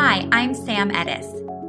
Hi, 0.00 0.28
I'm 0.30 0.54
Sam 0.54 0.90
Edis. 0.90 1.26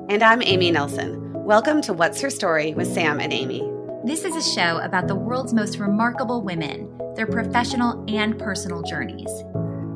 And 0.07 0.21
I'm 0.21 0.43
Amy 0.43 0.69
Nelson. 0.69 1.33
Welcome 1.33 1.81
to 1.81 1.93
What's 1.93 2.21
Her 2.21 2.29
Story 2.29 2.75
with 2.75 2.87
Sam 2.87 3.19
and 3.19 3.33
Amy. 3.33 3.67
This 4.05 4.23
is 4.23 4.35
a 4.35 4.53
show 4.53 4.77
about 4.83 5.07
the 5.07 5.15
world's 5.15 5.51
most 5.51 5.79
remarkable 5.79 6.43
women, 6.43 6.95
their 7.15 7.25
professional 7.25 8.05
and 8.07 8.37
personal 8.37 8.83
journeys. 8.83 9.31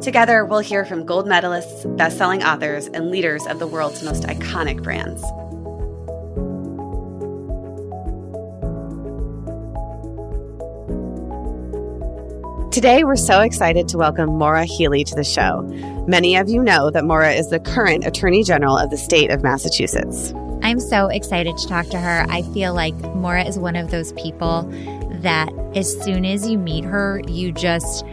Together, 0.02 0.46
we'll 0.46 0.62
hear 0.62 0.84
from 0.84 1.06
gold 1.06 1.28
medalists, 1.28 1.96
best 1.96 2.18
selling 2.18 2.44
authors, 2.44 2.88
and 2.88 3.12
leaders 3.12 3.46
of 3.46 3.60
the 3.60 3.68
world's 3.68 4.02
most 4.02 4.24
iconic 4.24 4.82
brands. 4.82 5.24
Today, 12.74 13.04
we're 13.04 13.16
so 13.16 13.42
excited 13.42 13.88
to 13.90 14.00
welcome 14.00 14.32
Maura 14.32 14.66
Healey 14.66 15.04
to 15.04 15.14
the 15.14 15.24
show. 15.24 15.62
Many 16.08 16.36
of 16.36 16.50
you 16.50 16.64
know 16.64 16.90
that 16.90 17.06
Maura 17.06 17.32
is 17.32 17.52
the 17.52 17.60
current 17.60 18.04
Attorney 18.04 18.42
General 18.42 18.80
of 18.80 18.90
the 18.90 18.98
state 18.98 19.30
of 19.30 19.44
Massachusetts. 19.44 20.34
I'm 20.64 20.80
so 20.80 21.06
excited 21.06 21.56
to 21.56 21.68
talk 21.68 21.86
to 21.90 22.00
her. 22.00 22.26
I 22.30 22.42
feel 22.42 22.74
like 22.74 22.96
Maura 23.14 23.44
is 23.44 23.60
one 23.60 23.76
of 23.76 23.92
those 23.92 24.12
people 24.14 24.64
that 25.22 25.54
as 25.76 26.02
soon 26.04 26.26
as 26.26 26.50
you 26.50 26.58
meet 26.58 26.84
her, 26.84 27.22
you 27.28 27.52
just 27.52 28.04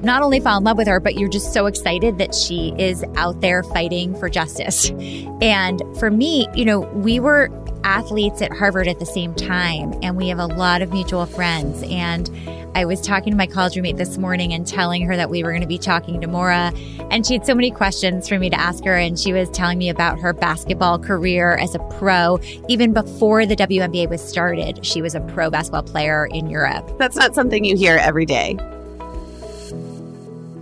not 0.00 0.22
only 0.22 0.40
fall 0.40 0.56
in 0.56 0.64
love 0.64 0.78
with 0.78 0.88
her, 0.88 1.00
but 1.00 1.18
you're 1.18 1.28
just 1.28 1.52
so 1.52 1.66
excited 1.66 2.16
that 2.16 2.34
she 2.34 2.74
is 2.78 3.04
out 3.16 3.42
there 3.42 3.62
fighting 3.62 4.18
for 4.18 4.30
justice. 4.30 4.90
And 5.42 5.82
for 6.00 6.10
me, 6.10 6.48
you 6.54 6.64
know, 6.64 6.80
we 6.80 7.20
were 7.20 7.48
athletes 7.88 8.42
at 8.42 8.52
Harvard 8.52 8.86
at 8.86 8.98
the 8.98 9.06
same 9.06 9.34
time, 9.34 9.98
and 10.02 10.14
we 10.14 10.28
have 10.28 10.38
a 10.38 10.46
lot 10.46 10.82
of 10.82 10.92
mutual 10.92 11.24
friends. 11.24 11.82
And 11.88 12.30
I 12.74 12.84
was 12.84 13.00
talking 13.00 13.32
to 13.32 13.36
my 13.36 13.46
college 13.46 13.76
roommate 13.76 13.96
this 13.96 14.18
morning 14.18 14.52
and 14.52 14.66
telling 14.66 15.06
her 15.06 15.16
that 15.16 15.30
we 15.30 15.42
were 15.42 15.52
going 15.52 15.62
to 15.62 15.66
be 15.66 15.78
talking 15.78 16.20
to 16.20 16.26
Maura, 16.26 16.70
And 17.10 17.26
she 17.26 17.32
had 17.32 17.46
so 17.46 17.54
many 17.54 17.70
questions 17.70 18.28
for 18.28 18.38
me 18.38 18.50
to 18.50 18.60
ask 18.60 18.84
her. 18.84 18.94
And 18.94 19.18
she 19.18 19.32
was 19.32 19.48
telling 19.48 19.78
me 19.78 19.88
about 19.88 20.20
her 20.20 20.34
basketball 20.34 20.98
career 20.98 21.56
as 21.56 21.74
a 21.74 21.78
pro. 21.98 22.38
Even 22.68 22.92
before 22.92 23.46
the 23.46 23.56
WNBA 23.56 24.10
was 24.10 24.20
started, 24.22 24.84
she 24.84 25.00
was 25.00 25.14
a 25.14 25.20
pro 25.20 25.48
basketball 25.48 25.82
player 25.82 26.26
in 26.26 26.50
Europe. 26.50 26.86
That's 26.98 27.16
not 27.16 27.34
something 27.34 27.64
you 27.64 27.74
hear 27.74 27.96
every 27.96 28.26
day. 28.26 28.58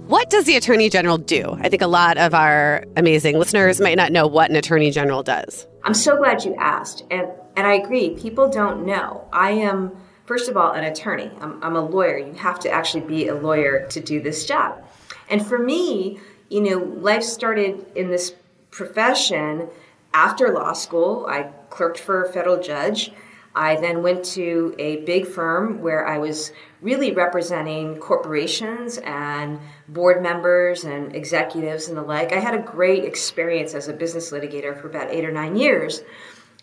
What 0.06 0.30
does 0.30 0.44
the 0.44 0.54
Attorney 0.54 0.88
General 0.88 1.18
do? 1.18 1.58
I 1.60 1.68
think 1.68 1.82
a 1.82 1.88
lot 1.88 2.18
of 2.18 2.32
our 2.32 2.84
amazing 2.96 3.36
listeners 3.36 3.80
might 3.80 3.96
not 3.96 4.12
know 4.12 4.28
what 4.28 4.48
an 4.48 4.54
Attorney 4.54 4.92
General 4.92 5.24
does. 5.24 5.66
I'm 5.86 5.94
so 5.94 6.16
glad 6.16 6.44
you 6.44 6.54
asked. 6.56 7.04
And, 7.10 7.28
and 7.56 7.66
I 7.66 7.74
agree, 7.74 8.10
people 8.10 8.50
don't 8.50 8.84
know. 8.84 9.26
I 9.32 9.52
am 9.52 9.96
first 10.26 10.48
of 10.48 10.56
all, 10.56 10.72
an 10.72 10.84
attorney. 10.84 11.30
I'm, 11.40 11.62
I'm, 11.62 11.76
a 11.76 11.80
lawyer. 11.80 12.18
You 12.18 12.34
have 12.34 12.58
to 12.60 12.70
actually 12.70 13.02
be 13.02 13.28
a 13.28 13.34
lawyer 13.34 13.86
to 13.90 14.00
do 14.00 14.20
this 14.20 14.44
job. 14.44 14.84
And 15.30 15.44
for 15.44 15.58
me, 15.58 16.18
you 16.48 16.60
know, 16.60 16.78
life 16.78 17.22
started 17.22 17.86
in 17.94 18.10
this 18.10 18.34
profession 18.70 19.68
after 20.12 20.52
law 20.52 20.72
school. 20.72 21.26
I 21.28 21.44
clerked 21.70 21.98
for 21.98 22.24
a 22.24 22.32
federal 22.32 22.60
judge. 22.60 23.12
I 23.56 23.80
then 23.80 24.02
went 24.02 24.22
to 24.26 24.74
a 24.78 24.98
big 24.98 25.26
firm 25.26 25.80
where 25.80 26.06
I 26.06 26.18
was 26.18 26.52
really 26.82 27.12
representing 27.12 27.96
corporations 27.96 28.98
and 28.98 29.58
board 29.88 30.22
members 30.22 30.84
and 30.84 31.16
executives 31.16 31.88
and 31.88 31.96
the 31.96 32.02
like. 32.02 32.32
I 32.32 32.38
had 32.38 32.54
a 32.54 32.62
great 32.62 33.04
experience 33.04 33.74
as 33.74 33.88
a 33.88 33.94
business 33.94 34.30
litigator 34.30 34.78
for 34.78 34.88
about 34.88 35.10
eight 35.10 35.24
or 35.24 35.32
nine 35.32 35.56
years. 35.56 36.02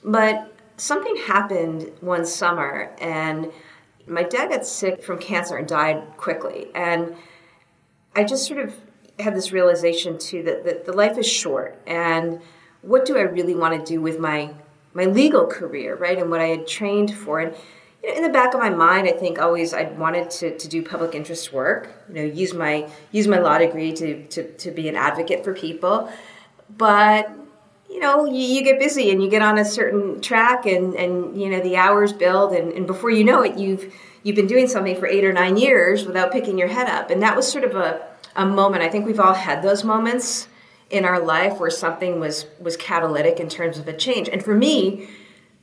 But 0.03 0.53
something 0.77 1.15
happened 1.25 1.91
one 2.01 2.25
summer 2.25 2.95
and 2.99 3.51
my 4.05 4.23
dad 4.23 4.49
got 4.49 4.65
sick 4.65 5.03
from 5.03 5.17
cancer 5.17 5.57
and 5.57 5.67
died 5.67 6.01
quickly 6.17 6.67
and 6.75 7.15
i 8.15 8.23
just 8.23 8.47
sort 8.47 8.59
of 8.59 8.73
had 9.19 9.35
this 9.35 9.51
realization 9.51 10.17
too 10.17 10.41
that, 10.43 10.65
that 10.65 10.85
the 10.85 10.91
life 10.91 11.17
is 11.17 11.27
short 11.27 11.79
and 11.85 12.41
what 12.81 13.05
do 13.05 13.17
i 13.17 13.21
really 13.21 13.55
want 13.55 13.73
to 13.73 13.93
do 13.93 14.01
with 14.01 14.19
my 14.19 14.53
my 14.93 15.05
legal 15.05 15.45
career 15.45 15.95
right 15.95 16.17
and 16.17 16.29
what 16.29 16.41
i 16.41 16.47
had 16.47 16.67
trained 16.67 17.13
for 17.13 17.39
and 17.39 17.55
you 18.03 18.09
know, 18.09 18.17
in 18.17 18.23
the 18.23 18.29
back 18.29 18.53
of 18.53 18.59
my 18.59 18.69
mind 18.69 19.07
i 19.07 19.11
think 19.11 19.39
always 19.39 19.73
i 19.73 19.83
wanted 19.83 20.29
to, 20.29 20.57
to 20.57 20.67
do 20.67 20.83
public 20.83 21.15
interest 21.15 21.53
work 21.53 21.89
you 22.09 22.15
know 22.15 22.23
use 22.23 22.53
my 22.53 22.89
use 23.11 23.27
my 23.27 23.39
law 23.39 23.57
degree 23.57 23.93
to, 23.93 24.25
to, 24.27 24.51
to 24.53 24.71
be 24.71 24.87
an 24.87 24.95
advocate 24.95 25.43
for 25.43 25.53
people 25.53 26.11
but 26.77 27.29
you 27.93 27.99
know, 27.99 28.25
you, 28.25 28.41
you, 28.41 28.63
get 28.63 28.79
busy 28.79 29.11
and 29.11 29.21
you 29.21 29.29
get 29.29 29.43
on 29.43 29.59
a 29.59 29.63
certain 29.63 30.19
track 30.19 30.65
and, 30.65 30.95
and 30.95 31.39
you 31.39 31.47
know, 31.47 31.59
the 31.59 31.77
hours 31.77 32.11
build 32.11 32.51
and, 32.51 32.73
and 32.73 32.87
before 32.87 33.11
you 33.11 33.23
know 33.23 33.43
it, 33.43 33.55
you've, 33.55 33.93
you've 34.23 34.35
been 34.35 34.47
doing 34.47 34.67
something 34.67 34.99
for 34.99 35.05
eight 35.05 35.23
or 35.23 35.31
nine 35.31 35.57
years 35.57 36.03
without 36.03 36.31
picking 36.31 36.57
your 36.57 36.69
head 36.69 36.89
up. 36.89 37.11
And 37.11 37.21
that 37.21 37.35
was 37.35 37.47
sort 37.47 37.63
of 37.63 37.75
a, 37.75 38.01
a 38.35 38.47
moment. 38.47 38.81
I 38.81 38.89
think 38.89 39.05
we've 39.05 39.19
all 39.19 39.35
had 39.35 39.61
those 39.61 39.83
moments 39.83 40.47
in 40.89 41.05
our 41.05 41.19
life 41.19 41.59
where 41.59 41.69
something 41.69 42.19
was, 42.19 42.45
was 42.59 42.77
catalytic 42.77 43.39
in 43.39 43.49
terms 43.49 43.77
of 43.77 43.87
a 43.87 43.93
change. 43.93 44.29
And 44.29 44.43
for 44.43 44.55
me, 44.55 45.09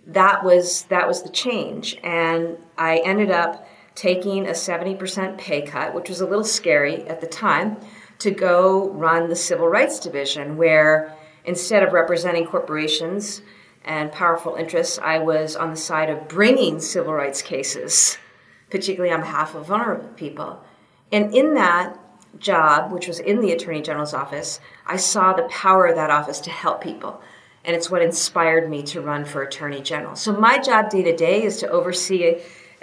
that 0.07 0.45
was, 0.45 0.85
that 0.85 1.07
was 1.07 1.23
the 1.23 1.29
change. 1.29 1.97
And 2.03 2.57
I 2.77 2.99
ended 3.05 3.31
up 3.31 3.69
taking 3.95 4.47
a 4.47 4.53
70% 4.53 5.39
pay 5.39 5.63
cut, 5.63 5.95
which 5.95 6.09
was 6.09 6.21
a 6.21 6.27
little 6.27 6.45
scary 6.45 7.07
at 7.07 7.21
the 7.21 7.27
time, 7.27 7.77
to 8.19 8.31
go 8.31 8.91
run 8.91 9.29
the 9.29 9.37
civil 9.37 9.69
rights 9.69 9.99
division 10.01 10.57
where 10.57 11.17
Instead 11.45 11.83
of 11.83 11.93
representing 11.93 12.47
corporations 12.47 13.43
and 13.85 14.13
powerful 14.13 14.55
interests, 14.57 14.99
I 14.99 15.19
was 15.19 15.57
on 15.57 15.71
the 15.71 15.77
side 15.77 16.11
of 16.11 16.29
bringing 16.29 16.81
civil 16.81 17.15
rights 17.15 17.43
cases, 17.43 18.19
particularly 18.71 19.13
on 19.13 19.21
behalf 19.21 19.55
of 19.55 19.67
vulnerable 19.67 20.09
people. 20.09 20.63
And 21.11 21.35
in 21.35 21.55
that 21.55 21.99
job, 22.39 22.93
which 22.93 23.07
was 23.07 23.19
in 23.19 23.41
the 23.41 23.53
Attorney 23.53 23.83
General's 23.83 24.15
office, 24.15 24.61
I 24.87 24.97
saw 24.97 25.33
the 25.33 25.45
power 25.45 25.87
of 25.87 25.97
that 25.97 26.11
office 26.11 26.41
to 26.41 26.51
help 26.51 26.83
people. 26.83 27.21
And 27.65 27.77
it's 27.77 27.91
what 27.91 28.03
inspired 28.03 28.71
me 28.71 28.83
to 28.85 29.01
run 29.01 29.25
for 29.25 29.43
Attorney 29.43 29.83
General. 29.83 30.17
So, 30.17 30.33
my 30.33 30.59
job 30.59 30.89
day 30.89 31.03
to 31.03 31.15
day 31.15 31.43
is 31.43 31.59
to 31.59 31.69
oversee 31.69 32.25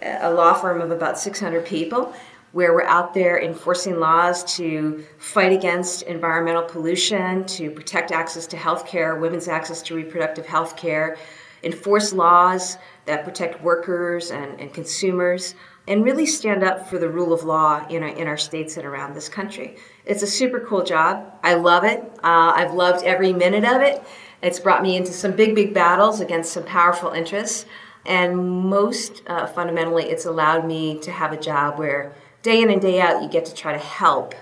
a, 0.01 0.19
a 0.21 0.31
law 0.31 0.53
firm 0.53 0.81
of 0.81 0.91
about 0.91 1.17
600 1.17 1.65
people 1.65 2.13
where 2.51 2.73
we're 2.73 2.83
out 2.83 3.13
there 3.13 3.41
enforcing 3.41 3.99
laws 3.99 4.55
to 4.55 5.03
fight 5.17 5.51
against 5.51 6.03
environmental 6.03 6.63
pollution, 6.63 7.45
to 7.45 7.69
protect 7.69 8.11
access 8.11 8.47
to 8.47 8.57
health 8.57 8.87
care, 8.87 9.15
women's 9.15 9.47
access 9.47 9.81
to 9.81 9.95
reproductive 9.95 10.45
health 10.45 10.77
care, 10.77 11.17
enforce 11.63 12.13
laws 12.13 12.77
that 13.05 13.25
protect 13.25 13.61
workers 13.61 14.31
and, 14.31 14.59
and 14.59 14.73
consumers, 14.73 15.55
and 15.87 16.03
really 16.03 16.25
stand 16.25 16.63
up 16.63 16.87
for 16.87 16.99
the 16.99 17.09
rule 17.09 17.31
of 17.31 17.43
law 17.43 17.85
in 17.87 18.03
our, 18.03 18.09
in 18.09 18.27
our 18.27 18.37
states 18.37 18.75
and 18.77 18.85
around 18.85 19.15
this 19.15 19.29
country. 19.29 19.77
It's 20.05 20.21
a 20.21 20.27
super 20.27 20.59
cool 20.59 20.83
job. 20.83 21.33
I 21.43 21.53
love 21.53 21.85
it. 21.85 21.99
Uh, 22.23 22.53
I've 22.55 22.73
loved 22.73 23.05
every 23.05 23.31
minute 23.33 23.63
of 23.63 23.81
it. 23.81 24.03
It's 24.41 24.59
brought 24.59 24.83
me 24.83 24.97
into 24.97 25.13
some 25.13 25.31
big, 25.31 25.55
big 25.55 25.73
battles 25.73 26.19
against 26.19 26.51
some 26.51 26.63
powerful 26.63 27.11
interests. 27.11 27.65
And 28.05 28.37
most 28.69 29.23
uh, 29.27 29.47
fundamentally, 29.47 30.05
it's 30.05 30.25
allowed 30.25 30.65
me 30.65 30.99
to 30.99 31.11
have 31.11 31.31
a 31.31 31.37
job 31.37 31.79
where 31.79 32.13
day 32.41 32.61
in 32.61 32.69
and 32.69 32.81
day 32.81 33.01
out, 33.01 33.21
you 33.21 33.29
get 33.29 33.45
to 33.45 33.53
try 33.53 33.73
to 33.73 33.79
help 33.79 34.35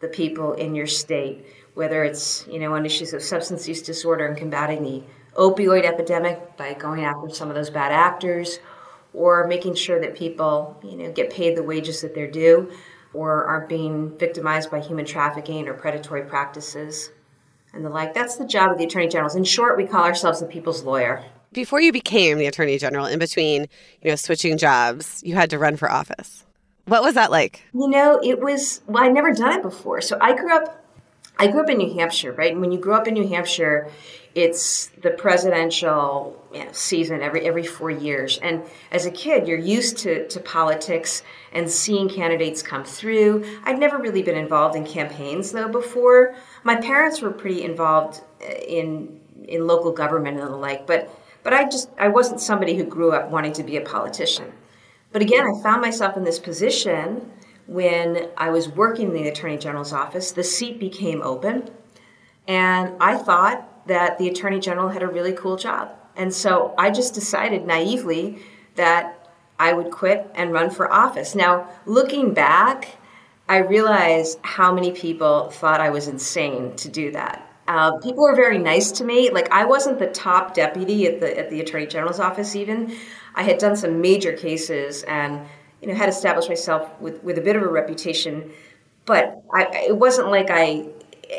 the 0.00 0.08
people 0.08 0.52
in 0.52 0.74
your 0.74 0.86
state, 0.86 1.44
whether 1.74 2.04
it's 2.04 2.46
you 2.48 2.58
know 2.58 2.74
on 2.74 2.84
issues 2.84 3.12
of 3.12 3.22
substance 3.22 3.66
use 3.66 3.82
disorder 3.82 4.26
and 4.26 4.36
combating 4.36 4.82
the 4.82 5.02
opioid 5.34 5.84
epidemic 5.84 6.56
by 6.56 6.74
going 6.74 7.04
after 7.04 7.28
some 7.30 7.48
of 7.48 7.54
those 7.54 7.70
bad 7.70 7.90
actors, 7.90 8.58
or 9.14 9.46
making 9.46 9.74
sure 9.74 10.00
that 10.00 10.14
people 10.14 10.78
you 10.82 10.96
know 10.96 11.12
get 11.12 11.30
paid 11.30 11.56
the 11.56 11.62
wages 11.62 12.02
that 12.02 12.14
they're 12.14 12.30
due, 12.30 12.70
or 13.12 13.44
aren't 13.44 13.68
being 13.68 14.16
victimized 14.18 14.70
by 14.70 14.80
human 14.80 15.04
trafficking 15.04 15.68
or 15.68 15.74
predatory 15.74 16.22
practices 16.22 17.10
and 17.72 17.84
the 17.84 17.90
like. 17.90 18.14
That's 18.14 18.36
the 18.36 18.46
job 18.46 18.72
of 18.72 18.78
the 18.78 18.84
attorney 18.84 19.08
generals. 19.08 19.34
In 19.34 19.44
short, 19.44 19.76
we 19.76 19.86
call 19.86 20.04
ourselves 20.04 20.40
the 20.40 20.46
people's 20.46 20.82
lawyer. 20.82 21.24
Before 21.52 21.80
you 21.80 21.92
became 21.92 22.38
the 22.38 22.46
attorney 22.46 22.78
general, 22.78 23.06
in 23.06 23.18
between 23.18 23.68
you 24.02 24.10
know 24.10 24.16
switching 24.16 24.58
jobs, 24.58 25.22
you 25.24 25.34
had 25.34 25.50
to 25.50 25.58
run 25.58 25.76
for 25.76 25.90
office. 25.90 26.44
What 26.86 27.02
was 27.02 27.14
that 27.14 27.30
like? 27.30 27.62
You 27.72 27.88
know, 27.88 28.20
it 28.22 28.40
was 28.40 28.82
well, 28.86 29.04
I'd 29.04 29.14
never 29.14 29.32
done 29.32 29.52
it 29.52 29.62
before. 29.62 30.00
So 30.00 30.18
I 30.20 30.34
grew 30.34 30.54
up 30.54 30.84
I 31.38 31.48
grew 31.48 31.62
up 31.62 31.70
in 31.70 31.78
New 31.78 31.94
Hampshire, 31.94 32.32
right? 32.32 32.52
And 32.52 32.60
when 32.60 32.72
you 32.72 32.78
grow 32.78 32.96
up 32.96 33.08
in 33.08 33.14
New 33.14 33.26
Hampshire, 33.26 33.90
it's 34.34 34.86
the 35.00 35.10
presidential 35.10 36.42
you 36.52 36.64
know, 36.64 36.72
season 36.72 37.22
every 37.22 37.46
every 37.46 37.64
four 37.64 37.90
years. 37.90 38.38
And 38.38 38.62
as 38.90 39.06
a 39.06 39.10
kid, 39.10 39.46
you're 39.46 39.58
used 39.58 39.98
to, 39.98 40.26
to 40.28 40.40
politics 40.40 41.22
and 41.52 41.70
seeing 41.70 42.08
candidates 42.08 42.62
come 42.62 42.84
through. 42.84 43.44
I'd 43.64 43.78
never 43.78 43.98
really 43.98 44.22
been 44.22 44.36
involved 44.36 44.76
in 44.76 44.84
campaigns 44.84 45.52
though 45.52 45.68
before. 45.68 46.34
My 46.64 46.76
parents 46.76 47.20
were 47.20 47.30
pretty 47.30 47.62
involved 47.62 48.22
uh, 48.42 48.52
in 48.52 49.20
in 49.46 49.66
local 49.66 49.92
government 49.92 50.40
and 50.40 50.48
the 50.48 50.56
like, 50.56 50.86
but 50.86 51.10
but 51.42 51.52
I 51.52 51.64
just 51.64 51.90
I 51.98 52.08
wasn't 52.08 52.40
somebody 52.40 52.76
who 52.76 52.84
grew 52.84 53.12
up 53.12 53.30
wanting 53.30 53.52
to 53.54 53.62
be 53.62 53.76
a 53.76 53.82
politician. 53.82 54.52
But 55.12 55.22
again, 55.22 55.44
I 55.46 55.62
found 55.62 55.80
myself 55.80 56.16
in 56.16 56.24
this 56.24 56.40
position 56.40 57.30
when 57.66 58.30
I 58.36 58.50
was 58.50 58.68
working 58.68 59.08
in 59.08 59.14
the 59.14 59.28
Attorney 59.28 59.58
General's 59.58 59.92
office. 59.92 60.32
The 60.32 60.42
seat 60.42 60.80
became 60.80 61.22
open, 61.22 61.70
and 62.48 62.94
I 63.00 63.16
thought 63.16 63.70
that 63.86 64.18
the 64.18 64.28
Attorney 64.28 64.60
General 64.60 64.88
had 64.88 65.02
a 65.02 65.08
really 65.08 65.32
cool 65.32 65.56
job. 65.56 65.90
And 66.16 66.32
so 66.32 66.74
I 66.78 66.90
just 66.90 67.14
decided 67.14 67.66
naively 67.66 68.38
that 68.76 69.28
I 69.58 69.72
would 69.72 69.90
quit 69.90 70.30
and 70.34 70.52
run 70.52 70.70
for 70.70 70.92
office. 70.92 71.34
Now, 71.34 71.68
looking 71.86 72.34
back, 72.34 72.96
I 73.48 73.58
realized 73.58 74.38
how 74.42 74.74
many 74.74 74.92
people 74.92 75.50
thought 75.50 75.80
I 75.80 75.90
was 75.90 76.08
insane 76.08 76.76
to 76.76 76.88
do 76.88 77.10
that. 77.12 77.50
Uh, 77.66 77.98
people 77.98 78.24
were 78.24 78.36
very 78.36 78.58
nice 78.58 78.90
to 78.92 79.04
me. 79.04 79.30
Like 79.30 79.50
I 79.50 79.64
wasn't 79.64 79.98
the 79.98 80.08
top 80.08 80.54
deputy 80.54 81.06
at 81.06 81.20
the 81.20 81.38
at 81.38 81.50
the 81.50 81.60
attorney 81.60 81.86
general's 81.86 82.20
office. 82.20 82.54
Even 82.54 82.94
I 83.34 83.42
had 83.42 83.58
done 83.58 83.74
some 83.74 84.00
major 84.00 84.32
cases 84.32 85.02
and 85.04 85.46
you 85.80 85.88
know 85.88 85.94
had 85.94 86.10
established 86.10 86.48
myself 86.48 87.00
with 87.00 87.22
with 87.24 87.38
a 87.38 87.40
bit 87.40 87.56
of 87.56 87.62
a 87.62 87.68
reputation. 87.68 88.50
But 89.06 89.42
I, 89.52 89.86
it 89.88 89.96
wasn't 89.96 90.28
like 90.28 90.48
I 90.50 90.88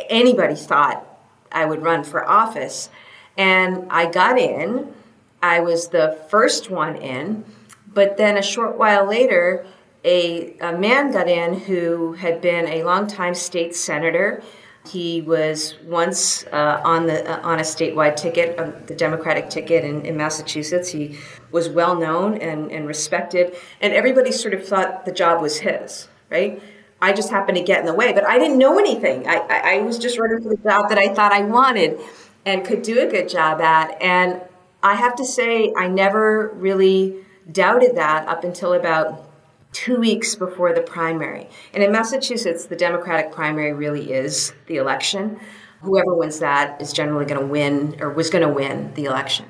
anybody 0.09 0.55
thought 0.55 1.14
I 1.51 1.65
would 1.65 1.81
run 1.81 2.03
for 2.03 2.27
office. 2.27 2.89
And 3.37 3.87
I 3.89 4.09
got 4.09 4.37
in. 4.37 4.93
I 5.41 5.59
was 5.59 5.89
the 5.89 6.19
first 6.29 6.69
one 6.69 6.95
in. 6.95 7.45
But 7.93 8.17
then 8.17 8.37
a 8.37 8.41
short 8.41 8.77
while 8.77 9.05
later, 9.05 9.65
a, 10.03 10.57
a 10.59 10.77
man 10.77 11.11
got 11.11 11.27
in 11.27 11.59
who 11.61 12.13
had 12.13 12.41
been 12.41 12.67
a 12.67 12.83
longtime 12.83 13.33
state 13.33 13.75
senator. 13.75 14.43
He 14.87 15.21
was 15.21 15.75
once 15.83 16.45
uh, 16.51 16.79
on 16.83 17.07
the 17.07 17.27
uh, 17.27 17.41
on 17.41 17.57
a 17.57 17.63
statewide 17.63 18.15
ticket, 18.15 18.59
uh, 18.59 18.71
the 18.85 18.93
Democratic 18.93 19.49
ticket 19.49 19.83
in, 19.83 20.05
in 20.05 20.15
Massachusetts. 20.15 20.89
He 20.89 21.17
was 21.51 21.69
well 21.69 21.95
known 21.95 22.37
and, 22.37 22.71
and 22.71 22.87
respected, 22.87 23.55
and 23.81 23.93
everybody 23.93 24.31
sort 24.31 24.53
of 24.53 24.63
thought 24.63 25.05
the 25.05 25.11
job 25.11 25.41
was 25.41 25.57
his, 25.57 26.07
right? 26.29 26.61
I 27.01 27.13
just 27.13 27.29
happened 27.29 27.57
to 27.57 27.63
get 27.63 27.79
in 27.81 27.85
the 27.85 27.93
way, 27.93 28.13
but 28.13 28.25
I 28.25 28.39
didn't 28.39 28.57
know 28.57 28.79
anything. 28.79 29.27
I, 29.27 29.77
I, 29.77 29.81
was 29.81 29.99
just 29.99 30.17
running 30.17 30.41
for 30.41 30.49
the 30.49 30.57
job 30.57 30.89
that 30.89 30.97
I 30.97 31.13
thought 31.13 31.33
I 31.33 31.41
wanted 31.41 31.99
and 32.45 32.65
could 32.65 32.81
do 32.81 33.05
a 33.05 33.11
good 33.11 33.27
job 33.27 33.59
at. 33.59 34.01
And 34.01 34.41
I 34.81 34.95
have 34.95 35.15
to 35.15 35.25
say, 35.25 35.73
I 35.75 35.87
never 35.87 36.51
really 36.55 37.25
doubted 37.51 37.95
that 37.97 38.27
up 38.27 38.43
until 38.43 38.73
about 38.73 39.29
two 39.73 39.99
weeks 39.99 40.35
before 40.35 40.73
the 40.73 40.81
primary. 40.81 41.49
And 41.73 41.83
in 41.83 41.91
Massachusetts, 41.91 42.65
the 42.65 42.77
Democratic 42.77 43.31
primary 43.31 43.73
really 43.73 44.13
is 44.13 44.53
the 44.67 44.77
election. 44.77 45.39
Whoever 45.81 46.15
wins 46.15 46.39
that 46.39 46.81
is 46.81 46.93
generally 46.93 47.25
going 47.25 47.41
to 47.41 47.45
win 47.45 47.97
or 47.99 48.09
was 48.09 48.29
going 48.29 48.47
to 48.47 48.53
win 48.53 48.93
the 48.93 49.05
election. 49.05 49.45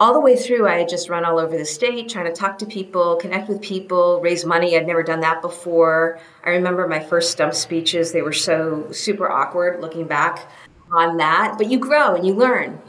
All 0.00 0.12
the 0.12 0.20
way 0.20 0.36
through, 0.36 0.66
I 0.66 0.78
had 0.78 0.88
just 0.88 1.08
run 1.08 1.24
all 1.24 1.38
over 1.38 1.56
the 1.56 1.64
state 1.64 2.08
trying 2.08 2.26
to 2.26 2.32
talk 2.32 2.58
to 2.58 2.66
people, 2.66 3.16
connect 3.16 3.48
with 3.48 3.62
people, 3.62 4.20
raise 4.20 4.44
money. 4.44 4.76
I'd 4.76 4.86
never 4.86 5.04
done 5.04 5.20
that 5.20 5.40
before. 5.40 6.18
I 6.42 6.50
remember 6.50 6.88
my 6.88 7.00
first 7.00 7.30
stump 7.30 7.54
speeches, 7.54 8.12
they 8.12 8.22
were 8.22 8.32
so 8.32 8.90
super 8.90 9.30
awkward 9.30 9.80
looking 9.80 10.06
back 10.06 10.50
on 10.90 11.18
that. 11.18 11.54
But 11.56 11.70
you 11.70 11.78
grow 11.78 12.16
and 12.16 12.26
you 12.26 12.34
learn. 12.34 12.80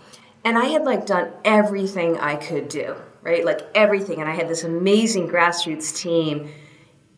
And 0.43 0.57
I 0.57 0.65
had 0.65 0.83
like 0.83 1.05
done 1.05 1.31
everything 1.43 2.17
I 2.17 2.35
could 2.35 2.69
do 2.69 2.95
right? 3.25 3.43
Like 3.43 3.61
everything. 3.75 4.21
And 4.21 4.29
I 4.29 4.35
had 4.35 4.47
this 4.47 4.63
amazing 4.63 5.27
grassroots 5.27 5.97
team, 5.97 6.49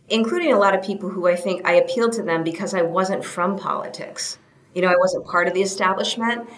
including 0.09 0.53
a 0.53 0.57
lot 0.57 0.73
of 0.73 0.81
people 0.81 1.09
who 1.09 1.27
I 1.27 1.35
think 1.35 1.67
I 1.67 1.73
appealed 1.73 2.13
to 2.13 2.23
them 2.23 2.43
because 2.43 2.73
I 2.73 2.81
wasn't 2.81 3.23
from 3.23 3.59
politics. 3.59 4.39
You 4.73 4.81
know, 4.81 4.87
I 4.87 4.95
wasn't 4.97 5.25
part 5.25 5.47
of 5.47 5.53
the 5.53 5.61
establishment. 5.61 6.49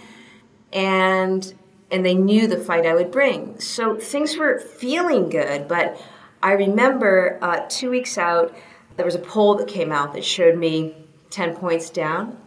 And 0.71 1.53
and 1.91 2.05
they 2.05 2.13
knew 2.13 2.47
the 2.47 2.57
fight 2.57 2.85
I 2.85 2.93
would 2.93 3.11
bring. 3.11 3.59
So 3.59 3.95
things 3.95 4.37
were 4.37 4.59
feeling 4.59 5.29
good, 5.29 5.67
but 5.67 5.99
I 6.41 6.53
remember 6.53 7.37
uh, 7.41 7.65
two 7.67 7.89
weeks 7.89 8.17
out, 8.17 8.55
there 8.95 9.05
was 9.05 9.15
a 9.15 9.19
poll 9.19 9.55
that 9.55 9.67
came 9.67 9.91
out 9.91 10.13
that 10.13 10.23
showed 10.23 10.57
me 10.57 10.95
10 11.31 11.55
points 11.55 11.89
down. 11.89 12.37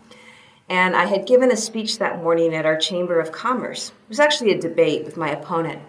And 0.68 0.96
I 0.96 1.06
had 1.06 1.26
given 1.26 1.50
a 1.50 1.56
speech 1.56 1.98
that 1.98 2.22
morning 2.22 2.54
at 2.54 2.64
our 2.64 2.76
Chamber 2.76 3.20
of 3.20 3.32
Commerce. 3.32 3.88
It 3.88 4.08
was 4.08 4.20
actually 4.20 4.52
a 4.52 4.60
debate 4.60 5.04
with 5.04 5.16
my 5.16 5.30
opponent. 5.30 5.82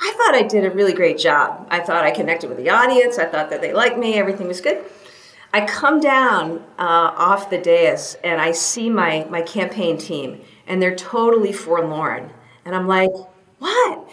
I 0.00 0.12
thought 0.16 0.34
I 0.34 0.42
did 0.42 0.64
a 0.64 0.70
really 0.70 0.92
great 0.92 1.18
job. 1.18 1.68
I 1.70 1.80
thought 1.80 2.04
I 2.04 2.10
connected 2.10 2.48
with 2.48 2.58
the 2.58 2.70
audience. 2.70 3.18
I 3.18 3.26
thought 3.26 3.50
that 3.50 3.60
they 3.60 3.72
liked 3.72 3.96
me. 3.96 4.14
Everything 4.14 4.48
was 4.48 4.60
good. 4.60 4.84
I 5.52 5.64
come 5.66 6.00
down 6.00 6.64
uh, 6.78 7.14
off 7.16 7.48
the 7.48 7.58
dais 7.58 8.16
and 8.24 8.40
I 8.40 8.50
see 8.50 8.90
my, 8.90 9.24
my 9.30 9.40
campaign 9.40 9.98
team, 9.98 10.40
and 10.66 10.82
they're 10.82 10.96
totally 10.96 11.52
forlorn. 11.52 12.32
And 12.64 12.74
I'm 12.74 12.86
like, 12.86 13.10
what? 13.58 14.08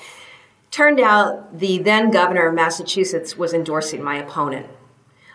Turned 0.71 1.00
out 1.00 1.59
the 1.59 1.80
then 1.80 2.12
governor 2.12 2.48
of 2.48 2.56
Massachusetts 2.56 3.38
was 3.38 3.53
endorsing 3.53 4.03
my 4.03 4.18
opponent. 4.18 4.68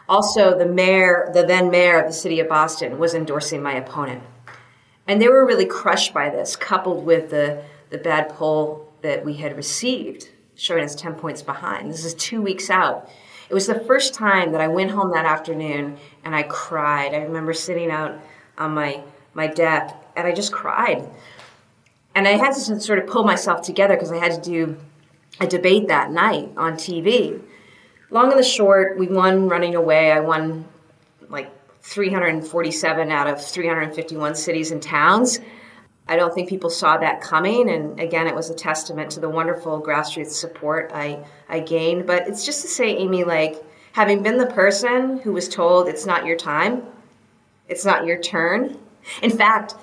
Also, 0.08 0.56
the 0.56 0.66
mayor, 0.66 1.30
the 1.34 1.42
then 1.42 1.70
mayor 1.70 2.00
of 2.00 2.06
the 2.06 2.12
city 2.12 2.40
of 2.40 2.48
Boston, 2.48 2.98
was 2.98 3.14
endorsing 3.14 3.62
my 3.62 3.74
opponent. 3.74 4.22
And 5.06 5.20
they 5.20 5.28
were 5.28 5.46
really 5.46 5.66
crushed 5.66 6.14
by 6.14 6.30
this, 6.30 6.56
coupled 6.56 7.04
with 7.04 7.30
the, 7.30 7.62
the 7.90 7.98
bad 7.98 8.28
poll 8.28 8.92
that 9.02 9.24
we 9.24 9.34
had 9.34 9.56
received 9.56 10.30
showing 10.56 10.84
us 10.84 10.94
10 10.94 11.14
points 11.14 11.42
behind. 11.42 11.90
This 11.90 12.04
is 12.04 12.14
two 12.14 12.42
weeks 12.42 12.70
out. 12.70 13.08
It 13.48 13.54
was 13.54 13.66
the 13.66 13.78
first 13.80 14.14
time 14.14 14.52
that 14.52 14.60
I 14.60 14.68
went 14.68 14.90
home 14.90 15.12
that 15.12 15.26
afternoon 15.26 15.98
and 16.24 16.34
I 16.34 16.42
cried. 16.44 17.14
I 17.14 17.18
remember 17.18 17.52
sitting 17.52 17.90
out 17.90 18.18
on 18.58 18.72
my, 18.72 19.02
my 19.34 19.46
deck 19.46 19.94
and 20.16 20.26
I 20.26 20.32
just 20.32 20.52
cried. 20.52 21.08
And 22.16 22.26
I 22.26 22.38
had 22.38 22.54
to 22.54 22.80
sort 22.80 22.98
of 22.98 23.06
pull 23.06 23.24
myself 23.24 23.60
together 23.60 23.94
because 23.94 24.10
I 24.10 24.16
had 24.16 24.32
to 24.32 24.40
do 24.40 24.78
a 25.38 25.46
debate 25.46 25.88
that 25.88 26.10
night 26.10 26.50
on 26.56 26.72
TV. 26.72 27.42
Long 28.08 28.30
and 28.30 28.38
the 28.38 28.42
short, 28.42 28.98
we 28.98 29.06
won 29.06 29.50
running 29.50 29.74
away. 29.74 30.10
I 30.10 30.20
won 30.20 30.64
like 31.28 31.52
347 31.82 33.10
out 33.10 33.26
of 33.26 33.44
351 33.44 34.34
cities 34.34 34.70
and 34.70 34.82
towns. 34.82 35.40
I 36.08 36.16
don't 36.16 36.32
think 36.32 36.48
people 36.48 36.70
saw 36.70 36.96
that 36.96 37.20
coming. 37.20 37.68
And 37.68 38.00
again, 38.00 38.26
it 38.26 38.34
was 38.34 38.48
a 38.48 38.54
testament 38.54 39.10
to 39.10 39.20
the 39.20 39.28
wonderful 39.28 39.82
grassroots 39.82 40.30
support 40.30 40.92
I, 40.94 41.22
I 41.50 41.60
gained. 41.60 42.06
But 42.06 42.28
it's 42.28 42.46
just 42.46 42.62
to 42.62 42.68
say, 42.68 42.96
Amy, 42.96 43.24
like 43.24 43.62
having 43.92 44.22
been 44.22 44.38
the 44.38 44.46
person 44.46 45.18
who 45.18 45.34
was 45.34 45.50
told 45.50 45.86
it's 45.86 46.06
not 46.06 46.24
your 46.24 46.38
time, 46.38 46.82
it's 47.68 47.84
not 47.84 48.06
your 48.06 48.18
turn. 48.18 48.78
In 49.20 49.30
fact, 49.30 49.74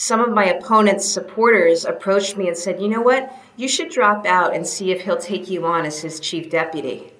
some 0.00 0.22
of 0.22 0.30
my 0.30 0.46
opponent's 0.46 1.06
supporters 1.06 1.84
approached 1.84 2.38
me 2.38 2.48
and 2.48 2.56
said, 2.56 2.80
you 2.80 2.88
know 2.88 3.02
what? 3.02 3.36
You 3.58 3.68
should 3.68 3.90
drop 3.90 4.24
out 4.24 4.56
and 4.56 4.66
see 4.66 4.92
if 4.92 5.02
he'll 5.02 5.18
take 5.18 5.50
you 5.50 5.66
on 5.66 5.84
as 5.84 6.00
his 6.00 6.18
chief 6.18 6.48
deputy. 6.48 7.12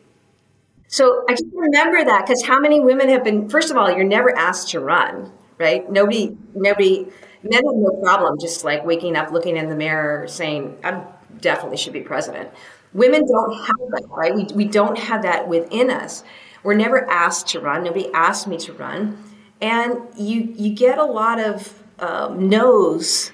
So 0.89 1.27
I 1.29 1.33
just 1.33 1.45
remember 1.53 2.03
that 2.03 2.25
because 2.27 2.43
how 2.43 2.59
many 2.59 2.81
women 2.81 3.11
have 3.11 3.23
been, 3.23 3.51
first 3.51 3.71
of 3.71 3.77
all, 3.77 3.91
you're 3.91 4.05
never 4.05 4.35
asked 4.35 4.71
to 4.71 4.81
run, 4.81 5.31
right? 5.59 5.91
Nobody, 5.93 6.35
nobody, 6.55 7.05
men 7.43 7.53
have 7.53 7.77
no 7.77 8.01
problem 8.03 8.39
just 8.41 8.65
like 8.65 8.83
waking 8.83 9.15
up, 9.15 9.31
looking 9.31 9.59
in 9.59 9.69
the 9.69 9.77
mirror, 9.77 10.27
saying, 10.27 10.79
I 10.83 11.05
definitely 11.39 11.77
should 11.77 11.93
be 11.93 12.01
president. 12.01 12.49
Women 12.95 13.27
don't 13.27 13.59
have 13.59 13.91
that, 13.91 14.07
right? 14.09 14.35
We, 14.35 14.45
we 14.55 14.65
don't 14.65 14.99
have 14.99 15.21
that 15.25 15.47
within 15.49 15.91
us. 15.91 16.25
We're 16.63 16.73
never 16.77 17.07
asked 17.11 17.49
to 17.49 17.61
run. 17.61 17.85
Nobody 17.85 18.11
asked 18.15 18.47
me 18.47 18.57
to 18.57 18.73
run. 18.73 19.23
And 19.61 19.99
you, 20.17 20.55
you 20.57 20.75
get 20.75 20.97
a 20.97 21.05
lot 21.05 21.39
of 21.39 21.80
um, 22.01 22.49
no's, 22.49 23.33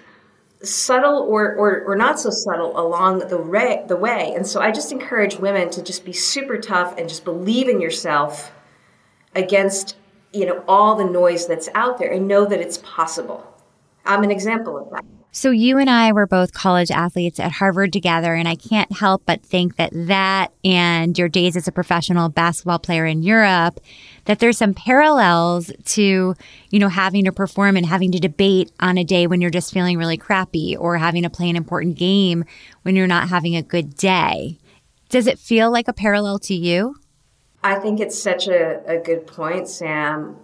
subtle 0.63 1.23
or, 1.29 1.55
or, 1.55 1.85
or 1.85 1.97
not 1.97 2.19
so 2.19 2.31
subtle, 2.31 2.79
along 2.79 3.21
the, 3.21 3.39
re- 3.39 3.85
the 3.87 3.97
way. 3.97 4.33
And 4.35 4.47
so 4.47 4.61
I 4.61 4.73
just 4.73 4.91
encourage 4.91 5.37
women 5.37 5.71
to 5.71 5.83
just 5.83 6.05
be 6.05 6.13
super 6.13 6.59
tough 6.59 6.97
and 6.99 7.09
just 7.09 7.25
believe 7.25 7.69
in 7.69 7.81
yourself 7.81 8.53
against 9.35 9.97
you 10.33 10.45
know 10.45 10.65
all 10.67 10.97
the 10.97 11.05
noise 11.05 11.47
that's 11.47 11.69
out 11.75 11.99
there 11.99 12.11
and 12.11 12.27
know 12.27 12.45
that 12.45 12.61
it's 12.61 12.79
possible 12.79 13.47
I'm 14.07 14.23
an 14.23 14.31
example 14.31 14.79
of 14.79 14.91
that. 14.91 15.05
So 15.37 15.51
you 15.51 15.77
and 15.77 15.91
I 15.91 16.13
were 16.13 16.27
both 16.27 16.55
college 16.55 16.91
athletes 16.91 17.39
at 17.39 17.53
Harvard 17.53 17.93
together, 17.93 18.33
and 18.33 18.49
I 18.49 18.55
can't 18.55 18.91
help 18.91 19.25
but 19.27 19.43
think 19.43 19.77
that 19.77 19.91
that 19.93 20.51
and 20.65 21.17
your 21.19 21.29
days 21.29 21.59
as 21.59 21.69
a 21.69 21.73
professional 21.73 22.31
basketball 22.31 22.79
player 22.79 23.05
in 23.05 23.23
Europe, 23.23 23.79
that 24.25 24.39
there's 24.39 24.57
some 24.57 24.73
parallels 24.73 25.71
to, 25.85 26.35
you 26.71 26.79
know, 26.79 26.89
having 26.89 27.27
to 27.27 27.33
perform 27.33 27.77
and 27.77 27.85
having 27.85 28.13
to 28.13 28.19
debate 28.19 28.73
on 28.81 28.97
a 28.97 29.05
day 29.05 29.27
when 29.27 29.43
you're 29.43 29.51
just 29.51 29.75
feeling 29.75 29.99
really 29.99 30.17
crappy 30.17 30.75
or 30.75 30.97
having 30.97 31.23
to 31.23 31.29
play 31.29 31.51
an 31.51 31.57
important 31.57 31.99
game 31.99 32.43
when 32.81 32.97
you're 32.97 33.07
not 33.07 33.29
having 33.29 33.55
a 33.55 33.63
good 33.63 33.95
day. 33.95 34.57
Does 35.11 35.27
it 35.27 35.39
feel 35.39 35.71
like 35.71 35.87
a 35.87 35.93
parallel 35.93 36.39
to 36.39 36.55
you? 36.55 36.97
I 37.63 37.75
think 37.79 38.01
it's 38.01 38.19
such 38.19 38.49
a, 38.49 38.83
a 38.87 38.97
good 38.97 39.27
point, 39.27 39.69
Sam. 39.69 40.37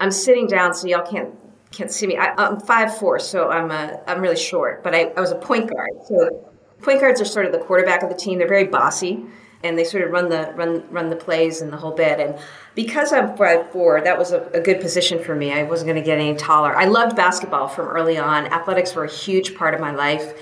I'm 0.00 0.10
sitting 0.10 0.48
down 0.48 0.74
so 0.74 0.88
y'all 0.88 1.06
can't 1.08 1.32
can't 1.76 1.90
see 1.90 2.06
me. 2.06 2.16
I, 2.16 2.32
am 2.38 2.58
five 2.60 2.96
four, 2.96 3.18
so 3.18 3.50
I'm 3.50 3.70
a, 3.70 4.00
I'm 4.06 4.20
really 4.20 4.36
short. 4.36 4.82
But 4.82 4.94
I, 4.94 5.12
I 5.16 5.20
was 5.20 5.30
a 5.30 5.36
point 5.36 5.70
guard. 5.70 5.90
So 6.06 6.52
point 6.80 7.00
guards 7.00 7.20
are 7.20 7.26
sort 7.26 7.46
of 7.46 7.52
the 7.52 7.58
quarterback 7.58 8.02
of 8.02 8.08
the 8.08 8.14
team. 8.14 8.38
They're 8.38 8.48
very 8.48 8.66
bossy, 8.66 9.24
and 9.62 9.78
they 9.78 9.84
sort 9.84 10.04
of 10.04 10.10
run 10.10 10.28
the 10.30 10.52
run 10.56 10.84
run 10.90 11.10
the 11.10 11.16
plays 11.16 11.60
and 11.60 11.70
the 11.70 11.76
whole 11.76 11.92
bit. 11.92 12.18
And 12.18 12.38
because 12.74 13.12
I'm 13.12 13.36
five 13.36 13.70
four, 13.72 14.00
that 14.00 14.18
was 14.18 14.32
a, 14.32 14.42
a 14.54 14.60
good 14.60 14.80
position 14.80 15.22
for 15.22 15.34
me. 15.34 15.52
I 15.52 15.64
wasn't 15.64 15.88
going 15.88 16.02
to 16.02 16.06
get 16.06 16.18
any 16.18 16.34
taller. 16.34 16.74
I 16.74 16.86
loved 16.86 17.14
basketball 17.14 17.68
from 17.68 17.88
early 17.88 18.16
on. 18.16 18.46
Athletics 18.46 18.94
were 18.94 19.04
a 19.04 19.10
huge 19.10 19.54
part 19.54 19.74
of 19.74 19.80
my 19.80 19.92
life. 19.92 20.34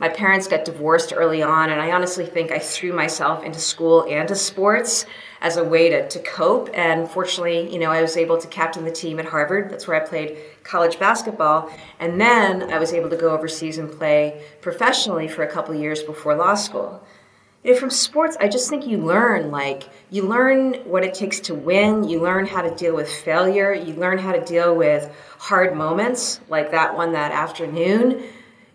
My 0.00 0.08
parents 0.08 0.48
got 0.48 0.64
divorced 0.64 1.12
early 1.14 1.42
on, 1.42 1.70
and 1.70 1.80
I 1.80 1.92
honestly 1.92 2.24
think 2.24 2.50
I 2.50 2.58
threw 2.58 2.92
myself 2.92 3.44
into 3.44 3.60
school 3.60 4.06
and 4.08 4.26
to 4.28 4.34
sports 4.34 5.06
as 5.40 5.56
a 5.56 5.64
way 5.64 5.88
to, 5.88 6.08
to 6.08 6.18
cope. 6.20 6.68
And 6.74 7.08
fortunately, 7.10 7.72
you 7.72 7.78
know, 7.78 7.90
I 7.90 8.02
was 8.02 8.16
able 8.16 8.38
to 8.38 8.46
captain 8.48 8.84
the 8.84 8.90
team 8.90 9.18
at 9.18 9.24
Harvard. 9.24 9.70
That's 9.70 9.86
where 9.88 9.96
I 10.00 10.06
played 10.06 10.36
college 10.64 10.98
basketball. 10.98 11.70
And 11.98 12.20
then 12.20 12.70
I 12.70 12.78
was 12.78 12.92
able 12.92 13.08
to 13.10 13.16
go 13.16 13.30
overseas 13.30 13.78
and 13.78 13.90
play 13.90 14.44
professionally 14.60 15.28
for 15.28 15.42
a 15.42 15.50
couple 15.50 15.74
years 15.74 16.02
before 16.02 16.34
law 16.34 16.54
school. 16.54 17.02
you 17.64 17.72
know, 17.72 17.78
from 17.78 17.90
sports, 17.90 18.36
I 18.38 18.48
just 18.48 18.68
think 18.68 18.86
you 18.86 18.98
learn 18.98 19.50
like 19.50 19.88
you 20.10 20.22
learn 20.24 20.74
what 20.84 21.04
it 21.04 21.14
takes 21.14 21.40
to 21.40 21.54
win. 21.54 22.08
You 22.08 22.20
learn 22.20 22.46
how 22.46 22.62
to 22.62 22.74
deal 22.74 22.94
with 22.94 23.10
failure. 23.10 23.72
You 23.72 23.94
learn 23.94 24.18
how 24.18 24.32
to 24.32 24.44
deal 24.44 24.74
with 24.74 25.10
hard 25.38 25.74
moments 25.74 26.40
like 26.48 26.70
that 26.72 26.94
one 26.94 27.12
that 27.12 27.32
afternoon. 27.32 28.24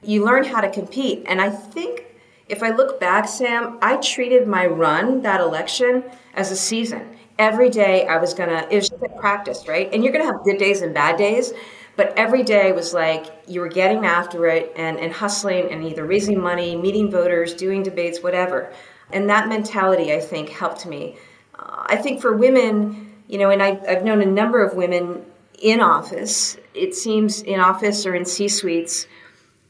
You 0.01 0.25
learn 0.25 0.43
how 0.43 0.61
to 0.61 0.69
compete. 0.71 1.25
And 1.27 1.39
I 1.41 1.49
think 1.49 2.05
if 2.47 2.61
I 2.61 2.69
look 2.69 2.99
back, 2.99 3.27
Sam, 3.27 3.77
I 3.81 3.97
treated 3.97 4.47
my 4.47 4.65
run 4.65 5.21
that 5.21 5.41
election 5.41 6.03
as 6.33 6.51
a 6.51 6.55
season. 6.55 7.17
Every 7.37 7.69
day 7.69 8.07
I 8.07 8.17
was 8.17 8.33
gonna, 8.33 8.67
it 8.69 8.75
was 8.75 8.89
just 8.89 9.01
like 9.01 9.17
practice, 9.17 9.67
right? 9.67 9.91
And 9.91 10.03
you're 10.03 10.13
gonna 10.13 10.25
have 10.25 10.43
good 10.43 10.57
days 10.57 10.81
and 10.81 10.93
bad 10.93 11.17
days, 11.17 11.53
but 11.95 12.13
every 12.17 12.43
day 12.43 12.71
was 12.71 12.93
like 12.93 13.25
you 13.47 13.61
were 13.61 13.67
getting 13.67 14.05
after 14.05 14.47
it 14.47 14.73
and, 14.75 14.99
and 14.99 15.11
hustling 15.11 15.71
and 15.71 15.83
either 15.83 16.05
raising 16.05 16.39
money, 16.39 16.75
meeting 16.75 17.09
voters, 17.09 17.53
doing 17.53 17.83
debates, 17.83 18.21
whatever. 18.21 18.71
And 19.11 19.29
that 19.29 19.47
mentality, 19.47 20.13
I 20.13 20.19
think, 20.19 20.49
helped 20.49 20.85
me. 20.85 21.17
Uh, 21.57 21.85
I 21.87 21.95
think 21.95 22.21
for 22.21 22.35
women, 22.35 23.13
you 23.27 23.37
know, 23.37 23.49
and 23.49 23.61
I, 23.61 23.79
I've 23.87 24.03
known 24.03 24.21
a 24.21 24.25
number 24.25 24.63
of 24.63 24.75
women 24.75 25.25
in 25.59 25.79
office, 25.79 26.57
it 26.73 26.93
seems 26.95 27.41
in 27.41 27.59
office 27.59 28.05
or 28.05 28.13
in 28.13 28.25
C 28.25 28.47
suites, 28.47 29.07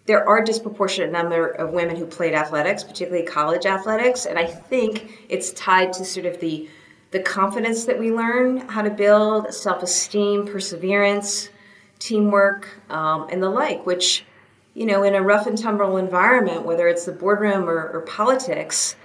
there 0.06 0.28
are 0.28 0.44
disproportionate 0.44 1.12
number 1.12 1.48
of 1.48 1.72
women 1.72 1.96
who 1.96 2.06
played 2.06 2.34
athletics, 2.34 2.84
particularly 2.84 3.26
college 3.26 3.66
athletics, 3.66 4.26
and 4.26 4.38
I 4.38 4.46
think 4.46 5.26
it's 5.30 5.52
tied 5.54 5.94
to 5.94 6.06
sort 6.06 6.26
of 6.26 6.40
the 6.40 6.70
the 7.12 7.20
confidence 7.22 7.86
that 7.86 7.98
we 7.98 8.12
learn 8.12 8.58
how 8.68 8.82
to 8.82 8.90
build, 8.90 9.54
self-esteem, 9.54 10.48
perseverance, 10.48 11.50
teamwork, 11.98 12.68
um, 12.90 13.28
and 13.32 13.42
the 13.42 13.50
like. 13.50 13.86
Which, 13.86 14.26
you 14.74 14.86
know, 14.86 15.04
in 15.04 15.16
a 15.16 15.22
rough 15.22 15.48
and 15.48 15.58
tumble 15.58 15.98
environment, 15.98 16.66
whether 16.66 16.88
it's 16.88 17.06
the 17.06 17.14
boardroom 17.14 17.70
or, 17.70 17.90
or 17.90 18.02
politics, 18.02 18.96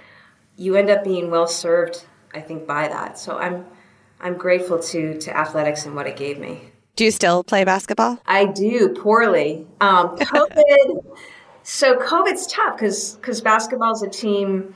you 0.57 0.75
end 0.75 0.89
up 0.89 1.03
being 1.03 1.31
well 1.31 1.47
served. 1.47 2.05
I 2.33 2.41
think 2.41 2.67
by 2.67 2.87
that. 2.87 3.17
So 3.17 3.37
I'm 3.37 3.65
I'm 4.19 4.37
grateful 4.37 4.79
to 4.79 5.19
to 5.19 5.35
athletics 5.35 5.85
and 5.85 5.95
what 5.95 6.05
it 6.05 6.15
gave 6.15 6.37
me. 6.37 6.70
Do 7.01 7.05
you 7.05 7.09
still 7.09 7.43
play 7.43 7.63
basketball? 7.63 8.19
I 8.27 8.45
do 8.45 8.89
poorly. 8.89 9.65
Um, 9.79 10.15
COVID. 10.19 11.17
so 11.63 11.97
COVID's 11.97 12.45
tough 12.45 12.75
because 12.75 13.15
because 13.15 13.41
basketball 13.41 13.93
is 13.93 14.03
a 14.03 14.07
team 14.07 14.75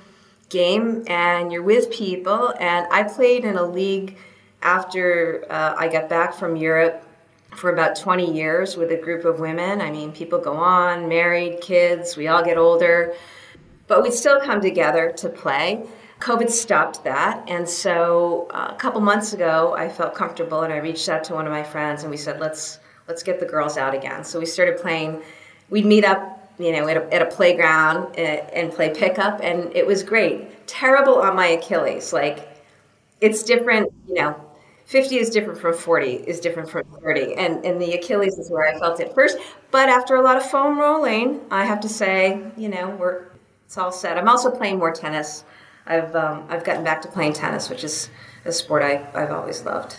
game 0.49 1.03
and 1.05 1.51
you're 1.51 1.61
with 1.61 1.91
people. 1.91 2.51
And 2.59 2.87
I 2.91 3.03
played 3.03 3.45
in 3.45 3.57
a 3.57 3.63
league 3.63 4.17
after 4.63 5.45
uh, 5.51 5.75
I 5.77 5.87
got 5.87 6.09
back 6.09 6.33
from 6.33 6.55
Europe 6.55 7.07
for 7.55 7.71
about 7.71 7.95
20 7.95 8.33
years 8.33 8.75
with 8.75 8.91
a 8.91 8.97
group 8.97 9.23
of 9.23 9.39
women. 9.39 9.79
I 9.79 9.91
mean, 9.91 10.11
people 10.11 10.39
go 10.39 10.55
on, 10.57 11.07
married, 11.07 11.61
kids, 11.61 12.17
we 12.17 12.27
all 12.27 12.43
get 12.43 12.57
older, 12.57 13.13
but 13.85 14.01
we 14.01 14.09
still 14.09 14.39
come 14.39 14.61
together 14.61 15.13
to 15.17 15.29
play. 15.29 15.85
COVID 16.25 16.49
stopped 16.49 17.03
that. 17.03 17.47
And 17.47 17.69
so 17.69 18.47
uh, 18.49 18.69
a 18.71 18.75
couple 18.77 18.99
months 18.99 19.33
ago, 19.33 19.75
I 19.77 19.87
felt 19.87 20.15
comfortable 20.15 20.63
and 20.63 20.73
I 20.73 20.77
reached 20.77 21.07
out 21.07 21.23
to 21.25 21.35
one 21.35 21.45
of 21.45 21.51
my 21.51 21.61
friends 21.61 22.01
and 22.01 22.09
we 22.09 22.17
said, 22.17 22.39
let's, 22.39 22.79
let's 23.07 23.21
get 23.21 23.39
the 23.39 23.45
girls 23.45 23.77
out 23.77 23.93
again. 23.93 24.23
So 24.23 24.39
we 24.39 24.47
started 24.47 24.81
playing, 24.81 25.21
we'd 25.69 25.85
meet 25.85 26.03
up, 26.03 26.51
you 26.57 26.71
know, 26.71 26.87
at 26.87 26.97
a, 26.97 27.13
at 27.13 27.21
a 27.21 27.27
playground 27.27 28.15
and, 28.17 28.39
uh, 28.39 28.59
and 28.59 28.71
play 28.71 28.89
pickup 28.89 29.39
and 29.43 29.71
it 29.75 29.85
was 29.85 30.01
great. 30.01 30.65
Terrible 30.65 31.21
on 31.21 31.35
my 31.35 31.45
Achilles. 31.45 32.11
Like 32.11 32.57
it's 33.21 33.43
different, 33.43 33.93
you 34.07 34.15
know, 34.15 34.35
50 34.85 35.19
is 35.19 35.29
different 35.29 35.59
from 35.59 35.75
40 35.75 36.07
is 36.07 36.39
different 36.39 36.71
from 36.71 36.85
30 37.03 37.35
and, 37.35 37.63
and 37.65 37.81
the 37.81 37.93
achilles 37.93 38.37
is 38.37 38.51
where 38.51 38.67
i 38.67 38.77
felt 38.77 38.99
it 38.99 39.15
first 39.15 39.35
but 39.71 39.89
after 39.89 40.13
a 40.13 40.21
lot 40.21 40.37
of 40.37 40.47
foam 40.47 40.77
rolling 40.77 41.41
i 41.49 41.65
have 41.65 41.79
to 41.79 41.89
say 41.89 42.39
you 42.55 42.69
know 42.69 42.91
we're 42.99 43.23
it's 43.65 43.79
all 43.79 43.91
set 43.91 44.15
i'm 44.15 44.29
also 44.29 44.51
playing 44.51 44.77
more 44.77 44.91
tennis 44.91 45.43
I've 45.85 46.15
um, 46.15 46.45
I've 46.49 46.63
gotten 46.63 46.83
back 46.83 47.01
to 47.03 47.07
playing 47.07 47.33
tennis, 47.33 47.69
which 47.69 47.83
is 47.83 48.09
a 48.43 48.51
sport 48.51 48.81
I, 48.81 49.07
I've 49.13 49.31
always 49.31 49.63
loved. 49.63 49.97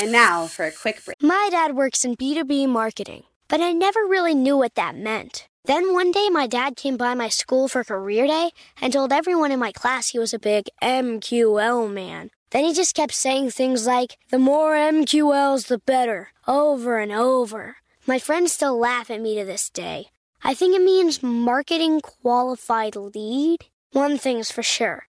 And 0.00 0.12
now 0.12 0.46
for 0.46 0.64
a 0.64 0.72
quick 0.72 1.04
break. 1.04 1.22
My 1.22 1.48
dad 1.50 1.74
works 1.74 2.04
in 2.04 2.16
B2B 2.16 2.68
marketing, 2.68 3.24
but 3.48 3.60
I 3.60 3.72
never 3.72 4.00
really 4.00 4.34
knew 4.34 4.56
what 4.56 4.74
that 4.74 4.96
meant. 4.96 5.48
Then 5.64 5.92
one 5.92 6.12
day, 6.12 6.28
my 6.28 6.46
dad 6.46 6.76
came 6.76 6.96
by 6.96 7.14
my 7.14 7.28
school 7.28 7.66
for 7.66 7.82
career 7.82 8.26
day 8.26 8.50
and 8.80 8.92
told 8.92 9.12
everyone 9.12 9.50
in 9.50 9.58
my 9.58 9.72
class 9.72 10.10
he 10.10 10.18
was 10.18 10.32
a 10.32 10.38
big 10.38 10.68
MQL 10.80 11.92
man. 11.92 12.30
Then 12.50 12.64
he 12.64 12.72
just 12.72 12.94
kept 12.94 13.12
saying 13.12 13.50
things 13.50 13.84
like, 13.84 14.16
the 14.30 14.38
more 14.38 14.74
MQLs, 14.74 15.66
the 15.66 15.78
better, 15.78 16.28
over 16.46 17.00
and 17.00 17.10
over. 17.10 17.78
My 18.06 18.20
friends 18.20 18.52
still 18.52 18.78
laugh 18.78 19.10
at 19.10 19.20
me 19.20 19.36
to 19.36 19.44
this 19.44 19.68
day. 19.68 20.10
I 20.44 20.54
think 20.54 20.76
it 20.76 20.82
means 20.82 21.20
marketing 21.20 22.00
qualified 22.00 22.94
lead. 22.94 23.66
One 23.90 24.18
thing's 24.18 24.52
for 24.52 24.62
sure 24.62 25.08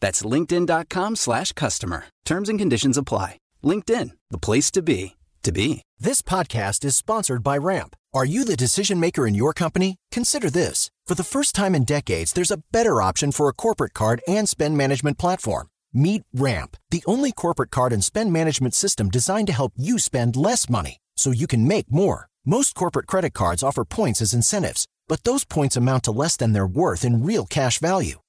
That's 0.00 0.22
linkedin.com 0.22 1.16
slash 1.16 1.52
customer. 1.52 2.06
Terms 2.24 2.48
and 2.48 2.58
conditions 2.58 2.98
apply. 2.98 3.38
LinkedIn, 3.64 4.10
the 4.30 4.38
place 4.38 4.70
to 4.72 4.82
be, 4.82 5.16
to 5.42 5.52
be. 5.52 5.82
This 5.98 6.22
podcast 6.22 6.84
is 6.84 6.96
sponsored 6.96 7.42
by 7.42 7.56
Ramp. 7.56 7.96
Are 8.14 8.24
you 8.24 8.44
the 8.44 8.56
decision 8.56 9.00
maker 9.00 9.26
in 9.26 9.34
your 9.34 9.52
company? 9.52 9.96
Consider 10.10 10.50
this. 10.50 10.90
For 11.06 11.14
the 11.14 11.24
first 11.24 11.54
time 11.54 11.74
in 11.74 11.84
decades, 11.84 12.32
there's 12.32 12.50
a 12.50 12.62
better 12.72 13.00
option 13.02 13.32
for 13.32 13.48
a 13.48 13.54
corporate 13.54 13.94
card 13.94 14.20
and 14.26 14.48
spend 14.48 14.76
management 14.76 15.18
platform. 15.18 15.68
Meet 15.92 16.22
Ramp, 16.34 16.76
the 16.90 17.02
only 17.06 17.32
corporate 17.32 17.70
card 17.70 17.92
and 17.92 18.04
spend 18.04 18.32
management 18.32 18.74
system 18.74 19.08
designed 19.08 19.46
to 19.46 19.52
help 19.52 19.72
you 19.76 19.98
spend 19.98 20.36
less 20.36 20.68
money 20.68 20.98
so 21.16 21.30
you 21.30 21.46
can 21.46 21.66
make 21.66 21.90
more. 21.90 22.28
Most 22.44 22.74
corporate 22.74 23.06
credit 23.06 23.34
cards 23.34 23.62
offer 23.62 23.84
points 23.84 24.20
as 24.20 24.34
incentives, 24.34 24.86
but 25.08 25.24
those 25.24 25.44
points 25.44 25.76
amount 25.76 26.04
to 26.04 26.12
less 26.12 26.36
than 26.36 26.52
their 26.52 26.66
worth 26.66 27.04
in 27.04 27.24
real 27.24 27.46
cash 27.46 27.78
value. 27.78 28.20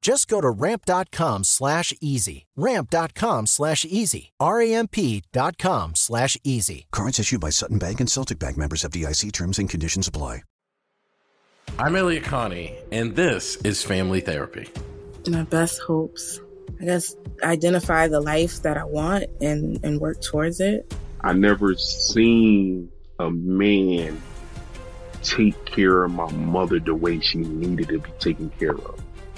Just 0.00 0.28
go 0.28 0.40
to 0.40 0.50
ramp.com 0.50 1.44
slash 1.44 1.92
easy. 2.00 2.46
Ramp.com 2.56 3.46
slash 3.46 3.84
easy. 3.84 4.32
R-A-M-P.com 4.40 5.94
slash 5.94 6.36
easy. 6.44 6.86
Cards 6.92 7.18
issued 7.18 7.40
by 7.40 7.50
Sutton 7.50 7.78
Bank 7.78 8.00
and 8.00 8.10
Celtic 8.10 8.38
Bank 8.38 8.56
members 8.56 8.82
FDIC 8.82 9.32
terms 9.32 9.58
and 9.58 9.68
conditions 9.68 10.08
apply. 10.08 10.42
I'm 11.78 11.94
Elliot 11.94 12.24
Connie, 12.24 12.74
and 12.90 13.14
this 13.14 13.56
is 13.56 13.84
Family 13.84 14.20
Therapy. 14.20 14.68
My 15.28 15.42
best 15.42 15.80
hopes. 15.80 16.40
I 16.80 16.84
guess 16.84 17.14
identify 17.42 18.08
the 18.08 18.20
life 18.20 18.62
that 18.62 18.76
I 18.76 18.84
want 18.84 19.24
and, 19.40 19.78
and 19.84 20.00
work 20.00 20.20
towards 20.22 20.60
it. 20.60 20.92
I 21.20 21.34
never 21.34 21.74
seen 21.74 22.90
a 23.18 23.30
man 23.30 24.20
take 25.22 25.62
care 25.66 26.04
of 26.04 26.12
my 26.12 26.30
mother 26.32 26.80
the 26.80 26.94
way 26.94 27.20
she 27.20 27.38
needed 27.38 27.88
to 27.88 27.98
be 27.98 28.10
taken 28.18 28.50
care 28.58 28.76
of. 28.76 29.00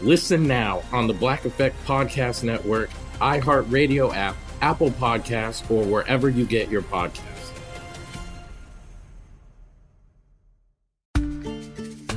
Listen 0.00 0.46
now 0.46 0.82
on 0.92 1.06
the 1.06 1.14
Black 1.14 1.44
Effect 1.46 1.76
Podcast 1.86 2.42
Network, 2.42 2.90
iHeartRadio 3.20 4.14
app, 4.14 4.36
Apple 4.60 4.90
Podcasts, 4.90 5.68
or 5.70 5.84
wherever 5.84 6.28
you 6.28 6.44
get 6.44 6.68
your 6.68 6.82
podcasts. 6.82 7.22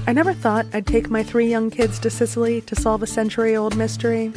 I 0.07 0.13
never 0.13 0.33
thought 0.33 0.65
I'd 0.74 0.88
take 0.88 1.09
my 1.09 1.24
three 1.24 1.48
young 1.48 1.69
kids 1.69 2.00
to 2.00 2.09
Sicily 2.09 2.62
to 2.62 2.75
solve 2.75 3.03
a 3.03 3.07
century 3.07 3.55
old 3.55 3.77
mystery. 3.77 4.33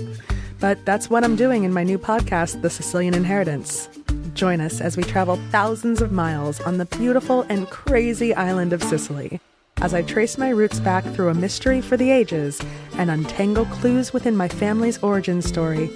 But 0.61 0.85
that's 0.85 1.11
what 1.11 1.25
I'm 1.25 1.35
doing 1.35 1.65
in 1.65 1.73
my 1.73 1.83
new 1.83 1.99
podcast, 1.99 2.63
The 2.63 2.71
Sicilian 2.71 3.15
Inheritance. 3.15 3.89
Join 4.35 4.61
us 4.61 4.81
as 4.81 4.97
we 4.97 5.03
travel 5.03 5.37
thousands 5.51 6.01
of 6.01 6.13
miles 6.13 6.61
on 6.61 6.79
the 6.79 6.85
beautiful 6.85 7.43
and 7.49 7.69
crazy 7.69 8.33
island 8.35 8.73
of 8.73 8.83
Sicily 8.83 9.41
as 9.83 9.95
I 9.95 10.03
trace 10.03 10.39
my 10.39 10.51
roots 10.51 10.79
back 10.79 11.05
through 11.05 11.29
a 11.29 11.35
mystery 11.35 11.81
for 11.81 11.97
the 11.97 12.13
ages 12.13 12.63
and 12.97 13.11
untangle 13.11 13.65
clues 13.67 14.13
within 14.13 14.37
my 14.37 14.47
family's 14.47 15.03
origin 15.03 15.43
story, 15.43 15.89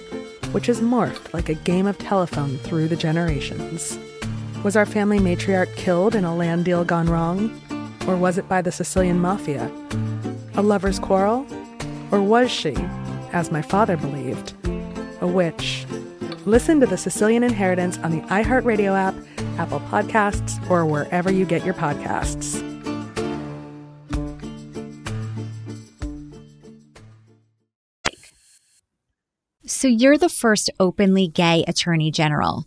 which 0.50 0.66
has 0.66 0.81
morphed 0.81 1.33
like 1.33 1.49
a 1.49 1.55
game 1.55 1.87
of 1.87 1.97
telephone 1.97 2.59
through 2.59 2.88
the 2.88 2.97
generations. 2.97 3.97
Was 4.64 4.75
our 4.75 4.87
family 4.87 5.21
matriarch 5.21 5.73
killed 5.76 6.16
in 6.16 6.25
a 6.25 6.35
land 6.35 6.64
deal 6.64 6.85
gone 6.85 7.09
wrong? 7.09 7.62
Or 8.09 8.16
was 8.16 8.38
it 8.38 8.49
by 8.49 8.61
the 8.61 8.73
Sicilian 8.73 9.21
mafia? 9.21 9.71
A 10.55 10.62
lover's 10.62 10.99
quarrel? 10.99 11.47
Or 12.11 12.21
was 12.21 12.50
she, 12.50 12.75
as 13.33 13.52
my 13.52 13.62
father 13.62 13.97
believed, 13.97 14.52
a 15.21 15.28
witch? 15.28 15.87
Listen 16.45 16.81
to 16.81 16.87
The 16.87 16.97
Sicilian 16.97 17.45
Inheritance 17.45 17.99
on 17.99 18.11
the 18.11 18.23
iHeartRadio 18.23 18.97
app, 18.97 19.14
Apple 19.61 19.81
Podcasts, 19.81 20.59
or 20.69 20.85
wherever 20.85 21.31
you 21.31 21.45
get 21.45 21.64
your 21.64 21.75
podcasts. 21.75 22.75
So 29.76 29.88
you're 29.88 30.16
the 30.16 30.30
first 30.30 30.71
openly 30.80 31.28
gay 31.28 31.62
attorney 31.68 32.11
general. 32.11 32.64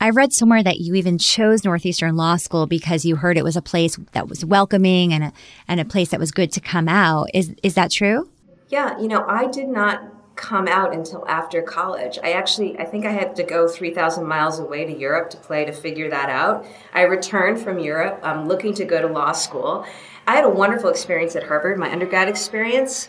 I 0.00 0.10
read 0.10 0.32
somewhere 0.32 0.62
that 0.62 0.78
you 0.78 0.94
even 0.94 1.18
chose 1.18 1.64
Northeastern 1.64 2.14
Law 2.14 2.36
School 2.36 2.68
because 2.68 3.04
you 3.04 3.16
heard 3.16 3.36
it 3.36 3.42
was 3.42 3.56
a 3.56 3.62
place 3.62 3.98
that 4.12 4.28
was 4.28 4.44
welcoming 4.44 5.12
and 5.12 5.24
a, 5.24 5.32
and 5.66 5.80
a 5.80 5.84
place 5.84 6.10
that 6.10 6.20
was 6.20 6.30
good 6.30 6.52
to 6.52 6.60
come 6.60 6.88
out. 6.88 7.30
Is 7.34 7.52
is 7.64 7.74
that 7.74 7.90
true? 7.90 8.30
Yeah, 8.68 8.96
you 9.00 9.08
know, 9.08 9.24
I 9.26 9.48
did 9.48 9.66
not 9.66 10.04
come 10.36 10.68
out 10.68 10.94
until 10.94 11.26
after 11.28 11.62
college. 11.62 12.20
I 12.22 12.30
actually 12.30 12.78
I 12.78 12.84
think 12.84 13.06
I 13.06 13.10
had 13.10 13.34
to 13.36 13.42
go 13.42 13.66
3000 13.66 14.24
miles 14.24 14.60
away 14.60 14.84
to 14.84 14.96
Europe 14.96 15.30
to 15.30 15.38
play 15.38 15.64
to 15.64 15.72
figure 15.72 16.10
that 16.10 16.30
out. 16.30 16.64
I 16.94 17.02
returned 17.02 17.58
from 17.58 17.80
Europe 17.80 18.20
um, 18.22 18.46
looking 18.46 18.72
to 18.74 18.84
go 18.84 19.00
to 19.02 19.08
law 19.08 19.32
school. 19.32 19.84
I 20.28 20.36
had 20.36 20.44
a 20.44 20.48
wonderful 20.48 20.90
experience 20.90 21.34
at 21.34 21.42
Harvard, 21.42 21.76
my 21.76 21.90
undergrad 21.90 22.28
experience. 22.28 23.08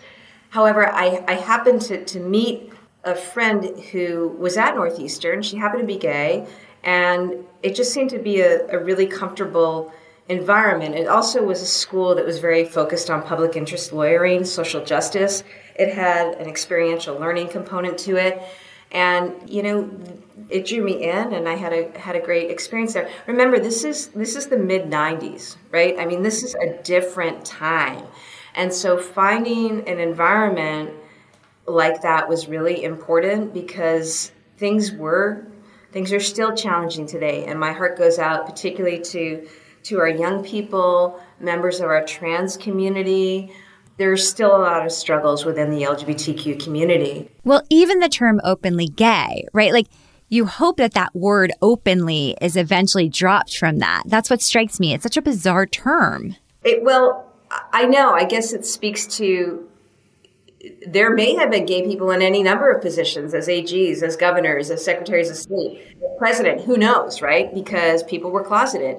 However, 0.50 0.92
I, 0.92 1.24
I 1.28 1.34
happened 1.34 1.82
to, 1.84 2.04
to 2.04 2.20
meet 2.20 2.73
a 3.04 3.16
friend 3.16 3.80
who 3.92 4.30
was 4.40 4.58
at 4.58 4.76
Northeastern. 4.76 5.42
She 5.42 5.58
happened 5.58 5.82
to 5.82 5.88
be 5.88 5.98
gay, 5.98 6.48
and 6.84 7.46
it 7.62 7.76
just 7.76 7.94
seemed 7.94 8.10
to 8.12 8.20
be 8.20 8.42
a, 8.42 8.68
a 8.68 8.84
really 8.84 9.08
comfortable 9.08 9.92
environment. 10.30 10.96
It 10.96 11.08
also 11.08 11.44
was 11.44 11.62
a 11.62 11.66
school 11.66 12.16
that 12.16 12.26
was 12.26 12.40
very 12.40 12.66
focused 12.66 13.10
on 13.10 13.24
public 13.24 13.56
interest 13.56 13.92
lawyering, 13.92 14.46
social 14.46 14.84
justice. 14.84 15.44
It 15.76 15.94
had 15.94 16.36
an 16.36 16.48
experiential 16.48 17.18
learning 17.18 17.50
component 17.50 17.98
to 18.00 18.16
it. 18.16 18.42
And 18.92 19.50
you 19.50 19.64
know, 19.64 19.90
it 20.50 20.68
drew 20.68 20.84
me 20.84 21.04
in, 21.04 21.34
and 21.34 21.50
I 21.50 21.56
had 21.56 21.74
a 21.74 21.98
had 21.98 22.16
a 22.16 22.20
great 22.20 22.52
experience 22.52 22.94
there. 22.94 23.10
Remember, 23.26 23.60
this 23.60 23.84
is 23.84 24.08
this 24.10 24.36
is 24.36 24.48
the 24.48 24.58
mid 24.58 24.84
'90s, 24.84 25.58
right? 25.72 26.00
I 26.00 26.06
mean, 26.06 26.22
this 26.22 26.44
is 26.44 26.54
a 26.56 26.74
different 26.84 27.44
time, 27.44 28.06
and 28.54 28.72
so 28.72 29.00
finding 29.00 29.88
an 29.90 30.00
environment 30.00 30.92
like 31.66 32.02
that 32.02 32.28
was 32.28 32.48
really 32.48 32.84
important 32.84 33.54
because 33.54 34.32
things 34.58 34.92
were 34.92 35.46
things 35.92 36.12
are 36.12 36.20
still 36.20 36.56
challenging 36.56 37.06
today. 37.06 37.46
And 37.46 37.60
my 37.60 37.72
heart 37.72 37.98
goes 37.98 38.20
out 38.20 38.46
particularly 38.46 39.00
to 39.00 39.48
to 39.84 40.00
our 40.00 40.08
young 40.08 40.44
people 40.44 41.22
members 41.40 41.80
of 41.80 41.86
our 41.86 42.04
trans 42.06 42.58
community. 42.58 43.54
There's 43.98 44.28
still 44.28 44.56
a 44.56 44.58
lot 44.58 44.86
of 44.86 44.92
struggles 44.92 45.46
within 45.46 45.70
the 45.70 45.84
lgbtq 45.84 46.64
community. 46.64 47.30
Well 47.44 47.64
even 47.70 48.00
the 48.00 48.10
term 48.10 48.42
openly 48.44 48.88
gay 48.88 49.46
right? 49.54 49.72
Like 49.72 49.88
you 50.30 50.46
hope 50.46 50.78
that 50.78 50.96
that 50.96 51.16
word 51.16 51.52
openly 51.62 52.36
is 52.42 52.58
eventually 52.58 53.08
dropped 53.08 53.56
from 53.56 53.78
that. 53.80 54.04
That's 54.08 54.30
what 54.32 54.42
strikes 54.42 54.80
me. 54.80 54.94
It's 54.94 55.04
such 55.04 55.18
a 55.18 55.22
bizarre 55.22 55.68
term. 55.68 56.36
It 56.64 56.84
well 56.84 57.30
i 57.72 57.86
know. 57.86 58.14
I 58.14 58.26
guess 58.26 58.52
it 58.52 58.66
speaks 58.66 59.06
to 59.18 59.70
there 60.88 61.14
may 61.14 61.36
have 61.36 61.52
been 61.52 61.66
gay 61.66 61.86
people 61.86 62.12
in 62.12 62.22
any 62.22 62.42
number 62.42 62.72
of 62.72 62.82
positions 62.82 63.34
as 63.34 63.48
AGs, 63.48 64.02
as 64.02 64.16
governors, 64.16 64.70
as 64.70 64.84
secretaries 64.84 65.30
of 65.30 65.36
state, 65.36 65.98
president, 66.18 66.62
who 66.62 66.78
knows, 66.78 67.22
right? 67.22 67.54
Because 67.54 68.04
people 68.04 68.32
were 68.32 68.44
closeted 68.44 68.98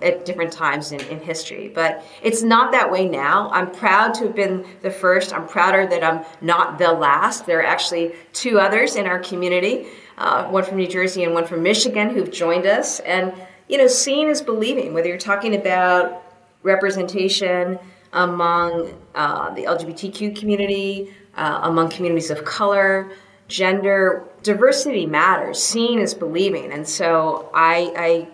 at 0.00 0.24
different 0.24 0.52
times 0.52 0.92
in, 0.92 1.00
in 1.02 1.20
history. 1.20 1.68
But 1.68 2.02
it's 2.22 2.42
not 2.42 2.72
that 2.72 2.90
way 2.90 3.06
now. 3.06 3.50
I'm 3.50 3.70
proud 3.70 4.14
to 4.14 4.24
have 4.24 4.34
been 4.34 4.66
the 4.80 4.90
first. 4.90 5.34
I'm 5.34 5.46
prouder 5.46 5.86
that 5.86 6.02
I'm 6.02 6.24
not 6.40 6.78
the 6.78 6.92
last. 6.92 7.46
There 7.46 7.60
are 7.60 7.66
actually 7.66 8.14
two 8.32 8.58
others 8.58 8.96
in 8.96 9.06
our 9.06 9.18
community, 9.18 9.86
uh, 10.16 10.46
one 10.46 10.64
from 10.64 10.78
New 10.78 10.88
Jersey 10.88 11.24
and 11.24 11.34
one 11.34 11.46
from 11.46 11.62
Michigan, 11.62 12.10
who've 12.10 12.30
joined 12.30 12.66
us. 12.66 13.00
And, 13.00 13.32
you 13.68 13.76
know, 13.76 13.86
seeing 13.88 14.28
is 14.28 14.40
believing, 14.40 14.94
whether 14.94 15.08
you're 15.08 15.18
talking 15.18 15.54
about 15.54 16.22
representation, 16.62 17.78
among 18.14 18.94
uh, 19.14 19.52
the 19.54 19.64
LGBTQ 19.64 20.36
community, 20.36 21.12
uh, 21.36 21.60
among 21.64 21.90
communities 21.90 22.30
of 22.30 22.44
color, 22.44 23.10
gender. 23.48 24.24
Diversity 24.42 25.04
matters. 25.04 25.62
Seeing 25.62 25.98
is 25.98 26.14
believing. 26.14 26.72
And 26.72 26.88
so 26.88 27.50
I, 27.52 27.92
I, 27.96 28.28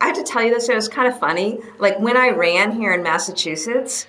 I 0.00 0.06
have 0.06 0.16
to 0.16 0.22
tell 0.22 0.42
you 0.42 0.54
this, 0.54 0.68
it 0.68 0.74
was 0.74 0.88
kind 0.88 1.12
of 1.12 1.18
funny. 1.18 1.58
Like 1.78 1.98
when 1.98 2.16
I 2.16 2.30
ran 2.30 2.72
here 2.72 2.92
in 2.92 3.02
Massachusetts, 3.02 4.06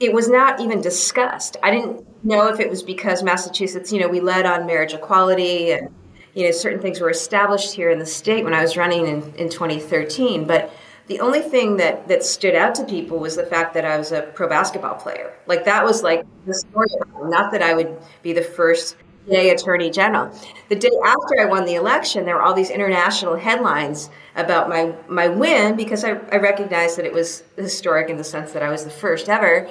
it 0.00 0.12
was 0.12 0.28
not 0.28 0.60
even 0.60 0.80
discussed. 0.80 1.56
I 1.62 1.70
didn't 1.70 2.04
know 2.24 2.48
if 2.48 2.58
it 2.58 2.68
was 2.68 2.82
because 2.82 3.22
Massachusetts, 3.22 3.92
you 3.92 4.00
know, 4.00 4.08
we 4.08 4.20
led 4.20 4.44
on 4.44 4.66
marriage 4.66 4.92
equality 4.92 5.72
and, 5.72 5.94
you 6.34 6.44
know, 6.44 6.50
certain 6.50 6.80
things 6.80 7.00
were 7.00 7.10
established 7.10 7.74
here 7.74 7.90
in 7.90 7.98
the 7.98 8.06
state 8.06 8.42
when 8.42 8.54
I 8.54 8.62
was 8.62 8.76
running 8.76 9.06
in, 9.06 9.22
in 9.36 9.48
2013. 9.48 10.46
But 10.46 10.72
the 11.08 11.20
only 11.20 11.40
thing 11.40 11.76
that 11.78 12.08
that 12.08 12.22
stood 12.24 12.54
out 12.54 12.74
to 12.76 12.84
people 12.84 13.18
was 13.18 13.36
the 13.36 13.44
fact 13.46 13.74
that 13.74 13.84
I 13.84 13.98
was 13.98 14.12
a 14.12 14.22
pro 14.22 14.48
basketball 14.48 14.94
player. 14.94 15.34
Like 15.46 15.64
that 15.64 15.84
was 15.84 16.02
like 16.02 16.24
the 16.46 16.54
story. 16.54 16.88
Not 17.24 17.52
that 17.52 17.62
I 17.62 17.74
would 17.74 17.98
be 18.22 18.32
the 18.32 18.42
first 18.42 18.96
gay 19.28 19.50
attorney 19.50 19.90
general. 19.90 20.34
The 20.68 20.76
day 20.76 20.90
after 21.04 21.40
I 21.40 21.44
won 21.44 21.64
the 21.64 21.74
election, 21.74 22.24
there 22.24 22.36
were 22.36 22.42
all 22.42 22.54
these 22.54 22.70
international 22.70 23.36
headlines 23.36 24.10
about 24.36 24.68
my 24.68 24.94
my 25.08 25.28
win 25.28 25.76
because 25.76 26.04
I, 26.04 26.10
I 26.30 26.36
recognized 26.36 26.98
that 26.98 27.04
it 27.04 27.12
was 27.12 27.42
historic 27.56 28.08
in 28.08 28.16
the 28.16 28.24
sense 28.24 28.52
that 28.52 28.62
I 28.62 28.70
was 28.70 28.84
the 28.84 28.90
first 28.90 29.28
ever. 29.28 29.68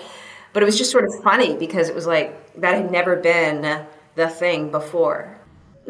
But 0.53 0.63
it 0.63 0.65
was 0.65 0.77
just 0.77 0.91
sort 0.91 1.05
of 1.05 1.23
funny 1.23 1.55
because 1.55 1.87
it 1.87 1.95
was 1.95 2.05
like 2.05 2.59
that 2.59 2.75
had 2.75 2.91
never 2.91 3.15
been 3.15 3.85
the 4.15 4.27
thing 4.27 4.69
before 4.69 5.40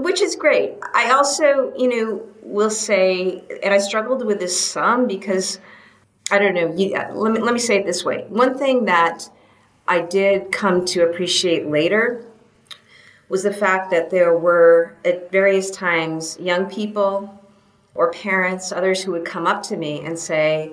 which 0.02 0.22
is 0.22 0.36
great. 0.36 0.78
I 0.94 1.12
also, 1.12 1.74
you 1.78 1.88
know, 1.88 2.28
will 2.42 2.70
say, 2.70 3.44
and 3.64 3.74
I 3.74 3.78
struggled 3.78 4.26
with 4.26 4.40
this 4.40 4.60
some 4.60 5.08
because 5.08 5.60
I 6.32 6.40
don't 6.40 6.54
know. 6.54 6.74
You, 6.74 6.96
uh, 6.96 7.14
let 7.14 7.34
me 7.34 7.40
let 7.40 7.54
me 7.54 7.60
say 7.60 7.78
it 7.78 7.86
this 7.86 8.04
way. 8.04 8.26
One 8.30 8.58
thing 8.58 8.86
that 8.86 9.30
I 9.88 10.02
did 10.02 10.52
come 10.52 10.86
to 10.86 11.04
appreciate 11.04 11.68
later 11.68 12.26
was 13.30 13.44
the 13.44 13.54
fact 13.54 13.92
that 13.92 14.10
there 14.10 14.38
were 14.38 14.96
at 15.06 15.32
various 15.32 15.72
times 15.72 16.38
young 16.40 16.70
people 16.70 17.38
or 17.94 18.12
parents, 18.12 18.72
others 18.72 19.04
who 19.04 19.12
would 19.12 19.26
come 19.26 19.46
up 19.46 19.64
to 19.64 19.78
me 19.78 20.04
and 20.06 20.18
say, 20.18 20.72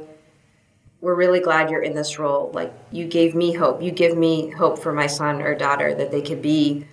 "We're 1.01 1.15
really 1.15 1.41
glad 1.41 1.71
you're 1.71 1.83
in 1.83 1.95
this 1.95 2.19
role. 2.19 2.51
Like 2.55 2.73
you 2.91 3.07
gave 3.07 3.35
me 3.35 3.53
hope. 3.53 3.83
You 3.83 3.91
give 3.91 4.17
me 4.17 4.51
hope 4.51 4.79
for 4.79 4.93
my 4.93 5.07
son 5.07 5.43
or 5.43 5.55
daughter 5.55 5.95
that 5.95 6.11
they 6.11 6.23
could 6.23 6.41
be 6.41 6.87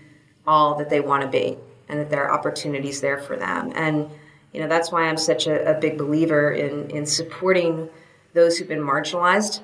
all 0.47 0.75
that 0.75 0.89
they 0.89 0.99
want 0.99 1.21
to 1.21 1.27
be." 1.27 1.57
And 1.89 1.99
that 1.99 2.09
there 2.09 2.23
are 2.25 2.31
opportunities 2.31 3.01
there 3.01 3.17
for 3.17 3.35
them. 3.35 3.71
And 3.75 4.09
you 4.53 4.61
know 4.61 4.67
that's 4.67 4.91
why 4.91 5.07
I'm 5.07 5.17
such 5.17 5.47
a, 5.47 5.77
a 5.77 5.79
big 5.79 5.97
believer 5.97 6.51
in 6.51 6.89
in 6.89 7.05
supporting 7.05 7.89
those 8.33 8.57
who've 8.57 8.67
been 8.67 8.79
marginalized 8.79 9.61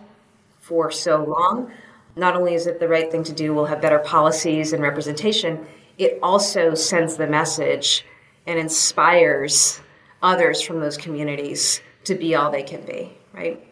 for 0.59 0.91
so 0.91 1.23
long. 1.23 1.71
Not 2.15 2.35
only 2.35 2.55
is 2.55 2.67
it 2.67 2.79
the 2.79 2.87
right 2.87 3.09
thing 3.09 3.23
to 3.23 3.33
do, 3.33 3.53
we'll 3.53 3.65
have 3.65 3.81
better 3.81 3.99
policies 3.99 4.73
and 4.73 4.83
representation. 4.83 5.65
It 5.97 6.19
also 6.21 6.73
sends 6.73 7.15
the 7.15 7.27
message 7.27 8.05
and 8.45 8.59
inspires 8.59 9.81
others 10.21 10.61
from 10.61 10.79
those 10.79 10.97
communities 10.97 11.81
to 12.05 12.15
be 12.15 12.35
all 12.35 12.51
they 12.51 12.63
can 12.63 12.81
be, 12.85 13.13
right? 13.33 13.63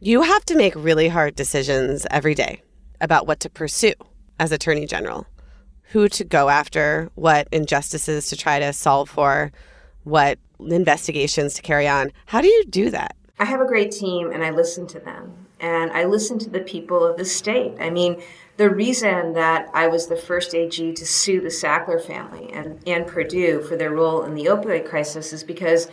You 0.00 0.22
have 0.22 0.44
to 0.46 0.56
make 0.56 0.74
really 0.76 1.08
hard 1.08 1.34
decisions 1.34 2.06
every 2.10 2.34
day 2.34 2.62
about 3.00 3.26
what 3.26 3.40
to 3.40 3.50
pursue 3.50 3.94
as 4.38 4.52
Attorney 4.52 4.86
General 4.86 5.26
who 5.92 6.08
to 6.08 6.24
go 6.24 6.48
after, 6.48 7.10
what 7.14 7.48
injustices 7.52 8.28
to 8.28 8.36
try 8.36 8.58
to 8.58 8.72
solve 8.72 9.08
for, 9.08 9.52
what 10.04 10.38
investigations 10.60 11.54
to 11.54 11.62
carry 11.62 11.88
on. 11.88 12.12
How 12.26 12.40
do 12.40 12.48
you 12.48 12.64
do 12.64 12.90
that? 12.90 13.16
I 13.38 13.44
have 13.44 13.60
a 13.60 13.66
great 13.66 13.90
team 13.90 14.30
and 14.30 14.44
I 14.44 14.50
listen 14.50 14.86
to 14.88 15.00
them. 15.00 15.46
and 15.60 15.90
I 15.92 16.04
listen 16.04 16.38
to 16.40 16.50
the 16.50 16.60
people 16.60 17.04
of 17.04 17.16
the 17.16 17.24
state. 17.24 17.74
I 17.80 17.88
mean, 17.88 18.22
the 18.56 18.68
reason 18.68 19.32
that 19.32 19.70
I 19.72 19.86
was 19.86 20.06
the 20.06 20.16
first 20.16 20.54
AG 20.54 20.92
to 20.92 21.06
sue 21.06 21.40
the 21.40 21.48
Sackler 21.48 22.04
family 22.04 22.52
and, 22.52 22.86
and 22.86 23.06
Purdue 23.06 23.62
for 23.62 23.76
their 23.76 23.90
role 23.90 24.24
in 24.24 24.34
the 24.34 24.46
opioid 24.46 24.86
crisis 24.86 25.32
is 25.32 25.42
because 25.42 25.88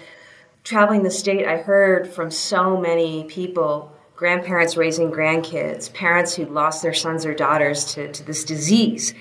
traveling 0.63 1.03
the 1.03 1.11
state, 1.11 1.47
I 1.47 1.57
heard 1.57 2.07
from 2.07 2.31
so 2.31 2.77
many 2.77 3.23
people 3.25 3.91
grandparents 4.15 4.77
raising 4.77 5.11
grandkids, 5.11 5.91
parents 5.93 6.35
who 6.35 6.45
lost 6.45 6.83
their 6.83 6.93
sons 6.93 7.25
or 7.25 7.33
daughters 7.33 7.93
to, 7.93 8.11
to 8.11 8.23
this 8.23 8.43
disease 8.43 9.13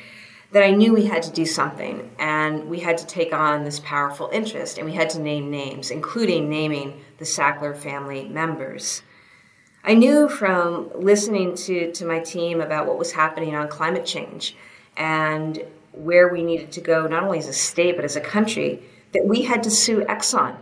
that 0.52 0.64
I 0.64 0.70
knew 0.72 0.92
we 0.92 1.06
had 1.06 1.22
to 1.22 1.30
do 1.30 1.46
something 1.46 2.10
and 2.18 2.68
we 2.68 2.80
had 2.80 2.98
to 2.98 3.06
take 3.06 3.32
on 3.32 3.64
this 3.64 3.78
powerful 3.80 4.28
interest 4.32 4.78
and 4.78 4.86
we 4.86 4.94
had 4.94 5.10
to 5.10 5.20
name 5.20 5.50
names, 5.50 5.90
including 5.90 6.48
naming 6.48 7.00
the 7.18 7.24
Sackler 7.24 7.76
family 7.76 8.28
members. 8.28 9.02
I 9.84 9.94
knew 9.94 10.28
from 10.28 10.90
listening 10.94 11.54
to, 11.54 11.92
to 11.92 12.04
my 12.04 12.18
team 12.20 12.60
about 12.60 12.86
what 12.86 12.98
was 12.98 13.12
happening 13.12 13.54
on 13.54 13.68
climate 13.68 14.04
change 14.04 14.56
and 14.96 15.62
where 15.92 16.28
we 16.28 16.42
needed 16.42 16.72
to 16.72 16.80
go, 16.80 17.06
not 17.06 17.22
only 17.22 17.38
as 17.38 17.48
a 17.48 17.52
state, 17.52 17.96
but 17.96 18.04
as 18.04 18.16
a 18.16 18.20
country, 18.20 18.82
that 19.12 19.24
we 19.24 19.42
had 19.42 19.62
to 19.62 19.70
sue 19.70 20.00
Exxon. 20.04 20.56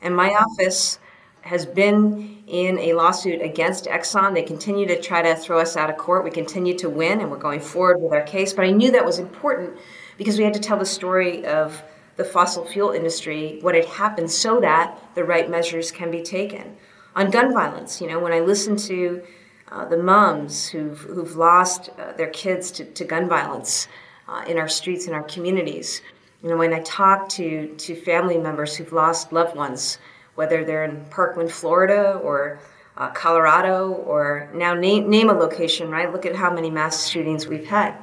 And 0.00 0.14
my 0.14 0.30
office 0.30 0.98
has 1.42 1.66
been 1.66 2.31
in 2.52 2.78
a 2.80 2.92
lawsuit 2.92 3.40
against 3.40 3.86
Exxon. 3.86 4.34
They 4.34 4.42
continue 4.42 4.86
to 4.86 5.00
try 5.00 5.22
to 5.22 5.34
throw 5.34 5.58
us 5.58 5.74
out 5.74 5.88
of 5.88 5.96
court. 5.96 6.22
We 6.22 6.30
continue 6.30 6.76
to 6.78 6.90
win, 6.90 7.22
and 7.22 7.30
we're 7.30 7.38
going 7.38 7.60
forward 7.60 8.02
with 8.02 8.12
our 8.12 8.20
case. 8.20 8.52
But 8.52 8.66
I 8.66 8.70
knew 8.70 8.92
that 8.92 9.06
was 9.06 9.18
important 9.18 9.78
because 10.18 10.36
we 10.36 10.44
had 10.44 10.52
to 10.52 10.60
tell 10.60 10.78
the 10.78 10.84
story 10.84 11.46
of 11.46 11.82
the 12.16 12.24
fossil 12.24 12.66
fuel 12.66 12.90
industry, 12.90 13.58
what 13.62 13.74
had 13.74 13.86
happened, 13.86 14.30
so 14.30 14.60
that 14.60 14.98
the 15.14 15.24
right 15.24 15.48
measures 15.48 15.90
can 15.90 16.10
be 16.10 16.22
taken. 16.22 16.76
On 17.16 17.30
gun 17.30 17.54
violence, 17.54 18.02
you 18.02 18.06
know, 18.06 18.20
when 18.20 18.34
I 18.34 18.40
listen 18.40 18.76
to 18.76 19.22
uh, 19.70 19.86
the 19.86 19.96
moms 19.96 20.68
who've, 20.68 21.00
who've 21.00 21.34
lost 21.36 21.88
uh, 21.98 22.12
their 22.12 22.28
kids 22.28 22.70
to, 22.72 22.84
to 22.84 23.04
gun 23.06 23.30
violence 23.30 23.88
uh, 24.28 24.44
in 24.46 24.58
our 24.58 24.68
streets, 24.68 25.06
in 25.06 25.14
our 25.14 25.22
communities, 25.22 26.02
you 26.42 26.50
know, 26.50 26.58
when 26.58 26.74
I 26.74 26.80
talk 26.80 27.30
to, 27.30 27.74
to 27.76 27.94
family 27.94 28.36
members 28.36 28.76
who've 28.76 28.92
lost 28.92 29.32
loved 29.32 29.56
ones, 29.56 29.96
whether 30.34 30.64
they're 30.64 30.84
in 30.84 31.04
Parkland, 31.10 31.50
Florida, 31.50 32.14
or 32.22 32.60
uh, 32.96 33.10
Colorado, 33.10 33.90
or 33.92 34.50
now 34.54 34.74
name, 34.74 35.08
name 35.08 35.30
a 35.30 35.32
location, 35.32 35.90
right? 35.90 36.12
Look 36.12 36.26
at 36.26 36.36
how 36.36 36.52
many 36.52 36.70
mass 36.70 37.08
shootings 37.08 37.46
we've 37.46 37.66
had. 37.66 37.96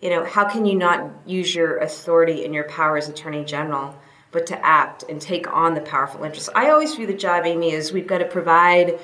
You 0.00 0.10
know, 0.10 0.24
how 0.24 0.48
can 0.48 0.64
you 0.64 0.76
not 0.76 1.10
use 1.26 1.54
your 1.54 1.78
authority 1.78 2.44
and 2.44 2.54
your 2.54 2.64
power 2.64 2.96
as 2.96 3.08
Attorney 3.08 3.44
General, 3.44 3.98
but 4.30 4.46
to 4.46 4.64
act 4.64 5.04
and 5.08 5.20
take 5.20 5.52
on 5.52 5.74
the 5.74 5.80
powerful 5.80 6.22
interests? 6.24 6.50
I 6.54 6.70
always 6.70 6.94
view 6.94 7.06
the 7.06 7.14
job, 7.14 7.44
Amy, 7.46 7.74
as 7.74 7.92
we've 7.92 8.06
got 8.06 8.18
to 8.18 8.26
provide 8.26 8.98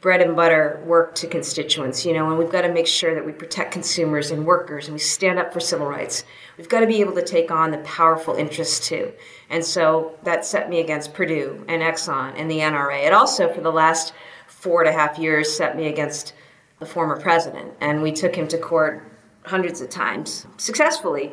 bread 0.00 0.22
and 0.22 0.34
butter 0.34 0.82
work 0.86 1.14
to 1.14 1.26
constituents, 1.26 2.06
you 2.06 2.14
know, 2.14 2.28
and 2.30 2.38
we've 2.38 2.50
got 2.50 2.62
to 2.62 2.72
make 2.72 2.86
sure 2.86 3.14
that 3.14 3.24
we 3.24 3.32
protect 3.32 3.72
consumers 3.72 4.30
and 4.30 4.46
workers 4.46 4.86
and 4.86 4.94
we 4.94 4.98
stand 4.98 5.38
up 5.38 5.52
for 5.52 5.60
civil 5.60 5.86
rights. 5.86 6.24
We've 6.56 6.68
got 6.68 6.80
to 6.80 6.86
be 6.86 7.00
able 7.00 7.14
to 7.14 7.22
take 7.24 7.50
on 7.50 7.70
the 7.70 7.78
powerful 7.78 8.34
interests 8.34 8.88
too. 8.88 9.12
And 9.50 9.64
so 9.64 10.16
that 10.22 10.46
set 10.46 10.70
me 10.70 10.80
against 10.80 11.12
Purdue 11.12 11.64
and 11.68 11.82
Exxon 11.82 12.32
and 12.36 12.50
the 12.50 12.60
NRA. 12.60 13.06
It 13.06 13.12
also, 13.12 13.52
for 13.52 13.60
the 13.60 13.72
last 13.72 14.14
four 14.46 14.82
and 14.82 14.88
a 14.88 14.98
half 14.98 15.18
years, 15.18 15.54
set 15.54 15.76
me 15.76 15.88
against 15.88 16.32
the 16.78 16.86
former 16.86 17.20
president. 17.20 17.74
And 17.80 18.02
we 18.02 18.12
took 18.12 18.34
him 18.34 18.48
to 18.48 18.58
court 18.58 19.06
hundreds 19.44 19.82
of 19.82 19.90
times 19.90 20.46
successfully 20.56 21.32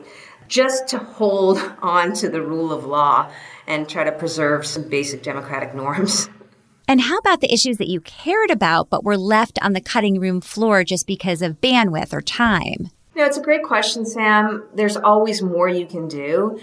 just 0.50 0.88
to 0.90 0.98
hold 0.98 1.58
on 1.82 2.14
to 2.14 2.28
the 2.28 2.42
rule 2.42 2.74
of 2.74 2.86
law 2.86 3.32
and 3.66 3.88
try 3.88 4.04
to 4.04 4.12
preserve 4.12 4.66
some 4.66 4.84
basic 4.90 5.24
democratic 5.24 5.74
norms. 5.74 6.30
And 6.88 7.02
how 7.02 7.18
about 7.18 7.42
the 7.42 7.54
issues 7.54 7.78
that 7.78 7.90
you 7.90 8.00
cared 8.02 8.50
about 8.50 8.90
but 8.90 9.04
were 9.04 9.18
left 9.18 9.60
on 9.62 9.74
the 9.74 9.82
cutting 9.82 10.20
room 10.20 10.40
floor 10.40 10.84
just 10.84 11.06
because 11.06 11.42
of 11.42 11.60
bandwidth 11.60 12.14
or 12.14 12.22
time? 12.22 12.92
Know, 13.18 13.26
it's 13.26 13.38
a 13.38 13.42
great 13.42 13.64
question, 13.64 14.06
Sam. 14.06 14.64
There's 14.76 14.96
always 14.96 15.42
more 15.42 15.68
you 15.68 15.88
can 15.88 16.08
do. 16.08 16.60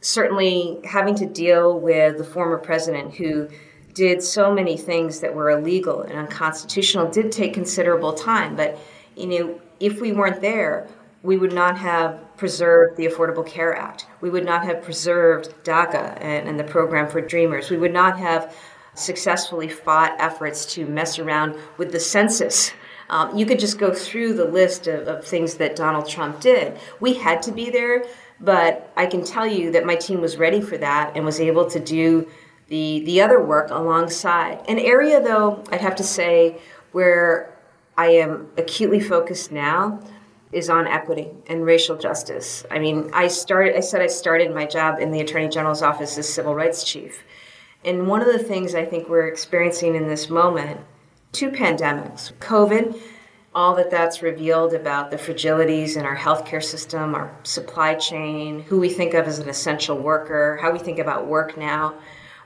Certainly, 0.00 0.80
having 0.84 1.14
to 1.14 1.26
deal 1.26 1.78
with 1.78 2.18
the 2.18 2.24
former 2.24 2.58
president 2.58 3.14
who 3.14 3.48
did 3.94 4.22
so 4.22 4.52
many 4.52 4.76
things 4.76 5.20
that 5.20 5.34
were 5.34 5.50
illegal 5.50 6.02
and 6.02 6.18
unconstitutional 6.18 7.10
did 7.10 7.30
take 7.30 7.54
considerable 7.54 8.12
time. 8.12 8.56
But, 8.56 8.78
you 9.16 9.26
know, 9.26 9.60
if 9.78 10.00
we 10.00 10.12
weren't 10.12 10.40
there, 10.40 10.88
we 11.22 11.38
would 11.38 11.52
not 11.52 11.78
have 11.78 12.36
preserved 12.36 12.96
the 12.96 13.06
Affordable 13.06 13.46
Care 13.46 13.74
Act. 13.74 14.06
We 14.20 14.30
would 14.30 14.44
not 14.44 14.64
have 14.64 14.82
preserved 14.82 15.54
DACA 15.62 16.18
and, 16.20 16.48
and 16.48 16.58
the 16.58 16.64
program 16.64 17.08
for 17.08 17.20
Dreamers. 17.20 17.70
We 17.70 17.78
would 17.78 17.92
not 17.92 18.18
have 18.18 18.54
successfully 18.94 19.68
fought 19.68 20.14
efforts 20.18 20.66
to 20.74 20.86
mess 20.86 21.18
around 21.18 21.56
with 21.76 21.92
the 21.92 22.00
census. 22.00 22.72
Um, 23.10 23.36
you 23.36 23.44
could 23.46 23.58
just 23.58 23.78
go 23.78 23.92
through 23.92 24.34
the 24.34 24.44
list 24.44 24.86
of, 24.86 25.06
of 25.06 25.24
things 25.24 25.54
that 25.54 25.76
Donald 25.76 26.08
Trump 26.08 26.40
did. 26.40 26.78
We 27.00 27.14
had 27.14 27.42
to 27.42 27.52
be 27.52 27.70
there, 27.70 28.04
but 28.40 28.92
I 28.96 29.06
can 29.06 29.24
tell 29.24 29.46
you 29.46 29.70
that 29.72 29.84
my 29.84 29.94
team 29.94 30.20
was 30.20 30.36
ready 30.36 30.60
for 30.60 30.78
that 30.78 31.12
and 31.14 31.24
was 31.24 31.40
able 31.40 31.68
to 31.70 31.80
do 31.80 32.28
the 32.68 33.02
the 33.04 33.20
other 33.20 33.44
work 33.44 33.70
alongside. 33.70 34.64
An 34.68 34.78
area, 34.78 35.20
though, 35.20 35.62
I'd 35.70 35.82
have 35.82 35.96
to 35.96 36.02
say 36.02 36.58
where 36.92 37.54
I 37.96 38.06
am 38.06 38.48
acutely 38.56 39.00
focused 39.00 39.52
now 39.52 40.00
is 40.50 40.70
on 40.70 40.86
equity 40.86 41.28
and 41.48 41.66
racial 41.66 41.96
justice. 41.96 42.64
I 42.70 42.78
mean, 42.78 43.10
I 43.12 43.28
started. 43.28 43.76
I 43.76 43.80
said 43.80 44.00
I 44.00 44.06
started 44.06 44.54
my 44.54 44.66
job 44.66 45.00
in 45.00 45.10
the 45.10 45.20
Attorney 45.20 45.48
General's 45.48 45.82
office 45.82 46.16
as 46.16 46.32
civil 46.32 46.54
rights 46.54 46.84
chief. 46.84 47.22
And 47.84 48.08
one 48.08 48.22
of 48.22 48.28
the 48.28 48.38
things 48.38 48.74
I 48.74 48.84
think 48.84 49.08
we're 49.08 49.26
experiencing 49.26 49.94
in 49.94 50.08
this 50.08 50.30
moment, 50.30 50.80
two 51.32 51.50
pandemics, 51.50 52.32
COVID, 52.38 52.98
all 53.54 53.74
that 53.76 53.90
that's 53.90 54.22
revealed 54.22 54.72
about 54.72 55.10
the 55.10 55.16
fragilities 55.16 55.96
in 55.96 56.04
our 56.04 56.16
healthcare 56.16 56.62
system, 56.62 57.14
our 57.14 57.36
supply 57.42 57.94
chain, 57.94 58.62
who 58.62 58.80
we 58.80 58.88
think 58.88 59.14
of 59.14 59.26
as 59.26 59.38
an 59.38 59.48
essential 59.48 59.98
worker, 59.98 60.58
how 60.62 60.72
we 60.72 60.78
think 60.78 60.98
about 60.98 61.26
work 61.26 61.56
now. 61.58 61.94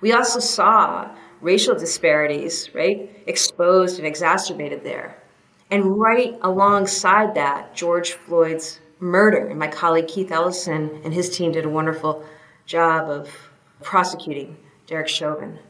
We 0.01 0.12
also 0.12 0.40
saw 0.40 1.09
racial 1.40 1.77
disparities, 1.77 2.74
right, 2.74 3.22
exposed 3.27 3.98
and 3.98 4.07
exacerbated 4.07 4.83
there. 4.83 5.22
And 5.70 5.98
right 5.98 6.37
alongside 6.42 7.35
that, 7.37 7.74
George 7.74 8.12
Floyd's 8.12 8.81
murder. 9.01 9.46
And 9.46 9.59
my 9.59 9.68
colleague 9.68 10.09
Keith 10.09 10.33
Ellison 10.33 11.01
and 11.05 11.14
his 11.14 11.35
team 11.37 11.53
did 11.53 11.64
a 11.64 11.68
wonderful 11.68 12.24
job 12.66 13.09
of 13.09 13.31
prosecuting 13.83 14.57
Derek 14.88 15.07
Chauvin. 15.07 15.61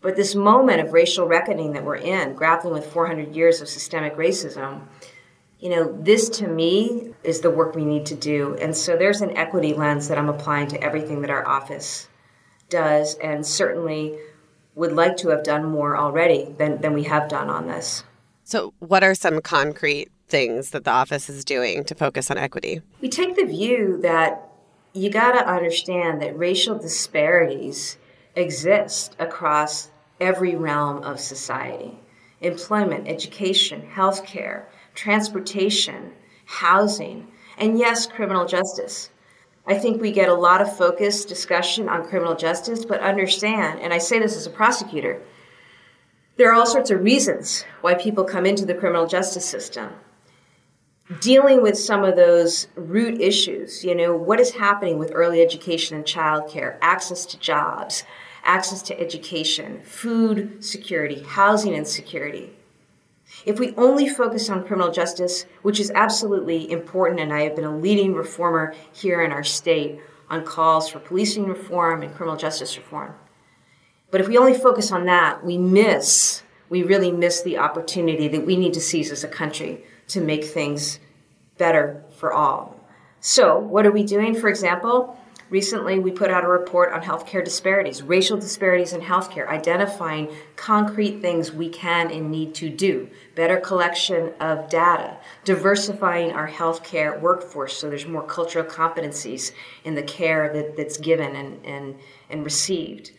But 0.00 0.16
this 0.16 0.34
moment 0.34 0.80
of 0.80 0.92
racial 0.92 1.26
reckoning 1.26 1.72
that 1.72 1.84
we're 1.84 1.96
in, 1.96 2.34
grappling 2.34 2.72
with 2.72 2.86
400 2.86 3.34
years 3.34 3.60
of 3.60 3.68
systemic 3.68 4.16
racism, 4.16 4.82
you 5.58 5.70
know, 5.70 5.92
this 6.00 6.28
to 6.28 6.46
me 6.46 7.14
is 7.22 7.40
the 7.40 7.50
work 7.50 7.74
we 7.74 7.84
need 7.84 8.06
to 8.06 8.14
do. 8.14 8.56
And 8.60 8.76
so 8.76 8.96
there's 8.96 9.22
an 9.22 9.36
equity 9.36 9.72
lens 9.72 10.08
that 10.08 10.18
I'm 10.18 10.28
applying 10.28 10.68
to 10.68 10.82
everything 10.82 11.22
that 11.22 11.30
our 11.30 11.46
office 11.46 12.08
does, 12.68 13.14
and 13.16 13.46
certainly 13.46 14.18
would 14.74 14.92
like 14.92 15.16
to 15.18 15.28
have 15.28 15.42
done 15.42 15.64
more 15.64 15.96
already 15.96 16.54
than, 16.58 16.80
than 16.80 16.92
we 16.92 17.04
have 17.04 17.28
done 17.28 17.48
on 17.48 17.66
this. 17.66 18.04
So, 18.42 18.74
what 18.78 19.02
are 19.02 19.14
some 19.14 19.40
concrete 19.40 20.10
things 20.28 20.70
that 20.70 20.84
the 20.84 20.90
office 20.90 21.30
is 21.30 21.44
doing 21.44 21.84
to 21.84 21.94
focus 21.94 22.30
on 22.30 22.36
equity? 22.36 22.82
We 23.00 23.08
take 23.08 23.36
the 23.36 23.44
view 23.44 23.98
that 24.02 24.48
you 24.92 25.10
got 25.10 25.32
to 25.32 25.48
understand 25.48 26.20
that 26.22 26.36
racial 26.38 26.78
disparities 26.78 27.96
exist 28.36 29.16
across 29.18 29.90
every 30.20 30.56
realm 30.56 31.02
of 31.02 31.20
society 31.20 31.98
employment, 32.40 33.08
education, 33.08 33.88
healthcare, 33.94 34.64
transportation, 34.94 36.12
housing, 36.44 37.26
and 37.56 37.78
yes, 37.78 38.06
criminal 38.06 38.44
justice. 38.44 39.08
I 39.66 39.78
think 39.78 40.00
we 40.00 40.12
get 40.12 40.28
a 40.28 40.34
lot 40.34 40.60
of 40.60 40.76
focused 40.76 41.26
discussion 41.26 41.88
on 41.88 42.06
criminal 42.06 42.34
justice, 42.34 42.84
but 42.84 43.00
understand, 43.00 43.80
and 43.80 43.94
I 43.94 43.98
say 43.98 44.18
this 44.18 44.36
as 44.36 44.46
a 44.46 44.50
prosecutor, 44.50 45.22
there 46.36 46.50
are 46.50 46.54
all 46.54 46.66
sorts 46.66 46.90
of 46.90 47.02
reasons 47.02 47.64
why 47.80 47.94
people 47.94 48.24
come 48.24 48.44
into 48.44 48.66
the 48.66 48.74
criminal 48.74 49.06
justice 49.06 49.46
system. 49.46 49.90
Dealing 51.20 51.62
with 51.62 51.78
some 51.78 52.02
of 52.02 52.16
those 52.16 52.66
root 52.74 53.20
issues, 53.20 53.84
you 53.84 53.94
know, 53.94 54.14
what 54.14 54.40
is 54.40 54.50
happening 54.50 54.98
with 54.98 55.12
early 55.14 55.40
education 55.40 55.96
and 55.96 56.04
childcare, 56.04 56.76
access 56.82 57.24
to 57.26 57.38
jobs, 57.38 58.04
access 58.44 58.82
to 58.82 59.00
education, 59.00 59.80
food 59.82 60.62
security, 60.64 61.22
housing 61.22 61.74
insecurity. 61.74 62.50
If 63.44 63.58
we 63.58 63.74
only 63.76 64.08
focus 64.08 64.48
on 64.48 64.66
criminal 64.66 64.92
justice, 64.92 65.46
which 65.62 65.80
is 65.80 65.90
absolutely 65.94 66.70
important, 66.70 67.20
and 67.20 67.32
I 67.32 67.42
have 67.42 67.56
been 67.56 67.64
a 67.64 67.76
leading 67.76 68.14
reformer 68.14 68.74
here 68.92 69.22
in 69.22 69.32
our 69.32 69.44
state 69.44 70.00
on 70.30 70.44
calls 70.44 70.88
for 70.88 70.98
policing 70.98 71.46
reform 71.46 72.02
and 72.02 72.14
criminal 72.14 72.36
justice 72.36 72.76
reform. 72.76 73.14
But 74.10 74.20
if 74.20 74.28
we 74.28 74.38
only 74.38 74.54
focus 74.54 74.92
on 74.92 75.06
that, 75.06 75.44
we 75.44 75.58
miss, 75.58 76.42
we 76.68 76.82
really 76.82 77.10
miss 77.10 77.42
the 77.42 77.58
opportunity 77.58 78.28
that 78.28 78.46
we 78.46 78.56
need 78.56 78.74
to 78.74 78.80
seize 78.80 79.10
as 79.10 79.24
a 79.24 79.28
country 79.28 79.84
to 80.08 80.20
make 80.20 80.44
things 80.44 81.00
better 81.58 82.04
for 82.16 82.32
all. 82.32 82.78
So, 83.20 83.58
what 83.58 83.86
are 83.86 83.90
we 83.90 84.04
doing? 84.04 84.34
For 84.34 84.48
example, 84.48 85.18
Recently, 85.50 85.98
we 85.98 86.10
put 86.10 86.30
out 86.30 86.44
a 86.44 86.48
report 86.48 86.92
on 86.92 87.02
healthcare 87.02 87.44
disparities, 87.44 88.02
racial 88.02 88.38
disparities 88.38 88.94
in 88.94 89.02
healthcare, 89.02 89.46
identifying 89.48 90.34
concrete 90.56 91.20
things 91.20 91.52
we 91.52 91.68
can 91.68 92.10
and 92.10 92.30
need 92.30 92.54
to 92.54 92.70
do, 92.70 93.08
better 93.34 93.58
collection 93.58 94.32
of 94.40 94.70
data, 94.70 95.18
diversifying 95.44 96.32
our 96.32 96.48
healthcare 96.48 97.20
workforce 97.20 97.76
so 97.76 97.90
there's 97.90 98.06
more 98.06 98.22
cultural 98.22 98.64
competencies 98.64 99.52
in 99.84 99.94
the 99.94 100.02
care 100.02 100.50
that, 100.52 100.76
that's 100.78 100.96
given 100.96 101.36
and, 101.36 101.64
and, 101.66 101.96
and 102.30 102.42
received. 102.42 103.10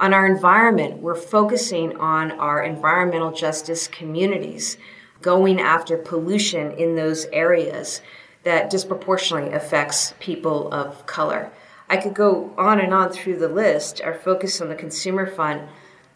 On 0.00 0.12
our 0.12 0.26
environment, 0.26 1.00
we're 1.00 1.14
focusing 1.14 1.96
on 1.96 2.32
our 2.32 2.62
environmental 2.62 3.32
justice 3.32 3.86
communities, 3.86 4.78
going 5.22 5.60
after 5.60 5.96
pollution 5.96 6.72
in 6.72 6.96
those 6.96 7.26
areas 7.26 8.02
that 8.42 8.70
disproportionately 8.70 9.52
affects 9.52 10.14
people 10.20 10.72
of 10.72 11.04
color. 11.06 11.50
I 11.90 11.96
could 11.96 12.14
go 12.14 12.52
on 12.58 12.80
and 12.80 12.92
on 12.92 13.10
through 13.10 13.38
the 13.38 13.48
list. 13.48 14.00
Our 14.02 14.14
focus 14.14 14.60
on 14.60 14.68
the 14.68 14.74
consumer 14.74 15.26
fund, 15.26 15.68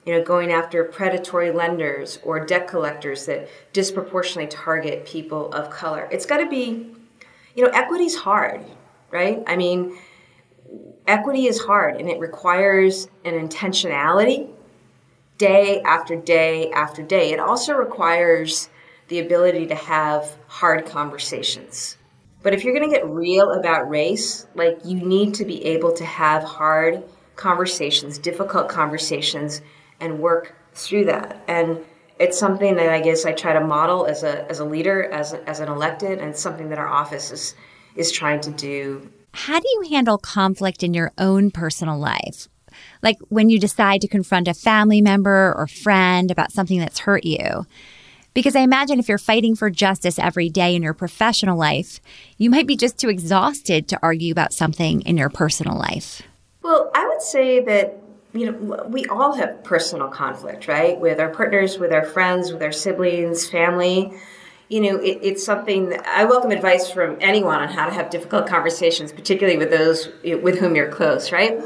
you 0.04 0.12
know, 0.12 0.22
going 0.22 0.52
after 0.52 0.84
predatory 0.84 1.50
lenders 1.50 2.18
or 2.22 2.44
debt 2.44 2.68
collectors 2.68 3.26
that 3.26 3.48
disproportionately 3.72 4.48
target 4.48 5.06
people 5.06 5.52
of 5.52 5.70
color. 5.70 6.08
It's 6.10 6.26
got 6.26 6.38
to 6.38 6.48
be, 6.48 6.94
you 7.54 7.64
know, 7.64 7.70
equity's 7.70 8.14
hard, 8.14 8.64
right? 9.10 9.42
I 9.46 9.56
mean, 9.56 9.96
equity 11.06 11.46
is 11.46 11.60
hard 11.60 11.96
and 11.96 12.08
it 12.08 12.18
requires 12.18 13.08
an 13.24 13.34
intentionality 13.34 14.50
day 15.38 15.80
after 15.82 16.16
day 16.16 16.70
after 16.70 17.02
day. 17.02 17.32
It 17.32 17.40
also 17.40 17.74
requires 17.74 18.68
the 19.08 19.20
ability 19.20 19.66
to 19.66 19.74
have 19.74 20.36
hard 20.46 20.86
conversations. 20.86 21.96
But 22.42 22.54
if 22.54 22.64
you're 22.64 22.74
going 22.74 22.88
to 22.88 22.94
get 22.94 23.06
real 23.06 23.52
about 23.52 23.88
race, 23.88 24.46
like 24.54 24.78
you 24.84 24.96
need 24.96 25.34
to 25.34 25.44
be 25.44 25.64
able 25.64 25.92
to 25.94 26.04
have 26.04 26.42
hard 26.42 27.04
conversations, 27.36 28.18
difficult 28.18 28.68
conversations, 28.68 29.62
and 30.00 30.18
work 30.18 30.54
through 30.74 31.06
that. 31.06 31.42
And 31.46 31.78
it's 32.18 32.38
something 32.38 32.76
that 32.76 32.88
I 32.88 33.00
guess 33.00 33.24
I 33.24 33.32
try 33.32 33.52
to 33.52 33.60
model 33.60 34.06
as 34.06 34.22
a 34.22 34.48
as 34.50 34.60
a 34.60 34.64
leader, 34.64 35.04
as 35.04 35.32
a, 35.32 35.48
as 35.48 35.60
an 35.60 35.68
elected, 35.68 36.18
and 36.18 36.36
something 36.36 36.68
that 36.70 36.78
our 36.78 36.88
office 36.88 37.30
is 37.30 37.54
is 37.94 38.10
trying 38.10 38.40
to 38.40 38.50
do. 38.50 39.10
How 39.34 39.58
do 39.58 39.68
you 39.68 39.88
handle 39.90 40.18
conflict 40.18 40.82
in 40.82 40.94
your 40.94 41.12
own 41.18 41.50
personal 41.50 41.98
life? 41.98 42.48
Like 43.02 43.18
when 43.28 43.50
you 43.50 43.58
decide 43.58 44.00
to 44.02 44.08
confront 44.08 44.48
a 44.48 44.54
family 44.54 45.00
member 45.00 45.54
or 45.56 45.66
friend 45.66 46.30
about 46.30 46.52
something 46.52 46.78
that's 46.78 47.00
hurt 47.00 47.24
you. 47.24 47.66
Because 48.34 48.56
I 48.56 48.60
imagine 48.60 48.98
if 48.98 49.08
you're 49.08 49.18
fighting 49.18 49.54
for 49.54 49.68
justice 49.68 50.18
every 50.18 50.48
day 50.48 50.74
in 50.74 50.82
your 50.82 50.94
professional 50.94 51.58
life, 51.58 52.00
you 52.38 52.48
might 52.48 52.66
be 52.66 52.76
just 52.76 52.98
too 52.98 53.10
exhausted 53.10 53.88
to 53.88 53.98
argue 54.02 54.32
about 54.32 54.52
something 54.52 55.02
in 55.02 55.16
your 55.16 55.28
personal 55.28 55.76
life. 55.76 56.22
Well, 56.62 56.90
I 56.94 57.06
would 57.08 57.20
say 57.20 57.60
that 57.60 57.98
you 58.32 58.50
know 58.50 58.86
we 58.88 59.04
all 59.06 59.34
have 59.34 59.62
personal 59.62 60.08
conflict, 60.08 60.66
right? 60.66 60.98
With 60.98 61.20
our 61.20 61.28
partners, 61.28 61.78
with 61.78 61.92
our 61.92 62.04
friends, 62.04 62.52
with 62.52 62.62
our 62.62 62.72
siblings, 62.72 63.48
family. 63.48 64.12
You 64.68 64.80
know, 64.80 64.96
it, 64.96 65.18
it's 65.22 65.44
something 65.44 65.94
I 66.06 66.24
welcome 66.24 66.50
advice 66.50 66.90
from 66.90 67.18
anyone 67.20 67.60
on 67.60 67.68
how 67.68 67.84
to 67.84 67.92
have 67.92 68.08
difficult 68.08 68.46
conversations, 68.46 69.12
particularly 69.12 69.58
with 69.58 69.70
those 69.70 70.08
with 70.24 70.58
whom 70.58 70.74
you're 70.74 70.90
close, 70.90 71.30
right? 71.30 71.60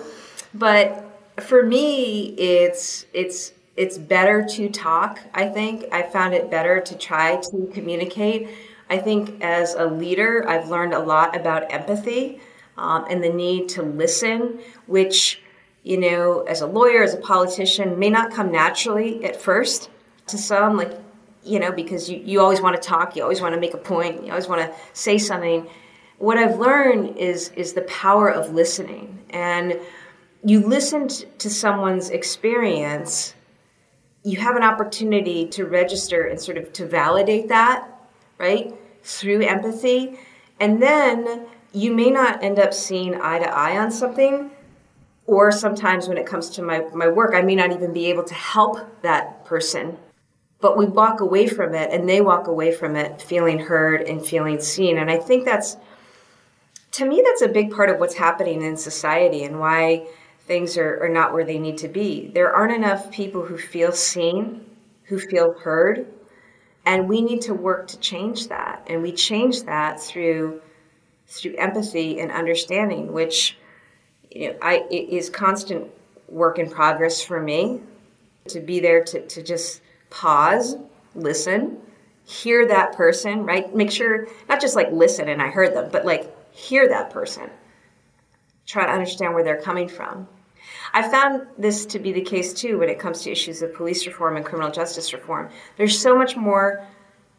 But 0.52 1.04
for 1.38 1.62
me, 1.62 2.34
it's 2.36 3.06
it's 3.12 3.52
it's 3.76 3.98
better 3.98 4.44
to 4.44 4.68
talk, 4.70 5.20
I 5.34 5.48
think. 5.48 5.84
I 5.92 6.02
found 6.02 6.34
it 6.34 6.50
better 6.50 6.80
to 6.80 6.96
try 6.96 7.36
to 7.50 7.70
communicate. 7.72 8.48
I 8.88 8.98
think 8.98 9.42
as 9.42 9.74
a 9.74 9.84
leader, 9.84 10.48
I've 10.48 10.68
learned 10.68 10.94
a 10.94 10.98
lot 10.98 11.36
about 11.36 11.72
empathy 11.72 12.40
um, 12.78 13.04
and 13.10 13.22
the 13.22 13.28
need 13.28 13.68
to 13.70 13.82
listen, 13.82 14.60
which, 14.86 15.42
you 15.82 15.98
know, 15.98 16.42
as 16.42 16.60
a 16.60 16.66
lawyer, 16.66 17.02
as 17.02 17.14
a 17.14 17.18
politician, 17.18 17.98
may 17.98 18.10
not 18.10 18.32
come 18.32 18.50
naturally 18.50 19.24
at 19.24 19.36
first 19.36 19.90
to 20.28 20.38
some, 20.38 20.76
like, 20.76 20.92
you 21.44 21.58
know, 21.58 21.70
because 21.70 22.08
you, 22.08 22.18
you 22.24 22.40
always 22.40 22.60
want 22.60 22.80
to 22.80 22.88
talk, 22.88 23.14
you 23.14 23.22
always 23.22 23.40
want 23.40 23.54
to 23.54 23.60
make 23.60 23.74
a 23.74 23.78
point, 23.78 24.24
you 24.24 24.30
always 24.30 24.48
want 24.48 24.60
to 24.60 24.74
say 24.92 25.18
something. 25.18 25.68
What 26.18 26.38
I've 26.38 26.58
learned 26.58 27.18
is 27.18 27.50
is 27.50 27.74
the 27.74 27.82
power 27.82 28.28
of 28.28 28.52
listening. 28.52 29.18
And 29.30 29.78
you 30.44 30.66
listen 30.66 31.08
to 31.08 31.50
someone's 31.50 32.10
experience 32.10 33.34
you 34.26 34.38
have 34.38 34.56
an 34.56 34.64
opportunity 34.64 35.46
to 35.46 35.66
register 35.66 36.24
and 36.24 36.40
sort 36.40 36.58
of 36.58 36.72
to 36.72 36.84
validate 36.84 37.46
that, 37.46 37.88
right? 38.38 38.74
Through 39.04 39.42
empathy. 39.42 40.18
And 40.58 40.82
then 40.82 41.46
you 41.72 41.94
may 41.94 42.10
not 42.10 42.42
end 42.42 42.58
up 42.58 42.74
seeing 42.74 43.14
eye 43.14 43.38
to 43.38 43.48
eye 43.48 43.78
on 43.78 43.92
something. 43.92 44.50
Or 45.26 45.52
sometimes 45.52 46.08
when 46.08 46.18
it 46.18 46.26
comes 46.26 46.50
to 46.50 46.62
my, 46.62 46.80
my 46.92 47.06
work, 47.06 47.36
I 47.36 47.42
may 47.42 47.54
not 47.54 47.70
even 47.70 47.92
be 47.92 48.06
able 48.06 48.24
to 48.24 48.34
help 48.34 49.00
that 49.02 49.44
person. 49.44 49.96
But 50.60 50.76
we 50.76 50.86
walk 50.86 51.20
away 51.20 51.46
from 51.46 51.72
it 51.76 51.92
and 51.92 52.08
they 52.08 52.20
walk 52.20 52.48
away 52.48 52.72
from 52.72 52.96
it 52.96 53.22
feeling 53.22 53.60
heard 53.60 54.02
and 54.02 54.26
feeling 54.26 54.60
seen. 54.60 54.98
And 54.98 55.08
I 55.08 55.18
think 55.18 55.44
that's, 55.44 55.76
to 56.92 57.06
me, 57.06 57.22
that's 57.24 57.42
a 57.42 57.48
big 57.48 57.70
part 57.70 57.90
of 57.90 58.00
what's 58.00 58.16
happening 58.16 58.62
in 58.62 58.76
society 58.76 59.44
and 59.44 59.60
why 59.60 60.08
things 60.46 60.78
are, 60.78 61.02
are 61.02 61.08
not 61.08 61.32
where 61.32 61.44
they 61.44 61.58
need 61.58 61.78
to 61.78 61.88
be. 61.88 62.30
There 62.32 62.54
aren't 62.54 62.72
enough 62.72 63.10
people 63.10 63.44
who 63.44 63.58
feel 63.58 63.92
seen, 63.92 64.64
who 65.04 65.18
feel 65.18 65.52
heard, 65.58 66.06
and 66.84 67.08
we 67.08 67.20
need 67.20 67.42
to 67.42 67.54
work 67.54 67.88
to 67.88 67.98
change 67.98 68.48
that. 68.48 68.86
And 68.86 69.02
we 69.02 69.12
change 69.12 69.64
that 69.64 70.00
through 70.00 70.62
through 71.28 71.56
empathy 71.56 72.20
and 72.20 72.30
understanding, 72.30 73.12
which 73.12 73.58
you 74.30 74.50
know, 74.50 74.56
I 74.62 74.86
is 74.90 75.28
constant 75.28 75.90
work 76.28 76.58
in 76.58 76.70
progress 76.70 77.20
for 77.20 77.42
me. 77.42 77.80
To 78.50 78.60
be 78.60 78.78
there 78.78 79.02
to, 79.02 79.26
to 79.26 79.42
just 79.42 79.82
pause, 80.08 80.76
listen, 81.16 81.78
hear 82.24 82.64
that 82.68 82.92
person, 82.92 83.44
right? 83.44 83.74
Make 83.74 83.90
sure 83.90 84.28
not 84.48 84.60
just 84.60 84.76
like 84.76 84.92
listen 84.92 85.28
and 85.28 85.42
I 85.42 85.48
heard 85.48 85.74
them, 85.74 85.88
but 85.90 86.04
like 86.04 86.32
hear 86.52 86.88
that 86.88 87.10
person. 87.10 87.50
Try 88.64 88.86
to 88.86 88.92
understand 88.92 89.34
where 89.34 89.42
they're 89.42 89.60
coming 89.60 89.88
from. 89.88 90.28
I 90.96 91.06
found 91.06 91.46
this 91.58 91.84
to 91.86 91.98
be 91.98 92.10
the 92.10 92.22
case 92.22 92.54
too 92.54 92.78
when 92.78 92.88
it 92.88 92.98
comes 92.98 93.20
to 93.22 93.30
issues 93.30 93.60
of 93.60 93.74
police 93.74 94.06
reform 94.06 94.36
and 94.36 94.46
criminal 94.46 94.72
justice 94.72 95.12
reform. 95.12 95.50
There's 95.76 96.00
so 96.00 96.16
much 96.16 96.38
more 96.38 96.86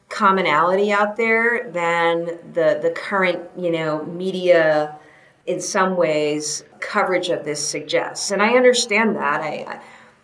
commonality 0.09 0.91
out 0.91 1.17
there 1.17 1.71
than 1.71 2.25
the 2.53 2.77
the 2.79 2.93
current, 2.95 3.49
you 3.57 3.71
know, 3.71 4.05
media 4.05 4.99
in 5.47 5.59
some 5.59 5.97
ways 5.97 6.65
coverage 6.81 7.29
of 7.29 7.45
this 7.45 7.67
suggests. 7.67 8.29
And 8.29 8.43
I 8.43 8.49
understand 8.49 9.15
that. 9.15 9.41
I, 9.41 9.65
I 9.67 9.81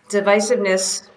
divisiveness 0.08 1.08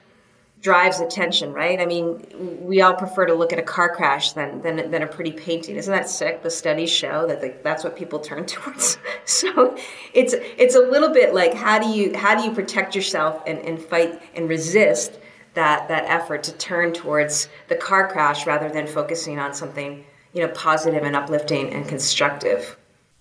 drives 0.61 0.99
attention, 0.99 1.53
right? 1.53 1.79
I 1.79 1.85
mean, 1.85 2.25
we 2.61 2.81
all 2.81 2.93
prefer 2.93 3.25
to 3.25 3.33
look 3.33 3.53
at 3.53 3.59
a 3.59 3.63
car 3.63 3.93
crash 3.93 4.33
than 4.33 4.61
than, 4.61 4.89
than 4.91 5.03
a 5.03 5.07
pretty 5.07 5.31
painting. 5.31 5.75
Isn't 5.75 5.93
that 5.93 6.09
sick? 6.09 6.41
The 6.41 6.49
studies 6.49 6.89
show 6.89 7.27
that 7.27 7.41
the, 7.41 7.53
that's 7.63 7.83
what 7.83 7.95
people 7.95 8.19
turn 8.19 8.45
towards. 8.53 8.97
so 9.25 9.77
it's 10.13 10.33
it's 10.57 10.75
a 10.75 10.81
little 10.81 11.09
bit 11.09 11.33
like 11.33 11.53
how 11.53 11.79
do 11.79 11.89
you 11.89 12.17
how 12.17 12.35
do 12.35 12.43
you 12.43 12.51
protect 12.51 12.95
yourself 12.95 13.41
and, 13.45 13.59
and 13.59 13.81
fight 13.81 14.21
and 14.35 14.49
resist 14.49 15.19
that 15.53 15.87
that 15.87 16.05
effort 16.05 16.43
to 16.43 16.53
turn 16.53 16.93
towards 16.93 17.49
the 17.67 17.75
car 17.75 18.07
crash 18.07 18.45
rather 18.45 18.69
than 18.69 18.87
focusing 18.87 19.39
on 19.39 19.53
something 19.53 20.05
you 20.33 20.41
know 20.41 20.53
positive 20.53 21.03
and 21.03 21.15
uplifting 21.15 21.71
and 21.73 21.87
constructive. 21.87 22.77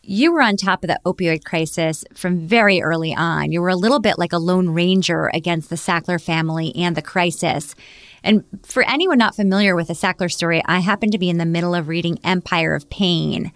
You 0.09 0.33
were 0.33 0.41
on 0.41 0.57
top 0.57 0.85
of 0.85 0.89
the 0.89 1.01
opioid 1.05 1.45
crisis 1.45 2.05
from 2.15 2.47
very 2.47 2.81
early 2.81 3.13
on. 3.13 3.51
You 3.51 3.61
were 3.61 3.69
a 3.69 3.75
little 3.77 3.99
bit 3.99 4.21
like 4.21 4.33
a 4.33 4.39
lone 4.39 4.69
ranger 4.69 5.33
against 5.35 5.69
the 5.69 5.75
Sackler 5.75 6.23
family 6.23 6.73
and 6.77 6.97
the 6.97 7.03
crisis. 7.03 7.75
And 8.23 8.45
for 8.63 8.85
anyone 8.85 9.19
not 9.19 9.35
familiar 9.35 9.75
with 9.75 9.89
the 9.89 9.95
Sackler 9.95 10.31
story, 10.31 10.63
I 10.65 10.79
happen 10.79 11.11
to 11.11 11.19
be 11.19 11.29
in 11.29 11.39
the 11.39 11.45
middle 11.45 11.75
of 11.75 11.89
reading 11.89 12.21
Empire 12.23 12.77
of 12.77 12.89
Pain, 12.89 13.51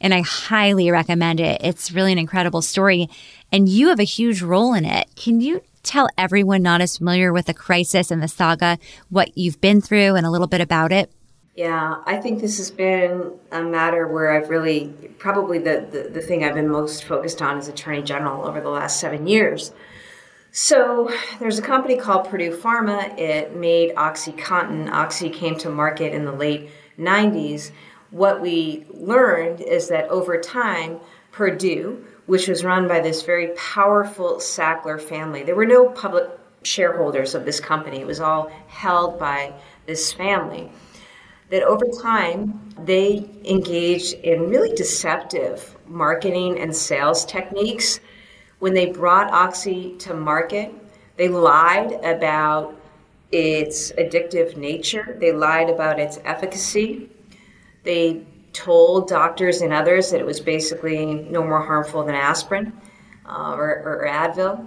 and 0.00 0.14
I 0.14 0.20
highly 0.20 0.92
recommend 0.92 1.40
it. 1.40 1.60
It's 1.64 1.90
really 1.90 2.12
an 2.12 2.18
incredible 2.18 2.62
story, 2.62 3.08
and 3.50 3.68
you 3.68 3.88
have 3.88 3.98
a 3.98 4.04
huge 4.04 4.42
role 4.42 4.74
in 4.74 4.84
it. 4.84 5.08
Can 5.16 5.40
you 5.40 5.60
tell 5.82 6.08
everyone 6.16 6.62
not 6.62 6.80
as 6.80 6.98
familiar 6.98 7.32
with 7.32 7.46
the 7.46 7.54
crisis 7.54 8.12
and 8.12 8.22
the 8.22 8.28
saga 8.28 8.78
what 9.08 9.36
you've 9.36 9.60
been 9.60 9.80
through 9.80 10.14
and 10.14 10.24
a 10.24 10.30
little 10.30 10.46
bit 10.46 10.60
about 10.60 10.92
it? 10.92 11.10
Yeah, 11.56 12.02
I 12.04 12.18
think 12.18 12.42
this 12.42 12.58
has 12.58 12.70
been 12.70 13.32
a 13.50 13.62
matter 13.62 14.06
where 14.06 14.30
I've 14.30 14.50
really, 14.50 14.88
probably 15.18 15.58
the, 15.58 15.88
the, 15.90 16.10
the, 16.10 16.20
thing 16.20 16.44
I've 16.44 16.54
been 16.54 16.68
most 16.68 17.04
focused 17.04 17.40
on 17.40 17.56
as 17.56 17.66
Attorney 17.66 18.02
General 18.02 18.46
over 18.46 18.60
the 18.60 18.68
last 18.68 19.00
seven 19.00 19.26
years. 19.26 19.72
So 20.52 21.10
there's 21.38 21.58
a 21.58 21.62
company 21.62 21.96
called 21.96 22.28
Purdue 22.28 22.54
Pharma. 22.54 23.18
It 23.18 23.56
made 23.56 23.94
OxyContin. 23.94 24.90
Oxy 24.90 25.30
came 25.30 25.56
to 25.56 25.70
market 25.70 26.12
in 26.12 26.26
the 26.26 26.32
late 26.32 26.68
90s. 26.98 27.70
What 28.10 28.42
we 28.42 28.84
learned 28.90 29.62
is 29.62 29.88
that 29.88 30.10
over 30.10 30.38
time, 30.38 31.00
Purdue, 31.32 32.04
which 32.26 32.48
was 32.48 32.64
run 32.64 32.86
by 32.86 33.00
this 33.00 33.22
very 33.22 33.48
powerful 33.56 34.36
Sackler 34.36 35.00
family, 35.00 35.42
there 35.42 35.56
were 35.56 35.64
no 35.64 35.88
public 35.88 36.28
shareholders 36.64 37.34
of 37.34 37.46
this 37.46 37.60
company. 37.60 38.00
It 38.00 38.06
was 38.06 38.20
all 38.20 38.50
held 38.68 39.18
by 39.18 39.54
this 39.86 40.12
family 40.12 40.70
that 41.50 41.62
over 41.62 41.86
time 42.02 42.74
they 42.84 43.28
engaged 43.44 44.14
in 44.14 44.48
really 44.48 44.74
deceptive 44.74 45.76
marketing 45.86 46.58
and 46.58 46.74
sales 46.74 47.24
techniques. 47.24 48.00
When 48.58 48.74
they 48.74 48.86
brought 48.86 49.30
Oxy 49.32 49.96
to 49.98 50.14
market, 50.14 50.72
they 51.16 51.28
lied 51.28 51.92
about 52.04 52.74
its 53.32 53.92
addictive 53.92 54.56
nature, 54.56 55.16
they 55.20 55.32
lied 55.32 55.68
about 55.68 55.98
its 55.98 56.18
efficacy. 56.24 57.10
They 57.82 58.24
told 58.52 59.08
doctors 59.08 59.60
and 59.60 59.72
others 59.72 60.10
that 60.10 60.20
it 60.20 60.26
was 60.26 60.40
basically 60.40 61.04
no 61.14 61.42
more 61.44 61.60
harmful 61.60 62.02
than 62.04 62.14
aspirin 62.14 62.72
uh, 63.26 63.52
or, 63.52 63.82
or 63.84 64.06
Advil. 64.08 64.66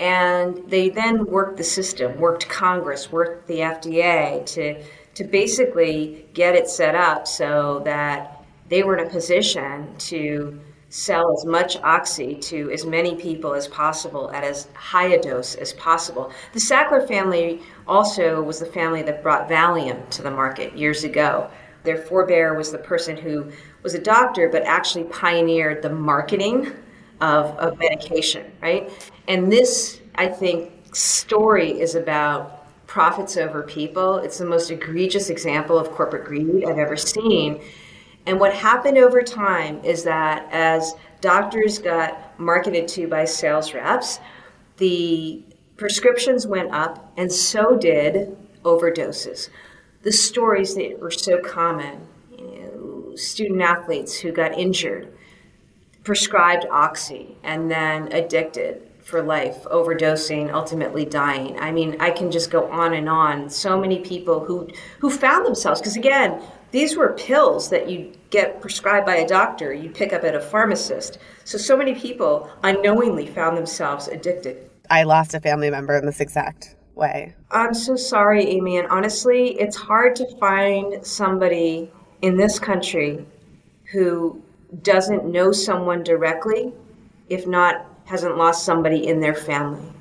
And 0.00 0.62
they 0.68 0.88
then 0.88 1.24
worked 1.26 1.56
the 1.56 1.64
system, 1.64 2.18
worked 2.18 2.48
Congress, 2.48 3.10
worked 3.10 3.46
the 3.48 3.58
FDA 3.58 4.44
to, 4.46 4.82
to 5.18 5.24
basically 5.24 6.24
get 6.32 6.54
it 6.54 6.70
set 6.70 6.94
up 6.94 7.26
so 7.26 7.82
that 7.84 8.44
they 8.68 8.84
were 8.84 8.96
in 8.96 9.04
a 9.04 9.10
position 9.10 9.92
to 9.98 10.60
sell 10.90 11.34
as 11.36 11.44
much 11.44 11.76
oxy 11.78 12.36
to 12.36 12.70
as 12.70 12.86
many 12.86 13.16
people 13.16 13.52
as 13.52 13.66
possible 13.66 14.30
at 14.30 14.44
as 14.44 14.68
high 14.74 15.08
a 15.08 15.20
dose 15.20 15.56
as 15.56 15.72
possible. 15.72 16.30
The 16.52 16.60
Sackler 16.60 17.08
family 17.08 17.60
also 17.88 18.40
was 18.40 18.60
the 18.60 18.66
family 18.66 19.02
that 19.02 19.20
brought 19.20 19.48
Valium 19.48 20.08
to 20.10 20.22
the 20.22 20.30
market 20.30 20.78
years 20.78 21.02
ago. 21.02 21.50
Their 21.82 21.98
forebear 21.98 22.56
was 22.56 22.70
the 22.70 22.78
person 22.78 23.16
who 23.16 23.50
was 23.82 23.94
a 23.94 24.00
doctor 24.00 24.48
but 24.48 24.62
actually 24.62 25.02
pioneered 25.06 25.82
the 25.82 25.90
marketing 25.90 26.70
of, 27.20 27.46
of 27.58 27.76
medication, 27.80 28.52
right? 28.62 28.88
And 29.26 29.50
this, 29.50 30.00
I 30.14 30.28
think, 30.28 30.94
story 30.94 31.80
is 31.80 31.96
about 31.96 32.57
profits 32.98 33.36
over 33.36 33.62
people. 33.62 34.16
It's 34.16 34.38
the 34.38 34.44
most 34.44 34.72
egregious 34.72 35.30
example 35.30 35.78
of 35.78 35.92
corporate 35.92 36.24
greed 36.24 36.64
I've 36.64 36.78
ever 36.78 36.96
seen. 36.96 37.60
And 38.26 38.40
what 38.40 38.52
happened 38.52 38.98
over 38.98 39.22
time 39.22 39.78
is 39.84 40.02
that 40.02 40.48
as 40.50 40.96
doctors 41.20 41.78
got 41.78 42.36
marketed 42.40 42.88
to 42.88 43.06
by 43.06 43.24
sales 43.24 43.72
reps, 43.72 44.18
the 44.78 45.44
prescriptions 45.76 46.44
went 46.44 46.72
up, 46.72 47.12
and 47.16 47.30
so 47.30 47.76
did 47.76 48.36
overdoses. 48.64 49.48
The 50.02 50.10
stories 50.10 50.74
that 50.74 50.98
were 50.98 51.12
so 51.12 51.40
common 51.40 52.00
you 52.36 52.48
know, 52.48 53.14
student 53.14 53.62
athletes 53.62 54.18
who 54.18 54.32
got 54.32 54.58
injured, 54.58 55.16
prescribed 56.02 56.66
oxy, 56.68 57.36
and 57.44 57.70
then 57.70 58.12
addicted 58.12 58.87
for 59.08 59.22
life, 59.22 59.64
overdosing, 59.70 60.52
ultimately 60.52 61.06
dying. 61.06 61.58
I 61.58 61.72
mean, 61.72 61.96
I 61.98 62.10
can 62.10 62.30
just 62.30 62.50
go 62.50 62.70
on 62.70 62.92
and 62.92 63.08
on. 63.08 63.48
So 63.48 63.80
many 63.80 64.00
people 64.00 64.44
who 64.44 64.68
who 64.98 65.08
found 65.10 65.46
themselves 65.46 65.80
because 65.80 65.96
again, 65.96 66.42
these 66.72 66.94
were 66.94 67.14
pills 67.14 67.70
that 67.70 67.88
you 67.88 68.12
get 68.28 68.60
prescribed 68.60 69.06
by 69.06 69.16
a 69.16 69.26
doctor, 69.26 69.72
you 69.72 69.88
pick 69.88 70.12
up 70.12 70.24
at 70.24 70.34
a 70.34 70.40
pharmacist. 70.40 71.18
So 71.44 71.56
so 71.56 71.74
many 71.74 71.94
people 71.94 72.50
unknowingly 72.62 73.26
found 73.26 73.56
themselves 73.56 74.08
addicted. 74.08 74.70
I 74.90 75.04
lost 75.04 75.32
a 75.32 75.40
family 75.40 75.70
member 75.70 75.96
in 75.96 76.04
this 76.04 76.20
exact 76.20 76.76
way. 76.94 77.34
I'm 77.50 77.72
so 77.72 77.96
sorry, 77.96 78.44
Amy, 78.44 78.76
and 78.76 78.88
honestly, 78.88 79.58
it's 79.58 79.76
hard 79.76 80.16
to 80.16 80.26
find 80.36 81.06
somebody 81.06 81.90
in 82.20 82.36
this 82.36 82.58
country 82.58 83.26
who 83.84 84.42
doesn't 84.82 85.24
know 85.24 85.50
someone 85.50 86.02
directly, 86.02 86.74
if 87.30 87.46
not 87.46 87.86
hasn't 88.08 88.38
lost 88.38 88.64
somebody 88.64 89.06
in 89.06 89.20
their 89.20 89.34
family. 89.34 89.92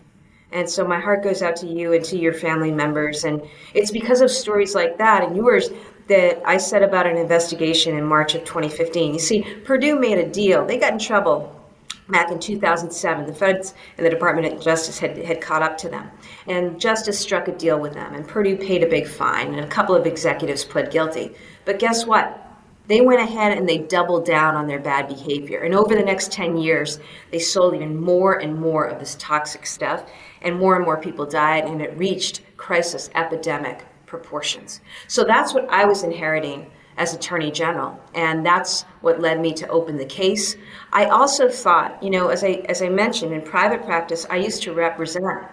And 0.52 0.70
so 0.70 0.88
my 0.88 1.00
heart 1.00 1.24
goes 1.24 1.42
out 1.42 1.58
to 1.58 1.68
you 1.68 1.92
and 1.94 2.04
to 2.06 2.18
your 2.18 2.34
family 2.34 2.72
members. 2.72 3.26
And 3.26 3.42
it's 3.74 3.92
because 3.92 4.22
of 4.22 4.32
stories 4.32 4.74
like 4.74 4.98
that 4.98 5.24
and 5.24 5.36
yours 5.36 5.70
that 6.08 6.42
I 6.46 6.56
said 6.56 6.84
about 6.84 7.06
an 7.06 7.18
investigation 7.18 7.98
in 7.98 8.06
March 8.06 8.34
of 8.34 8.46
2015. 8.46 9.14
You 9.14 9.20
see, 9.20 9.42
Purdue 9.66 10.00
made 10.00 10.18
a 10.18 10.28
deal. 10.28 10.66
They 10.66 10.78
got 10.78 10.94
in 10.94 11.00
trouble 11.00 11.54
back 12.08 12.32
in 12.32 12.40
2007. 12.40 13.26
The 13.26 13.34
feds 13.34 13.74
and 13.98 14.06
the 14.06 14.10
Department 14.10 14.54
of 14.54 14.62
Justice 14.62 14.98
had, 14.98 15.18
had 15.18 15.42
caught 15.42 15.62
up 15.62 15.78
to 15.80 15.90
them. 15.90 16.10
And 16.48 16.80
Justice 16.80 17.20
struck 17.20 17.50
a 17.50 17.52
deal 17.52 17.78
with 17.78 17.94
them. 17.94 18.14
And 18.14 18.26
Purdue 18.26 18.56
paid 18.56 18.84
a 18.84 18.88
big 18.88 19.06
fine. 19.06 19.54
And 19.54 19.66
a 19.66 19.68
couple 19.68 19.96
of 19.96 20.08
executives 20.08 20.64
pled 20.64 20.92
guilty. 20.92 21.36
But 21.66 21.80
guess 21.80 22.06
what? 22.06 22.47
They 22.88 23.02
went 23.02 23.22
ahead 23.22 23.58
and 23.58 23.68
they 23.68 23.80
doubled 23.80 24.26
down 24.26 24.56
on 24.56 24.68
their 24.68 24.80
bad 24.80 25.08
behavior. 25.08 25.60
And 25.60 25.76
over 25.76 25.94
the 25.94 26.04
next 26.04 26.32
10 26.32 26.58
years, 26.58 27.00
they 27.32 27.40
sold 27.40 27.76
even 27.76 28.00
more 28.00 28.40
and 28.40 28.58
more 28.58 28.86
of 28.86 29.00
this 29.00 29.16
toxic 29.20 29.66
stuff, 29.66 30.10
and 30.42 30.58
more 30.58 30.76
and 30.76 30.86
more 30.86 30.98
people 30.98 31.26
died, 31.26 31.66
and 31.66 31.82
it 31.82 31.98
reached 31.98 32.42
crisis 32.56 33.10
epidemic 33.14 33.86
proportions. 34.06 34.80
So 35.08 35.26
that's 35.26 35.54
what 35.54 35.70
I 35.70 35.86
was 35.86 36.04
inheriting 36.04 36.72
as 36.96 37.14
Attorney 37.14 37.52
General, 37.52 38.00
and 38.16 38.46
that's 38.46 38.84
what 39.02 39.20
led 39.20 39.40
me 39.40 39.54
to 39.54 39.68
open 39.68 39.98
the 39.98 40.06
case. 40.06 40.56
I 40.92 41.06
also 41.06 41.50
thought, 41.50 42.02
you 42.02 42.10
know, 42.10 42.30
as 42.30 42.44
I, 42.44 42.64
as 42.70 42.82
I 42.82 42.90
mentioned, 42.90 43.34
in 43.34 43.42
private 43.42 43.84
practice, 43.84 44.26
I 44.30 44.38
used 44.38 44.64
to 44.64 44.74
represent 44.74 45.46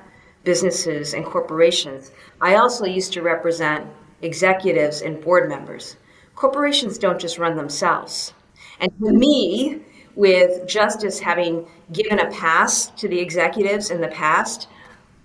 businesses 0.44 1.14
and 1.14 1.24
corporations. 1.24 2.12
I 2.40 2.56
also 2.56 2.84
used 2.84 3.12
to 3.14 3.22
represent 3.22 3.86
executives 4.22 5.02
and 5.02 5.20
board 5.20 5.48
members 5.48 5.96
corporations 6.34 6.98
don't 6.98 7.20
just 7.20 7.38
run 7.38 7.56
themselves. 7.56 8.32
And 8.80 8.90
to 9.00 9.12
me, 9.12 9.80
with 10.16 10.66
justice 10.66 11.18
having 11.18 11.66
given 11.92 12.18
a 12.18 12.30
pass 12.30 12.86
to 12.90 13.08
the 13.08 13.18
executives 13.18 13.90
in 13.90 14.00
the 14.00 14.08
past, 14.08 14.68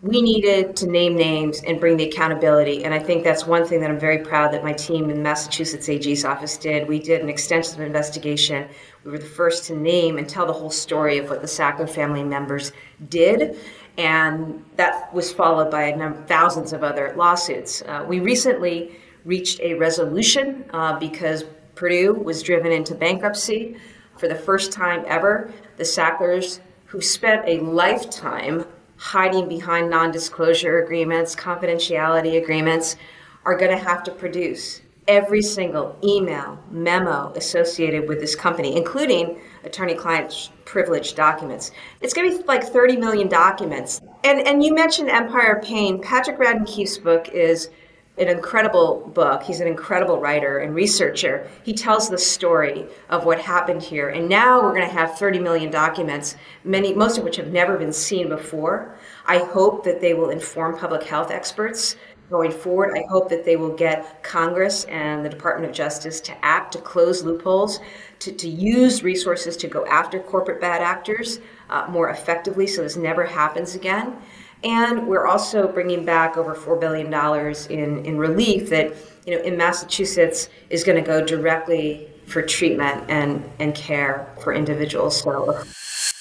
we 0.02 0.22
needed 0.22 0.78
to 0.78 0.88
name 0.88 1.16
names 1.16 1.62
and 1.64 1.78
bring 1.80 1.98
the 1.98 2.06
accountability. 2.06 2.86
And 2.86 2.94
I 2.94 3.00
think 3.00 3.24
that's 3.24 3.46
one 3.46 3.66
thing 3.66 3.82
that 3.82 3.90
I'm 3.90 4.00
very 4.00 4.20
proud 4.20 4.54
that 4.54 4.64
my 4.64 4.72
team 4.72 5.10
in 5.10 5.22
Massachusetts 5.22 5.90
AG's 5.90 6.24
office 6.24 6.58
did. 6.58 6.88
We 6.88 7.00
did 7.00 7.22
an 7.22 7.28
extensive 7.28 7.82
investigation. 7.82 8.70
We 9.04 9.12
were 9.12 9.18
the 9.18 9.26
first 9.26 9.66
to 9.66 9.76
name 9.76 10.18
and 10.18 10.28
tell 10.28 10.46
the 10.46 10.54
whole 10.54 10.70
story 10.70 11.18
of 11.18 11.30
what 11.30 11.42
the 11.42 11.48
Sackler 11.48 11.90
family 11.90 12.24
members 12.24 12.72
did. 13.10 13.58
And 13.98 14.64
that 14.78 15.14
was 15.14 15.34
followed 15.34 15.70
by 15.70 15.92
number, 15.92 16.22
thousands 16.28 16.72
of 16.72 16.82
other 16.82 17.14
lawsuits. 17.18 17.82
Uh, 17.82 18.06
we 18.08 18.22
recently 18.22 18.96
reached 19.26 19.60
a 19.62 19.74
resolution 19.76 20.66
uh, 20.72 20.98
because 21.00 21.46
Purdue 21.76 22.14
was 22.14 22.44
driven 22.44 22.72
into 22.72 22.96
bankruptcy 22.96 23.78
for 24.18 24.28
the 24.28 24.36
first 24.36 24.72
time 24.72 25.04
ever. 25.08 25.52
The 25.78 25.84
Sacklers, 25.84 26.60
who 26.86 27.02
spent 27.02 27.48
a 27.48 27.60
lifetime 27.60 28.66
hiding 28.98 29.48
behind 29.48 29.90
non 29.90 30.12
disclosure 30.12 30.84
agreements, 30.84 31.36
confidentiality 31.36 32.42
agreements, 32.42 32.98
are 33.46 33.58
going 33.58 33.72
to 33.72 33.84
have 33.84 34.04
to 34.04 34.12
produce 34.12 34.82
every 35.08 35.42
single 35.42 35.98
email, 36.04 36.62
memo 36.70 37.34
associated 37.36 38.08
with 38.08 38.20
this 38.20 38.36
company, 38.36 38.78
including 38.78 39.40
attorney 39.64 39.96
client 39.96 40.52
privilege 40.66 41.16
documents. 41.16 41.72
It's 42.02 42.14
going 42.14 42.30
to 42.30 42.38
be 42.38 42.44
like 42.44 42.64
30 42.64 42.98
million 42.98 43.28
documents. 43.28 44.02
And, 44.24 44.46
and 44.48 44.64
you 44.64 44.74
mentioned 44.74 45.10
Empire 45.10 45.54
of 45.54 45.64
Pain. 45.64 46.00
Patrick 46.00 46.38
Radden 46.38 46.68
Keefe's 46.68 47.00
book 47.00 47.30
is 47.30 47.70
an 48.20 48.28
incredible 48.28 49.10
book. 49.14 49.44
He's 49.44 49.62
an 49.62 49.68
incredible 49.68 50.20
writer 50.20 50.60
and 50.60 50.76
researcher. 50.76 51.50
He 51.64 51.74
tells 51.74 52.10
the 52.10 52.18
story 52.18 52.86
of 53.10 53.26
what 53.26 53.40
happened 53.40 53.82
here. 53.82 54.10
And 54.10 54.28
now 54.28 54.62
we're 54.62 54.74
going 54.74 54.88
to 54.88 54.94
have 54.94 55.18
30 55.18 55.40
million 55.40 55.72
documents, 55.72 56.36
many 56.64 56.94
most 56.94 57.18
of 57.18 57.24
which 57.24 57.38
have 57.38 57.52
never 57.52 57.78
been 57.78 57.94
seen 57.94 58.30
before. 58.30 58.98
I 59.26 59.38
hope 59.38 59.84
that 59.86 60.02
they 60.02 60.14
will 60.14 60.30
inform 60.30 60.78
public 60.78 61.04
health 61.04 61.32
experts 61.32 61.96
going 62.30 62.52
forward. 62.52 62.96
I 62.96 63.04
hope 63.10 63.30
that 63.30 63.44
they 63.44 63.56
will 63.56 63.76
get 63.76 64.22
Congress 64.22 64.84
and 64.86 65.26
the 65.26 65.30
Department 65.30 65.70
of 65.70 65.76
Justice 65.76 66.22
to 66.22 66.46
act 66.46 66.74
to 66.74 66.80
close 66.80 67.24
loopholes, 67.24 67.80
to, 68.20 68.32
to 68.32 68.48
use 68.48 69.02
resources 69.02 69.58
to 69.58 69.68
go 69.68 69.86
after 69.88 70.20
corporate 70.20 70.62
bad 70.62 70.82
actors 70.82 71.40
uh, 71.70 71.88
more 71.90 72.10
effectively 72.10 72.68
so 72.68 72.84
this 72.84 72.98
never 72.98 73.24
happens 73.26 73.76
again. 73.76 74.16
And 74.64 75.08
we're 75.08 75.26
also 75.26 75.68
bringing 75.68 76.06
back 76.06 76.38
over 76.38 76.54
$4 76.54 76.80
billion 76.80 77.14
in, 77.70 78.06
in 78.06 78.18
relief 78.18 78.70
that, 78.70 78.94
you 79.26 79.36
know, 79.36 79.42
in 79.44 79.58
Massachusetts 79.58 80.50
is 80.70 80.84
going 80.84 81.02
to 81.02 81.08
go 81.08 81.26
directly 81.26 82.08
for 82.26 82.42
treatment 82.42 83.10
and, 83.10 83.50
and 83.60 83.74
care 83.74 84.34
for 84.42 84.54
individuals. 84.54 85.22
So. 85.22 85.64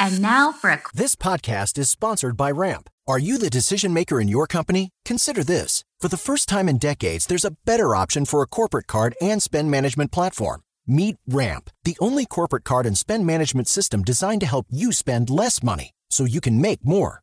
And 0.00 0.22
now 0.22 0.52
for 0.52 0.70
a. 0.70 0.80
This 0.94 1.16
podcast 1.16 1.78
is 1.78 1.90
sponsored 1.90 2.36
by 2.36 2.50
Ramp. 2.50 2.88
Are 3.06 3.18
you 3.18 3.38
the 3.38 3.50
decision 3.50 3.92
maker 3.92 4.20
in 4.20 4.28
your 4.28 4.46
company? 4.46 4.90
Consider 5.04 5.42
this. 5.42 5.84
For 6.00 6.08
the 6.08 6.16
first 6.16 6.48
time 6.48 6.68
in 6.68 6.78
decades, 6.78 7.26
there's 7.26 7.44
a 7.44 7.56
better 7.64 7.94
option 7.94 8.24
for 8.24 8.42
a 8.42 8.46
corporate 8.46 8.86
card 8.86 9.14
and 9.20 9.42
spend 9.42 9.70
management 9.70 10.12
platform. 10.12 10.60
Meet 10.86 11.16
Ramp, 11.26 11.70
the 11.84 11.96
only 12.00 12.24
corporate 12.24 12.64
card 12.64 12.86
and 12.86 12.96
spend 12.96 13.26
management 13.26 13.66
system 13.66 14.02
designed 14.02 14.40
to 14.42 14.46
help 14.46 14.66
you 14.70 14.92
spend 14.92 15.28
less 15.28 15.62
money 15.62 15.90
so 16.10 16.24
you 16.24 16.40
can 16.40 16.60
make 16.60 16.84
more. 16.84 17.22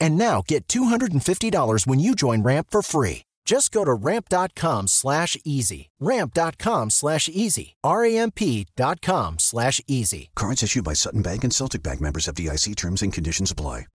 And 0.00 0.16
now 0.16 0.42
get 0.46 0.66
$250 0.68 1.86
when 1.86 2.00
you 2.00 2.14
join 2.14 2.42
Ramp 2.42 2.68
for 2.70 2.82
free. 2.82 3.22
Just 3.44 3.72
go 3.72 3.84
to 3.84 3.92
ramp.com 3.92 4.86
slash 4.86 5.36
easy. 5.44 5.90
Ramp.com 5.98 6.90
slash 6.90 7.28
easy. 7.28 7.74
R-A-M-P 7.82 8.66
dot 8.76 9.00
com 9.00 9.38
slash 9.40 9.80
easy. 9.88 10.30
Cards 10.36 10.62
issued 10.62 10.84
by 10.84 10.92
Sutton 10.92 11.22
Bank 11.22 11.42
and 11.42 11.52
Celtic 11.52 11.82
Bank 11.82 12.00
members 12.00 12.26
FDIC 12.26 12.76
terms 12.76 13.02
and 13.02 13.12
conditions 13.12 13.50
apply. 13.50 13.86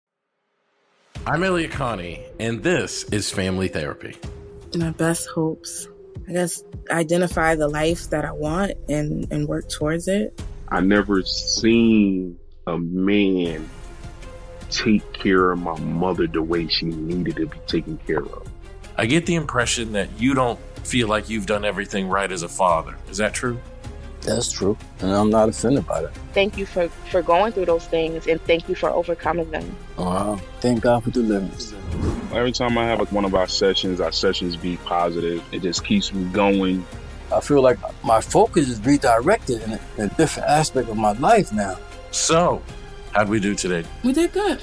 I'm 1.26 1.44
Elliott 1.44 1.70
Connie, 1.70 2.24
and 2.40 2.62
this 2.62 3.04
is 3.04 3.30
Family 3.30 3.68
Therapy. 3.68 4.16
My 4.74 4.90
best 4.90 5.28
hopes. 5.28 5.86
I 6.28 6.32
guess 6.32 6.62
identify 6.90 7.54
the 7.54 7.68
life 7.68 8.10
that 8.10 8.24
I 8.24 8.32
want 8.32 8.72
and, 8.88 9.30
and 9.30 9.46
work 9.46 9.70
towards 9.70 10.08
it. 10.08 10.42
I 10.68 10.80
never 10.80 11.22
seen 11.22 12.38
a 12.66 12.76
man 12.76 13.70
take 14.74 15.12
care 15.12 15.52
of 15.52 15.58
my 15.60 15.78
mother 15.78 16.26
the 16.26 16.42
way 16.42 16.66
she 16.66 16.86
needed 16.86 17.36
to 17.36 17.46
be 17.46 17.58
taken 17.66 17.96
care 17.98 18.22
of. 18.22 18.48
I 18.96 19.06
get 19.06 19.26
the 19.26 19.36
impression 19.36 19.92
that 19.92 20.08
you 20.18 20.34
don't 20.34 20.58
feel 20.84 21.08
like 21.08 21.30
you've 21.30 21.46
done 21.46 21.64
everything 21.64 22.08
right 22.08 22.30
as 22.30 22.42
a 22.42 22.48
father. 22.48 22.96
Is 23.08 23.18
that 23.18 23.34
true? 23.34 23.58
That's 24.22 24.50
true. 24.50 24.76
And 25.00 25.12
I'm 25.12 25.30
not 25.30 25.48
offended 25.48 25.86
by 25.86 26.02
that. 26.02 26.14
Thank 26.32 26.56
you 26.56 26.66
for, 26.66 26.88
for 27.10 27.22
going 27.22 27.52
through 27.52 27.66
those 27.66 27.86
things 27.86 28.26
and 28.26 28.40
thank 28.42 28.68
you 28.68 28.74
for 28.74 28.90
overcoming 28.90 29.50
them. 29.50 29.76
Wow. 29.96 30.40
Thank 30.60 30.82
God 30.82 31.04
for 31.04 31.10
deliverance. 31.10 31.74
Every 32.32 32.52
time 32.52 32.76
I 32.78 32.84
have 32.86 32.98
like 32.98 33.12
one 33.12 33.24
of 33.24 33.34
our 33.34 33.46
sessions, 33.46 34.00
our 34.00 34.12
sessions 34.12 34.56
be 34.56 34.76
positive. 34.78 35.42
It 35.52 35.62
just 35.62 35.84
keeps 35.84 36.12
me 36.12 36.24
going. 36.32 36.84
I 37.32 37.40
feel 37.40 37.62
like 37.62 37.78
my 38.02 38.20
focus 38.20 38.68
is 38.68 38.80
redirected 38.80 39.62
in 39.62 39.72
a, 39.72 39.80
in 39.98 40.04
a 40.04 40.14
different 40.14 40.48
aspect 40.48 40.88
of 40.88 40.96
my 40.96 41.12
life 41.12 41.52
now. 41.52 41.78
So, 42.10 42.62
how'd 43.14 43.28
we 43.28 43.40
do 43.40 43.54
today? 43.54 43.84
We 44.02 44.12
did 44.12 44.32
good. 44.32 44.62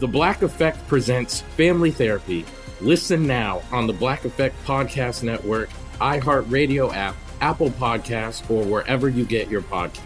The 0.00 0.08
Black 0.08 0.42
Effect 0.42 0.86
presents 0.88 1.40
Family 1.56 1.90
Therapy. 1.90 2.44
Listen 2.80 3.26
now 3.26 3.62
on 3.70 3.86
the 3.86 3.92
Black 3.92 4.24
Effect 4.24 4.56
Podcast 4.66 5.22
Network, 5.22 5.70
iHeartRadio 6.00 6.92
app, 6.94 7.14
Apple 7.40 7.70
Podcasts, 7.70 8.48
or 8.50 8.64
wherever 8.64 9.08
you 9.08 9.24
get 9.24 9.48
your 9.48 9.62
podcasts. 9.62 10.00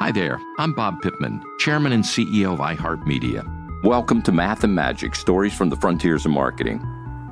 Hi 0.00 0.10
there, 0.10 0.40
I'm 0.58 0.74
Bob 0.74 1.02
Pittman, 1.02 1.42
Chairman 1.58 1.92
and 1.92 2.02
CEO 2.02 2.54
of 2.54 2.58
iHeartMedia. 2.58 3.84
Welcome 3.84 4.22
to 4.22 4.32
Math 4.32 4.64
and 4.64 4.74
Magic 4.74 5.14
Stories 5.14 5.54
from 5.54 5.68
the 5.68 5.76
Frontiers 5.76 6.26
of 6.26 6.32
Marketing. 6.32 6.84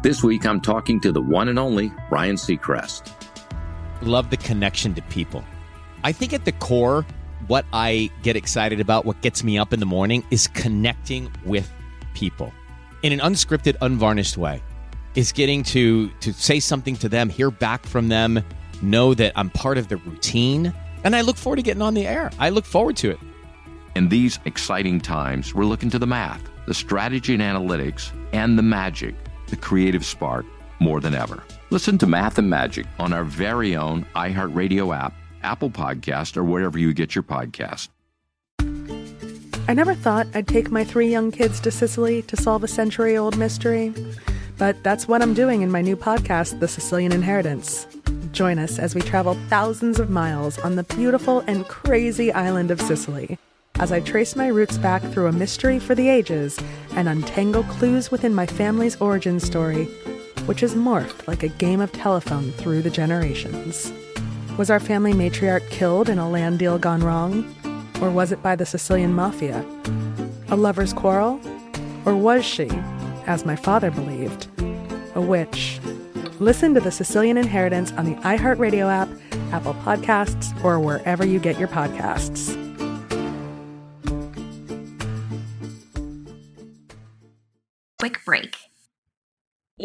This 0.03 0.23
week 0.23 0.47
I'm 0.47 0.61
talking 0.61 1.01
to 1.01 1.11
the 1.11 1.21
one 1.21 1.49
and 1.49 1.59
only 1.59 1.93
Ryan 2.11 2.37
Seacrest. 2.37 3.18
Love 4.03 4.31
the 4.31 4.37
connection 4.37 4.95
to 4.95 5.03
people. 5.03 5.45
I 6.05 6.13
think 6.13 6.33
at 6.33 6.45
the 6.45 6.53
core, 6.53 7.05
what 7.47 7.65
I 7.73 8.11
get 8.23 8.37
excited 8.37 8.81
about, 8.81 9.05
what 9.05 9.21
gets 9.23 9.43
me 9.43 9.59
up 9.59 9.73
in 9.73 9.81
the 9.81 9.87
morning, 9.87 10.25
is 10.31 10.47
connecting 10.49 11.31
with 11.45 11.71
people 12.15 12.53
in 13.03 13.13
an 13.13 13.21
unscripted, 13.21 13.77
unvarnished 13.81 14.37
way. 14.37 14.63
Is 15.15 15.33
getting 15.33 15.63
to 15.65 16.11
to 16.21 16.33
say 16.33 16.61
something 16.61 16.95
to 16.97 17.09
them, 17.09 17.29
hear 17.29 17.51
back 17.51 17.87
from 17.87 18.09
them, 18.09 18.43
know 18.83 19.15
that 19.15 19.33
I'm 19.35 19.51
part 19.51 19.79
of 19.79 19.89
the 19.89 19.97
routine, 19.97 20.73
and 21.03 21.17
I 21.17 21.23
look 21.23 21.37
forward 21.37 21.57
to 21.57 21.63
getting 21.63 21.83
on 21.83 21.95
the 21.95 22.07
air. 22.07 22.31
I 22.39 22.51
look 22.51 22.65
forward 22.65 22.97
to 22.99 23.11
it. 23.11 23.19
In 23.97 24.11
these 24.11 24.39
exciting 24.45 25.01
times, 25.01 25.55
we're 25.55 25.65
looking 25.65 25.91
to 25.91 25.99
the 25.99 26.07
math, 26.07 26.43
the 26.67 26.75
strategy 26.75 27.35
and 27.35 27.43
analytics, 27.43 28.13
and 28.33 28.57
the 28.57 28.63
magic, 28.63 29.17
the 29.49 29.57
creative 29.57 30.05
spark, 30.05 30.47
more 30.79 31.01
than 31.01 31.15
ever. 31.15 31.43
Listen 31.71 31.99
to 31.99 32.07
Math 32.07 32.39
and 32.39 32.49
Magic 32.49 32.87
on 32.99 33.13
our 33.13 33.25
very 33.25 33.77
own 33.77 34.07
iHeartRadio 34.17 34.97
app, 34.97 35.13
Apple 35.43 35.69
Podcast, 35.69 36.39
or 36.39 36.45
wherever 36.45 36.79
you 36.79 36.95
get 36.95 37.15
your 37.15 37.23
podcast. 37.23 37.89
I 39.69 39.75
never 39.75 39.95
thought 39.95 40.27
I'd 40.33 40.49
take 40.49 40.71
my 40.71 40.83
three 40.83 41.11
young 41.11 41.31
kids 41.31 41.61
to 41.61 41.71
Sicily 41.71 42.23
to 42.23 42.39
solve 42.39 42.65
a 42.65 42.69
century 42.69 43.19
old 43.19 43.37
mystery, 43.37 43.93
but 44.57 44.83
that's 44.83 45.07
what 45.07 45.21
I'm 45.21 45.35
doing 45.35 45.61
in 45.61 45.71
my 45.71 45.83
new 45.83 45.95
podcast, 45.95 46.59
The 46.59 46.69
Sicilian 46.69 47.13
Inheritance. 47.13 47.87
Join 48.33 48.59
us 48.59 48.79
as 48.79 48.95
we 48.95 49.03
travel 49.03 49.35
thousands 49.51 50.01
of 50.01 50.09
miles 50.09 50.59
on 50.61 50.77
the 50.77 50.85
beautiful 50.85 51.41
and 51.41 51.69
crazy 51.69 52.33
island 52.33 52.71
of 52.71 52.81
Sicily 52.81 53.39
as 53.79 53.93
I 53.93 54.01
trace 54.01 54.35
my 54.35 54.49
roots 54.49 54.77
back 54.79 55.03
through 55.03 55.27
a 55.27 55.33
mystery 55.33 55.79
for 55.79 55.95
the 55.95 56.09
ages 56.09 56.59
and 56.93 57.09
untangle 57.09 57.63
clues 57.65 58.11
within 58.11 58.35
my 58.35 58.47
family's 58.47 58.97
origin 58.97 59.39
story, 59.39 59.87
which 60.49 60.61
has 60.61 60.75
morphed 60.75 61.29
like 61.29 61.43
a 61.43 61.49
game 61.49 61.79
of 61.79 61.93
telephone 61.93 62.51
through 62.53 62.81
the 62.81 62.89
generations. 62.89 63.93
Was 64.57 64.71
our 64.71 64.81
family 64.81 65.13
matriarch 65.13 65.69
killed 65.69 66.09
in 66.09 66.19
a 66.19 66.29
land 66.29 66.59
deal 66.59 66.79
gone 66.79 67.01
wrong? 67.01 67.55
Or 68.01 68.11
was 68.11 68.33
it 68.33 68.43
by 68.43 68.57
the 68.57 68.65
Sicilian 68.65 69.13
mafia? 69.13 69.63
A 70.49 70.57
lover's 70.57 70.95
quarrel? 70.95 71.39
Or 72.07 72.17
was 72.17 72.47
she, 72.47 72.71
as 73.27 73.45
my 73.45 73.57
father 73.57 73.91
believed, 73.91 74.49
a 75.15 75.21
witch? 75.21 75.81
Listen 76.41 76.73
to 76.73 76.81
The 76.81 76.93
Sicilian 76.93 77.37
Inheritance 77.37 77.93
on 77.93 78.07
the 78.07 78.15
iHeartRadio 78.23 78.91
app, 78.91 79.09
Apple 79.53 79.75
Podcasts, 79.75 80.65
or 80.65 80.81
wherever 80.81 81.27
you 81.27 81.39
get 81.39 81.59
your 81.59 81.69
podcasts. 81.69 82.68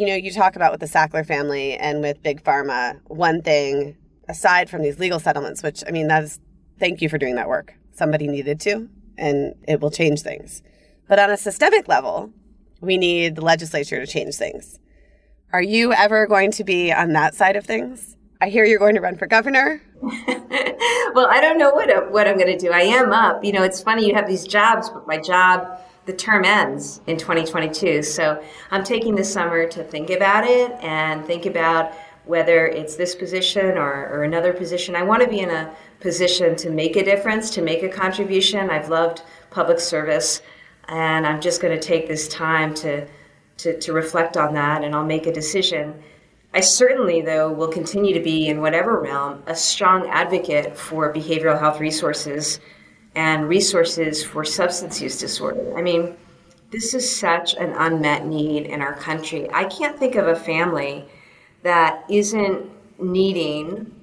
You 0.03 0.09
know, 0.09 0.15
you 0.15 0.33
talk 0.33 0.57
about 0.57 0.73
with 0.73 0.81
the 0.81 0.85
Sackler 0.85 1.25
family 1.25 1.77
and 1.77 2.01
with 2.01 2.21
Big 2.21 2.43
Pharma, 2.43 2.99
one 3.05 3.41
thing 3.41 3.95
aside 4.27 4.69
from 4.69 4.81
these 4.81 4.99
legal 4.99 5.17
settlements, 5.17 5.63
which 5.63 5.81
I 5.87 5.91
mean, 5.91 6.09
that's 6.09 6.41
thank 6.77 7.01
you 7.01 7.07
for 7.07 7.17
doing 7.17 7.35
that 7.35 7.47
work. 7.47 7.73
Somebody 7.93 8.27
needed 8.27 8.59
to, 8.59 8.89
and 9.17 9.55
it 9.65 9.79
will 9.79 9.91
change 9.91 10.19
things. 10.19 10.61
But 11.07 11.19
on 11.19 11.29
a 11.29 11.37
systemic 11.37 11.87
level, 11.87 12.33
we 12.81 12.97
need 12.97 13.37
the 13.37 13.45
legislature 13.45 14.05
to 14.05 14.05
change 14.05 14.35
things. 14.35 14.77
Are 15.53 15.63
you 15.63 15.93
ever 15.93 16.27
going 16.27 16.51
to 16.51 16.65
be 16.65 16.91
on 16.91 17.13
that 17.13 17.33
side 17.33 17.55
of 17.55 17.65
things? 17.65 18.17
I 18.41 18.49
hear 18.49 18.65
you're 18.65 18.79
going 18.79 18.95
to 18.95 19.01
run 19.01 19.15
for 19.15 19.25
governor. 19.25 19.81
well, 20.01 21.29
I 21.31 21.39
don't 21.39 21.57
know 21.57 21.73
what 21.73 22.11
what 22.11 22.27
I'm 22.27 22.37
going 22.37 22.51
to 22.51 22.57
do. 22.57 22.73
I 22.73 22.81
am 22.81 23.13
up. 23.13 23.45
You 23.45 23.53
know, 23.53 23.63
it's 23.63 23.81
funny 23.81 24.05
you 24.05 24.15
have 24.15 24.27
these 24.27 24.45
jobs, 24.45 24.89
but 24.89 25.07
my 25.07 25.17
job 25.17 25.79
the 26.05 26.13
term 26.13 26.43
ends 26.43 27.01
in 27.07 27.17
2022. 27.17 28.03
So 28.03 28.43
I'm 28.71 28.83
taking 28.83 29.15
this 29.15 29.31
summer 29.31 29.67
to 29.67 29.83
think 29.83 30.09
about 30.09 30.45
it 30.45 30.71
and 30.81 31.25
think 31.25 31.45
about 31.45 31.93
whether 32.25 32.67
it's 32.67 32.95
this 32.95 33.15
position 33.15 33.77
or, 33.77 34.07
or 34.09 34.23
another 34.23 34.53
position. 34.53 34.95
I 34.95 35.03
want 35.03 35.21
to 35.23 35.29
be 35.29 35.39
in 35.39 35.49
a 35.49 35.73
position 35.99 36.55
to 36.57 36.69
make 36.69 36.95
a 36.95 37.03
difference, 37.03 37.49
to 37.51 37.61
make 37.61 37.83
a 37.83 37.89
contribution. 37.89 38.69
I've 38.69 38.89
loved 38.89 39.23
public 39.49 39.79
service, 39.79 40.41
and 40.87 41.27
I'm 41.27 41.41
just 41.41 41.61
going 41.61 41.77
to 41.77 41.85
take 41.85 42.07
this 42.07 42.27
time 42.27 42.73
to, 42.75 43.07
to, 43.57 43.79
to 43.79 43.93
reflect 43.93 44.37
on 44.37 44.53
that, 44.53 44.83
and 44.83 44.95
I'll 44.95 45.05
make 45.05 45.27
a 45.27 45.33
decision. 45.33 46.01
I 46.53 46.61
certainly, 46.61 47.21
though, 47.21 47.51
will 47.51 47.67
continue 47.67 48.13
to 48.13 48.21
be, 48.21 48.47
in 48.47 48.61
whatever 48.61 48.99
realm, 48.99 49.43
a 49.47 49.55
strong 49.55 50.07
advocate 50.07 50.77
for 50.77 51.11
behavioral 51.13 51.59
health 51.59 51.79
resources 51.79 52.59
and 53.15 53.47
resources 53.47 54.23
for 54.23 54.43
substance 54.43 55.01
use 55.01 55.19
disorder. 55.19 55.77
I 55.77 55.81
mean, 55.81 56.15
this 56.71 56.93
is 56.93 57.15
such 57.15 57.53
an 57.55 57.73
unmet 57.73 58.25
need 58.25 58.65
in 58.65 58.81
our 58.81 58.95
country. 58.95 59.47
I 59.53 59.65
can't 59.65 59.97
think 59.97 60.15
of 60.15 60.27
a 60.27 60.35
family 60.35 61.05
that 61.61 62.03
isn't 62.09 62.69
needing 62.99 63.93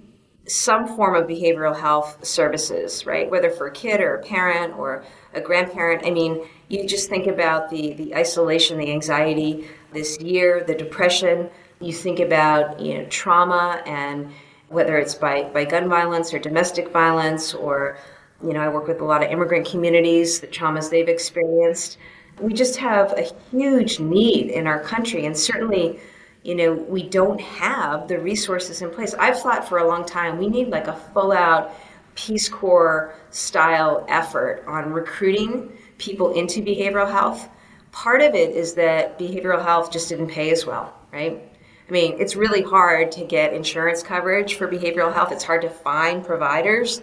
some 0.46 0.86
form 0.96 1.14
of 1.14 1.28
behavioral 1.28 1.78
health 1.78 2.24
services, 2.24 3.06
right? 3.06 3.30
Whether 3.30 3.50
for 3.50 3.66
a 3.66 3.72
kid 3.72 4.00
or 4.00 4.16
a 4.16 4.22
parent 4.22 4.76
or 4.76 5.04
a 5.34 5.40
grandparent. 5.40 6.04
I 6.04 6.10
mean, 6.10 6.46
you 6.68 6.86
just 6.86 7.08
think 7.08 7.26
about 7.26 7.70
the, 7.70 7.92
the 7.94 8.14
isolation, 8.14 8.78
the 8.78 8.90
anxiety 8.90 9.68
this 9.92 10.20
year, 10.20 10.64
the 10.64 10.74
depression. 10.74 11.50
You 11.80 11.92
think 11.92 12.18
about, 12.20 12.80
you 12.80 12.98
know, 12.98 13.04
trauma 13.06 13.82
and 13.86 14.32
whether 14.68 14.98
it's 14.98 15.14
by, 15.14 15.44
by 15.44 15.64
gun 15.64 15.88
violence 15.88 16.32
or 16.32 16.38
domestic 16.38 16.90
violence 16.90 17.54
or 17.54 17.98
you 18.42 18.52
know, 18.52 18.60
I 18.60 18.68
work 18.68 18.86
with 18.86 19.00
a 19.00 19.04
lot 19.04 19.22
of 19.22 19.30
immigrant 19.30 19.68
communities, 19.68 20.40
the 20.40 20.46
traumas 20.46 20.90
they've 20.90 21.08
experienced. 21.08 21.98
We 22.40 22.54
just 22.54 22.76
have 22.76 23.12
a 23.12 23.30
huge 23.50 24.00
need 24.00 24.50
in 24.50 24.66
our 24.66 24.80
country, 24.80 25.26
and 25.26 25.36
certainly, 25.36 26.00
you 26.42 26.54
know, 26.54 26.72
we 26.72 27.02
don't 27.02 27.40
have 27.40 28.08
the 28.08 28.18
resources 28.18 28.80
in 28.82 28.90
place. 28.90 29.14
I've 29.14 29.38
thought 29.38 29.68
for 29.68 29.78
a 29.78 29.86
long 29.86 30.06
time 30.06 30.38
we 30.38 30.48
need 30.48 30.68
like 30.68 30.86
a 30.86 30.96
full 31.12 31.32
out 31.32 31.72
Peace 32.14 32.48
Corps 32.48 33.14
style 33.30 34.04
effort 34.08 34.64
on 34.66 34.92
recruiting 34.92 35.72
people 35.98 36.32
into 36.32 36.60
behavioral 36.60 37.10
health. 37.10 37.48
Part 37.92 38.22
of 38.22 38.34
it 38.34 38.50
is 38.50 38.74
that 38.74 39.18
behavioral 39.18 39.62
health 39.62 39.90
just 39.92 40.08
didn't 40.08 40.28
pay 40.28 40.50
as 40.50 40.64
well, 40.64 40.94
right? 41.12 41.42
I 41.88 41.92
mean, 41.92 42.16
it's 42.18 42.36
really 42.36 42.62
hard 42.62 43.10
to 43.12 43.24
get 43.24 43.52
insurance 43.52 44.02
coverage 44.02 44.54
for 44.54 44.68
behavioral 44.68 45.12
health. 45.12 45.32
It's 45.32 45.42
hard 45.42 45.62
to 45.62 45.70
find 45.70 46.24
providers. 46.24 47.02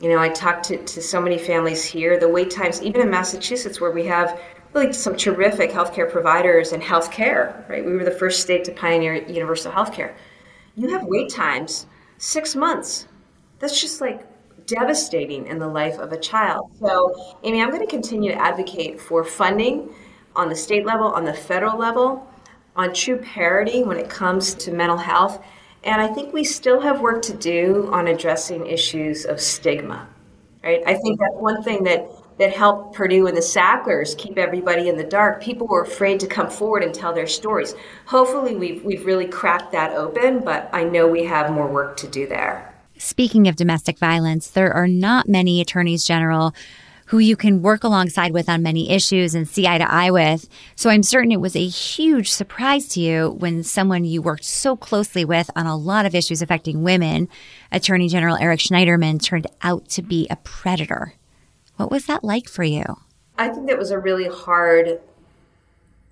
You 0.00 0.10
know, 0.10 0.18
I 0.18 0.28
talked 0.28 0.64
to, 0.66 0.76
to 0.76 1.02
so 1.02 1.20
many 1.20 1.38
families 1.38 1.84
here. 1.84 2.18
The 2.18 2.28
wait 2.28 2.50
times, 2.50 2.82
even 2.82 3.00
in 3.00 3.10
Massachusetts, 3.10 3.80
where 3.80 3.90
we 3.90 4.04
have 4.06 4.40
really 4.74 4.92
some 4.92 5.16
terrific 5.16 5.70
healthcare 5.70 6.10
providers 6.10 6.72
and 6.72 6.82
healthcare, 6.82 7.66
right? 7.68 7.84
We 7.84 7.92
were 7.92 8.04
the 8.04 8.10
first 8.10 8.42
state 8.42 8.64
to 8.64 8.72
pioneer 8.72 9.14
universal 9.14 9.72
healthcare. 9.72 10.14
You 10.76 10.90
have 10.90 11.04
wait 11.04 11.30
times 11.30 11.86
six 12.18 12.54
months. 12.54 13.08
That's 13.58 13.80
just 13.80 14.02
like 14.02 14.26
devastating 14.66 15.46
in 15.46 15.58
the 15.58 15.68
life 15.68 15.98
of 15.98 16.12
a 16.12 16.18
child. 16.18 16.70
So, 16.78 17.36
Amy, 17.44 17.62
I'm 17.62 17.70
going 17.70 17.80
to 17.80 17.86
continue 17.86 18.32
to 18.32 18.38
advocate 18.38 19.00
for 19.00 19.24
funding 19.24 19.94
on 20.34 20.48
the 20.50 20.56
state 20.56 20.84
level, 20.84 21.06
on 21.06 21.24
the 21.24 21.32
federal 21.32 21.78
level, 21.78 22.30
on 22.74 22.92
true 22.92 23.16
parity 23.16 23.82
when 23.82 23.96
it 23.96 24.10
comes 24.10 24.54
to 24.54 24.72
mental 24.72 24.98
health. 24.98 25.42
And 25.86 26.02
I 26.02 26.08
think 26.08 26.34
we 26.34 26.42
still 26.42 26.80
have 26.80 27.00
work 27.00 27.22
to 27.22 27.32
do 27.32 27.88
on 27.92 28.08
addressing 28.08 28.66
issues 28.66 29.24
of 29.24 29.40
stigma. 29.40 30.08
Right? 30.62 30.82
I 30.84 30.94
think 30.94 31.20
that's 31.20 31.36
one 31.36 31.62
thing 31.62 31.84
that 31.84 32.10
that 32.38 32.52
helped 32.52 32.94
Purdue 32.94 33.26
and 33.26 33.36
the 33.36 33.40
Sacklers 33.40 34.14
keep 34.18 34.36
everybody 34.36 34.90
in 34.90 34.98
the 34.98 35.04
dark. 35.04 35.42
People 35.42 35.66
were 35.66 35.82
afraid 35.82 36.20
to 36.20 36.26
come 36.26 36.50
forward 36.50 36.82
and 36.82 36.94
tell 36.94 37.14
their 37.14 37.26
stories. 37.26 37.74
Hopefully, 38.06 38.56
we've 38.56 38.84
we've 38.84 39.06
really 39.06 39.26
cracked 39.26 39.72
that 39.72 39.92
open, 39.92 40.40
but 40.40 40.68
I 40.72 40.84
know 40.84 41.06
we 41.06 41.24
have 41.24 41.52
more 41.52 41.68
work 41.68 41.96
to 41.98 42.08
do 42.08 42.26
there. 42.26 42.74
Speaking 42.98 43.46
of 43.46 43.56
domestic 43.56 43.98
violence, 43.98 44.48
there 44.48 44.72
are 44.72 44.88
not 44.88 45.28
many 45.28 45.60
attorneys 45.60 46.04
general 46.04 46.54
who 47.06 47.18
you 47.18 47.36
can 47.36 47.62
work 47.62 47.84
alongside 47.84 48.32
with 48.32 48.48
on 48.48 48.62
many 48.62 48.90
issues 48.90 49.34
and 49.34 49.48
see 49.48 49.66
eye 49.66 49.78
to 49.78 49.90
eye 49.90 50.10
with. 50.10 50.48
So 50.74 50.90
I'm 50.90 51.02
certain 51.02 51.32
it 51.32 51.40
was 51.40 51.56
a 51.56 51.66
huge 51.66 52.30
surprise 52.30 52.88
to 52.88 53.00
you 53.00 53.36
when 53.38 53.62
someone 53.62 54.04
you 54.04 54.20
worked 54.20 54.44
so 54.44 54.76
closely 54.76 55.24
with 55.24 55.50
on 55.56 55.66
a 55.66 55.76
lot 55.76 56.06
of 56.06 56.14
issues 56.14 56.42
affecting 56.42 56.82
women, 56.82 57.28
Attorney 57.70 58.08
General 58.08 58.36
Eric 58.36 58.60
Schneiderman, 58.60 59.22
turned 59.22 59.46
out 59.62 59.88
to 59.90 60.02
be 60.02 60.26
a 60.30 60.36
predator. 60.36 61.14
What 61.76 61.90
was 61.90 62.06
that 62.06 62.24
like 62.24 62.48
for 62.48 62.64
you? 62.64 62.84
I 63.38 63.48
think 63.48 63.68
that 63.68 63.78
was 63.78 63.90
a 63.90 63.98
really 63.98 64.28
hard 64.28 65.00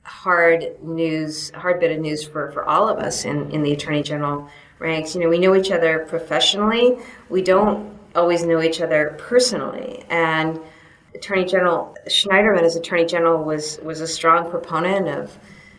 hard 0.04 0.82
news, 0.82 1.50
hard 1.52 1.80
bit 1.80 1.90
of 1.90 1.98
news 1.98 2.22
for, 2.22 2.52
for 2.52 2.64
all 2.66 2.88
of 2.88 2.98
us 2.98 3.24
in, 3.24 3.50
in 3.50 3.62
the 3.62 3.72
Attorney 3.72 4.02
General 4.02 4.48
ranks. 4.78 5.14
You 5.14 5.22
know, 5.22 5.28
we 5.30 5.38
know 5.38 5.56
each 5.56 5.70
other 5.70 6.00
professionally. 6.00 6.98
We 7.30 7.42
don't 7.42 7.98
always 8.14 8.44
know 8.44 8.62
each 8.62 8.82
other 8.82 9.16
personally. 9.18 10.04
And 10.10 10.60
Attorney 11.14 11.44
General 11.44 11.96
Schneiderman, 12.08 12.62
as 12.62 12.76
Attorney 12.76 13.06
General, 13.06 13.42
was 13.42 13.78
was 13.82 14.00
a 14.00 14.08
strong 14.08 14.50
proponent 14.50 15.08
of 15.08 15.38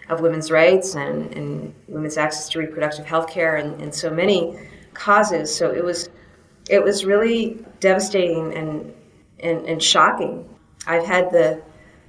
of 0.10 0.22
women's 0.22 0.52
rights 0.52 0.96
and, 0.96 1.32
and 1.34 1.74
women's 1.88 2.18
access 2.18 2.48
to 2.50 2.60
reproductive 2.60 3.06
health 3.06 3.28
care 3.28 3.56
and, 3.56 3.82
and 3.82 3.94
so 3.94 4.10
many 4.10 4.58
causes. 4.94 5.54
So 5.54 5.72
it 5.72 5.84
was 5.84 6.10
it 6.70 6.84
was 6.84 7.06
really 7.06 7.64
devastating 7.80 8.54
and, 8.56 8.94
and, 9.40 9.66
and 9.68 9.82
shocking. 9.82 10.50
I've 10.88 11.06
had 11.06 11.32
the 11.32 11.62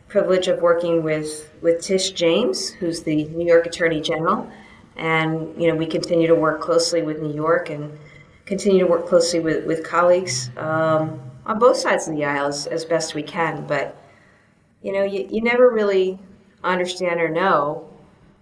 privilege 0.09 0.49
of 0.49 0.63
working 0.63 1.03
with, 1.03 1.53
with 1.61 1.83
Tish 1.83 2.13
James, 2.13 2.71
who's 2.71 3.03
the 3.03 3.25
New 3.25 3.47
York 3.47 3.67
Attorney 3.67 4.01
General, 4.01 4.51
and 4.97 5.61
you 5.61 5.69
know 5.69 5.75
we 5.75 5.87
continue 5.87 6.27
to 6.27 6.35
work 6.35 6.61
closely 6.61 7.03
with 7.03 7.21
New 7.21 7.35
York 7.35 7.69
and 7.69 7.99
continue 8.47 8.79
to 8.79 8.87
work 8.87 9.07
closely 9.07 9.41
with, 9.41 9.67
with 9.67 9.85
colleagues 9.85 10.51
um, 10.57 11.21
on 11.47 11.59
both 11.59 11.77
sides 11.77 12.07
of 12.09 12.15
the 12.15 12.25
aisle 12.25 12.47
as, 12.47 12.67
as 12.67 12.85
best 12.85 13.15
we 13.15 13.23
can. 13.23 13.67
But 13.67 13.97
you 14.83 14.93
know, 14.93 15.03
you, 15.03 15.27
you 15.31 15.41
never 15.41 15.71
really 15.71 16.19
understand 16.63 17.21
or 17.21 17.29
know 17.29 17.89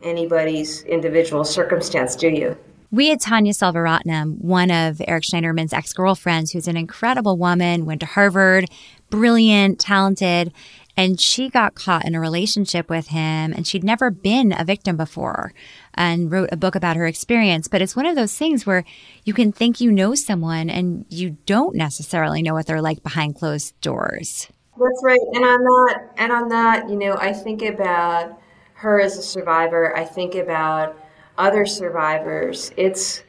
anybody's 0.02 0.82
individual 0.82 1.44
circumstance, 1.44 2.16
do 2.16 2.28
you? 2.28 2.56
We 2.90 3.08
had 3.08 3.20
Tanya 3.20 3.52
Selvaratnam, 3.52 4.40
one 4.40 4.70
of 4.70 5.02
Eric 5.08 5.24
Schneiderman's 5.24 5.72
ex 5.72 5.92
girlfriends, 5.92 6.52
who's 6.52 6.68
an 6.68 6.76
incredible 6.76 7.36
woman, 7.36 7.86
went 7.86 8.00
to 8.00 8.06
Harvard, 8.06 8.66
brilliant, 9.10 9.80
talented, 9.80 10.52
and 10.96 11.20
she 11.20 11.48
got 11.48 11.74
caught 11.74 12.04
in 12.04 12.14
a 12.14 12.20
relationship 12.20 12.88
with 12.88 13.08
him 13.08 13.52
and 13.52 13.66
she'd 13.66 13.84
never 13.84 14.10
been 14.10 14.54
a 14.56 14.64
victim 14.64 14.96
before 14.96 15.52
and 15.94 16.30
wrote 16.30 16.50
a 16.52 16.56
book 16.56 16.74
about 16.74 16.96
her 16.96 17.06
experience. 17.06 17.68
But 17.68 17.82
it's 17.82 17.96
one 17.96 18.06
of 18.06 18.16
those 18.16 18.36
things 18.36 18.64
where 18.64 18.84
you 19.24 19.34
can 19.34 19.52
think 19.52 19.80
you 19.80 19.90
know 19.90 20.14
someone 20.14 20.70
and 20.70 21.04
you 21.08 21.36
don't 21.46 21.74
necessarily 21.74 22.42
know 22.42 22.54
what 22.54 22.66
they're 22.66 22.82
like 22.82 23.02
behind 23.02 23.36
closed 23.36 23.78
doors. 23.80 24.48
That's 24.78 25.02
right. 25.04 25.20
And 25.32 25.44
on 25.44 25.62
that 25.62 26.10
and 26.16 26.32
on 26.32 26.48
that 26.48 26.88
you 26.90 26.96
know 26.96 27.14
i 27.20 27.32
think 27.32 27.62
about 27.62 28.40
her 28.74 29.00
as 29.00 29.16
a 29.16 29.22
survivor. 29.22 29.96
I 29.96 30.04
think 30.04 30.34
about 30.34 30.98
other 31.38 31.64
survivors. 31.64 32.70
It's 32.76 33.22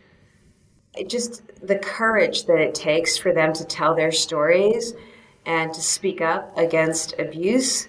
just 1.08 1.44
the 1.66 1.78
courage 1.80 2.46
that 2.46 2.60
it 2.60 2.76
takes 2.76 3.18
for 3.18 3.32
them 3.32 3.54
to 3.54 3.66
tell 3.66 3.96
their 3.96 4.12
stories 4.12 4.94
and 5.46 5.74
to 5.74 5.82
speak 5.82 6.22
up 6.22 6.58
against 6.58 7.14
abuse. 7.20 7.88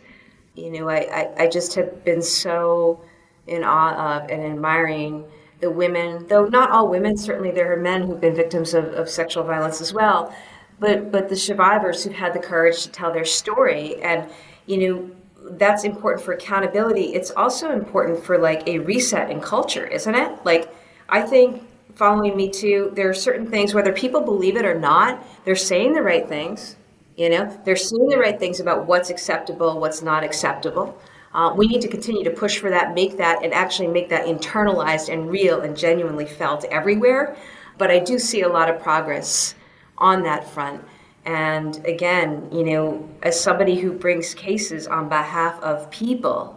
You 0.54 0.70
know, 0.70 0.88
I, 0.88 0.96
I, 0.96 1.44
I 1.44 1.48
just 1.48 1.74
have 1.74 2.04
been 2.04 2.22
so 2.22 3.00
in 3.46 3.62
awe 3.62 4.16
of 4.16 4.30
and 4.30 4.42
admiring 4.42 5.24
the 5.60 5.70
women, 5.70 6.26
though 6.28 6.46
not 6.46 6.70
all 6.70 6.88
women, 6.88 7.16
certainly 7.16 7.50
there 7.50 7.72
are 7.72 7.76
men 7.76 8.02
who've 8.02 8.20
been 8.20 8.34
victims 8.34 8.74
of, 8.74 8.86
of 8.86 9.08
sexual 9.08 9.42
violence 9.42 9.80
as 9.80 9.92
well, 9.92 10.34
but, 10.78 11.10
but 11.10 11.28
the 11.28 11.36
survivors 11.36 12.04
who've 12.04 12.12
had 12.12 12.34
the 12.34 12.38
courage 12.38 12.82
to 12.82 12.90
tell 12.90 13.12
their 13.12 13.24
story. 13.24 14.02
And, 14.02 14.28
you 14.66 14.76
know, 14.76 15.10
that's 15.52 15.84
important 15.84 16.24
for 16.24 16.32
accountability. 16.32 17.14
It's 17.14 17.30
also 17.30 17.70
important 17.70 18.22
for 18.22 18.36
like 18.36 18.68
a 18.68 18.80
reset 18.80 19.30
in 19.30 19.40
culture, 19.40 19.86
isn't 19.86 20.14
it? 20.14 20.44
Like, 20.44 20.74
I 21.08 21.22
think 21.22 21.62
following 21.94 22.36
Me 22.36 22.50
Too, 22.50 22.92
there 22.94 23.08
are 23.08 23.14
certain 23.14 23.48
things, 23.48 23.72
whether 23.72 23.92
people 23.92 24.20
believe 24.20 24.56
it 24.56 24.66
or 24.66 24.78
not, 24.78 25.24
they're 25.44 25.56
saying 25.56 25.94
the 25.94 26.02
right 26.02 26.28
things 26.28 26.76
you 27.16 27.30
know, 27.30 27.60
they're 27.64 27.76
saying 27.76 28.08
the 28.08 28.18
right 28.18 28.38
things 28.38 28.60
about 28.60 28.86
what's 28.86 29.10
acceptable, 29.10 29.80
what's 29.80 30.02
not 30.02 30.22
acceptable. 30.22 30.98
Uh, 31.32 31.52
we 31.54 31.66
need 31.66 31.80
to 31.80 31.88
continue 31.88 32.24
to 32.24 32.30
push 32.30 32.58
for 32.58 32.70
that, 32.70 32.94
make 32.94 33.16
that, 33.16 33.42
and 33.42 33.52
actually 33.52 33.88
make 33.88 34.08
that 34.08 34.26
internalized 34.26 35.12
and 35.12 35.30
real 35.30 35.60
and 35.60 35.76
genuinely 35.76 36.26
felt 36.26 36.64
everywhere. 36.66 37.36
But 37.78 37.90
I 37.90 37.98
do 37.98 38.18
see 38.18 38.42
a 38.42 38.48
lot 38.48 38.70
of 38.70 38.80
progress 38.80 39.54
on 39.98 40.22
that 40.22 40.48
front. 40.48 40.82
And 41.24 41.84
again, 41.86 42.48
you 42.52 42.64
know, 42.64 43.08
as 43.22 43.38
somebody 43.38 43.76
who 43.76 43.92
brings 43.92 44.34
cases 44.34 44.86
on 44.86 45.08
behalf 45.08 45.60
of 45.60 45.90
people, 45.90 46.56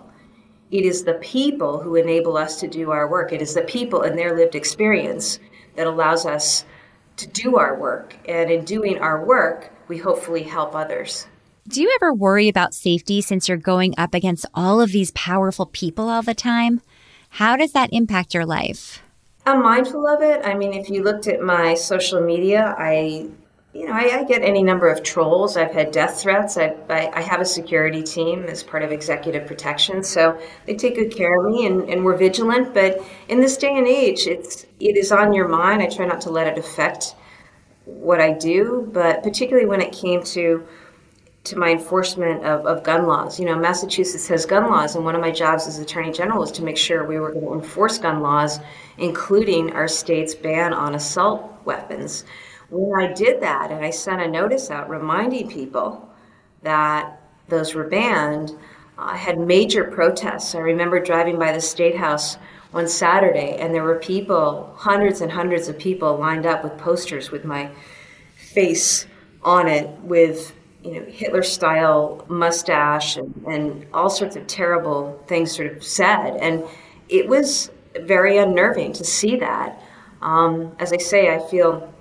it 0.71 0.85
is 0.85 1.03
the 1.03 1.15
people 1.15 1.79
who 1.79 1.95
enable 1.95 2.37
us 2.37 2.59
to 2.59 2.67
do 2.67 2.91
our 2.91 3.09
work. 3.09 3.33
It 3.33 3.41
is 3.41 3.53
the 3.53 3.63
people 3.63 4.03
and 4.03 4.17
their 4.17 4.35
lived 4.35 4.55
experience 4.55 5.39
that 5.75 5.87
allows 5.87 6.25
us 6.25 6.65
to 7.17 7.27
do 7.27 7.57
our 7.57 7.79
work. 7.79 8.15
And 8.27 8.51
in 8.51 8.65
doing 8.65 8.99
our 8.99 9.25
work, 9.25 9.73
we 9.89 9.97
hopefully 9.97 10.43
help 10.43 10.75
others. 10.75 11.27
Do 11.67 11.81
you 11.81 11.91
ever 12.01 12.13
worry 12.13 12.47
about 12.47 12.73
safety 12.73 13.21
since 13.21 13.49
you're 13.49 13.57
going 13.57 13.93
up 13.97 14.13
against 14.13 14.45
all 14.53 14.79
of 14.79 14.91
these 14.91 15.11
powerful 15.11 15.65
people 15.65 16.07
all 16.07 16.21
the 16.21 16.33
time? 16.33 16.81
How 17.29 17.57
does 17.57 17.73
that 17.73 17.89
impact 17.91 18.33
your 18.33 18.45
life? 18.45 19.03
I'm 19.45 19.61
mindful 19.61 20.07
of 20.07 20.21
it. 20.21 20.45
I 20.45 20.53
mean, 20.53 20.73
if 20.73 20.89
you 20.89 21.03
looked 21.03 21.27
at 21.27 21.41
my 21.41 21.73
social 21.73 22.21
media, 22.21 22.75
I, 22.77 23.27
you 23.73 23.85
know, 23.85 23.93
I, 23.93 24.19
I 24.19 24.23
get 24.23 24.41
any 24.41 24.63
number 24.63 24.89
of 24.89 25.03
trolls. 25.03 25.57
I've 25.57 25.71
had 25.71 25.91
death 25.91 26.21
threats. 26.21 26.57
I, 26.57 26.75
I, 26.89 27.11
I, 27.13 27.21
have 27.21 27.39
a 27.39 27.45
security 27.45 28.03
team 28.03 28.45
as 28.45 28.63
part 28.63 28.83
of 28.83 28.91
executive 28.91 29.47
protection, 29.47 30.03
so 30.03 30.39
they 30.65 30.75
take 30.75 30.95
good 30.95 31.15
care 31.15 31.39
of 31.39 31.51
me, 31.51 31.65
and, 31.65 31.89
and 31.89 32.03
we're 32.03 32.17
vigilant. 32.17 32.73
But 32.73 33.03
in 33.27 33.39
this 33.39 33.57
day 33.57 33.77
and 33.77 33.87
age, 33.87 34.27
it's 34.27 34.65
it 34.79 34.97
is 34.97 35.11
on 35.11 35.33
your 35.33 35.47
mind. 35.47 35.81
I 35.81 35.87
try 35.87 36.05
not 36.05 36.21
to 36.21 36.29
let 36.31 36.47
it 36.47 36.57
affect 36.57 37.15
what 37.89 38.21
I 38.21 38.31
do, 38.31 38.89
but 38.93 39.23
particularly 39.23 39.67
when 39.67 39.81
it 39.81 39.91
came 39.91 40.23
to 40.23 40.65
to 41.45 41.57
my 41.57 41.71
enforcement 41.71 42.43
of, 42.43 42.65
of 42.65 42.83
gun 42.83 43.07
laws. 43.07 43.39
You 43.39 43.45
know, 43.45 43.55
Massachusetts 43.55 44.27
has 44.27 44.45
gun 44.45 44.69
laws, 44.69 44.95
and 44.95 45.05
one 45.05 45.15
of 45.15 45.21
my 45.21 45.31
jobs 45.31 45.67
as 45.67 45.79
Attorney 45.79 46.11
General 46.11 46.39
was 46.39 46.51
to 46.53 46.63
make 46.63 46.77
sure 46.77 47.05
we 47.05 47.19
were 47.19 47.31
going 47.31 47.45
to 47.45 47.53
enforce 47.53 47.97
gun 47.97 48.21
laws, 48.21 48.59
including 48.97 49.71
our 49.71 49.87
state's 49.87 50.35
ban 50.35 50.73
on 50.73 50.95
assault 50.95 51.49
weapons. 51.65 52.25
When 52.69 53.01
I 53.01 53.13
did 53.13 53.41
that, 53.41 53.71
and 53.71 53.83
I 53.83 53.89
sent 53.89 54.21
a 54.21 54.27
notice 54.27 54.69
out 54.69 54.89
reminding 54.89 55.49
people 55.49 56.07
that 56.61 57.21
those 57.47 57.73
were 57.73 57.85
banned, 57.85 58.55
I 58.97 59.15
had 59.15 59.39
major 59.39 59.85
protests. 59.85 60.53
I 60.53 60.59
remember 60.59 60.99
driving 60.99 61.39
by 61.39 61.53
the 61.53 61.61
State 61.61 61.95
House 61.95 62.37
one 62.71 62.87
Saturday, 62.87 63.57
and 63.59 63.73
there 63.73 63.83
were 63.83 63.97
people, 63.99 64.73
hundreds 64.77 65.21
and 65.21 65.31
hundreds 65.31 65.67
of 65.67 65.77
people, 65.77 66.17
lined 66.17 66.45
up 66.45 66.63
with 66.63 66.77
posters 66.77 67.31
with 67.31 67.43
my 67.43 67.69
face 68.35 69.07
on 69.43 69.67
it, 69.67 69.89
with 70.01 70.53
you 70.83 70.93
know 70.93 71.05
Hitler 71.05 71.43
style 71.43 72.25
mustache 72.29 73.17
and, 73.17 73.33
and 73.47 73.85
all 73.93 74.09
sorts 74.09 74.35
of 74.35 74.45
terrible 74.47 75.21
things 75.27 75.55
sort 75.55 75.71
of 75.71 75.83
said, 75.83 76.37
and 76.37 76.63
it 77.09 77.27
was 77.27 77.71
very 78.01 78.37
unnerving 78.37 78.93
to 78.93 79.03
see 79.03 79.35
that. 79.37 79.81
Um, 80.21 80.75
as 80.79 80.93
I 80.93 80.97
say, 80.97 81.33
I 81.33 81.39
feel 81.39 81.91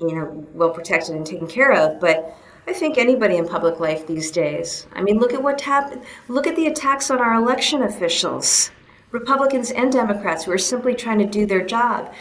you 0.00 0.14
know 0.14 0.46
well 0.54 0.70
protected 0.70 1.14
and 1.14 1.24
taken 1.24 1.46
care 1.46 1.72
of, 1.72 2.00
but 2.00 2.36
I 2.66 2.72
think 2.72 2.98
anybody 2.98 3.36
in 3.36 3.46
public 3.46 3.78
life 3.78 4.08
these 4.08 4.32
days. 4.32 4.88
I 4.92 5.02
mean, 5.02 5.18
look 5.18 5.32
at 5.32 5.42
what 5.42 5.60
happened. 5.60 6.02
Look 6.26 6.48
at 6.48 6.56
the 6.56 6.66
attacks 6.66 7.12
on 7.12 7.20
our 7.20 7.34
election 7.34 7.82
officials. 7.82 8.72
Republicans 9.18 9.70
and 9.70 9.90
Democrats 9.90 10.44
who 10.44 10.52
are 10.52 10.58
simply 10.58 10.94
trying 10.94 11.18
to 11.18 11.24
do 11.26 11.46
their 11.46 11.64
job. 11.64 12.12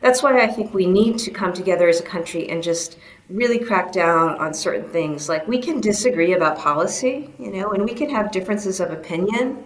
That's 0.00 0.22
why 0.22 0.40
I 0.40 0.46
think 0.46 0.74
we 0.74 0.86
need 0.86 1.18
to 1.20 1.30
come 1.30 1.52
together 1.52 1.88
as 1.88 2.00
a 2.00 2.04
country 2.04 2.48
and 2.50 2.62
just 2.62 2.98
really 3.30 3.58
crack 3.58 3.92
down 3.92 4.38
on 4.38 4.52
certain 4.52 4.88
things. 4.90 5.28
Like 5.28 5.48
we 5.48 5.58
can 5.58 5.80
disagree 5.80 6.34
about 6.34 6.58
policy, 6.58 7.32
you 7.38 7.50
know, 7.50 7.72
and 7.72 7.84
we 7.84 7.94
can 7.94 8.10
have 8.10 8.30
differences 8.30 8.80
of 8.80 8.90
opinion, 8.90 9.64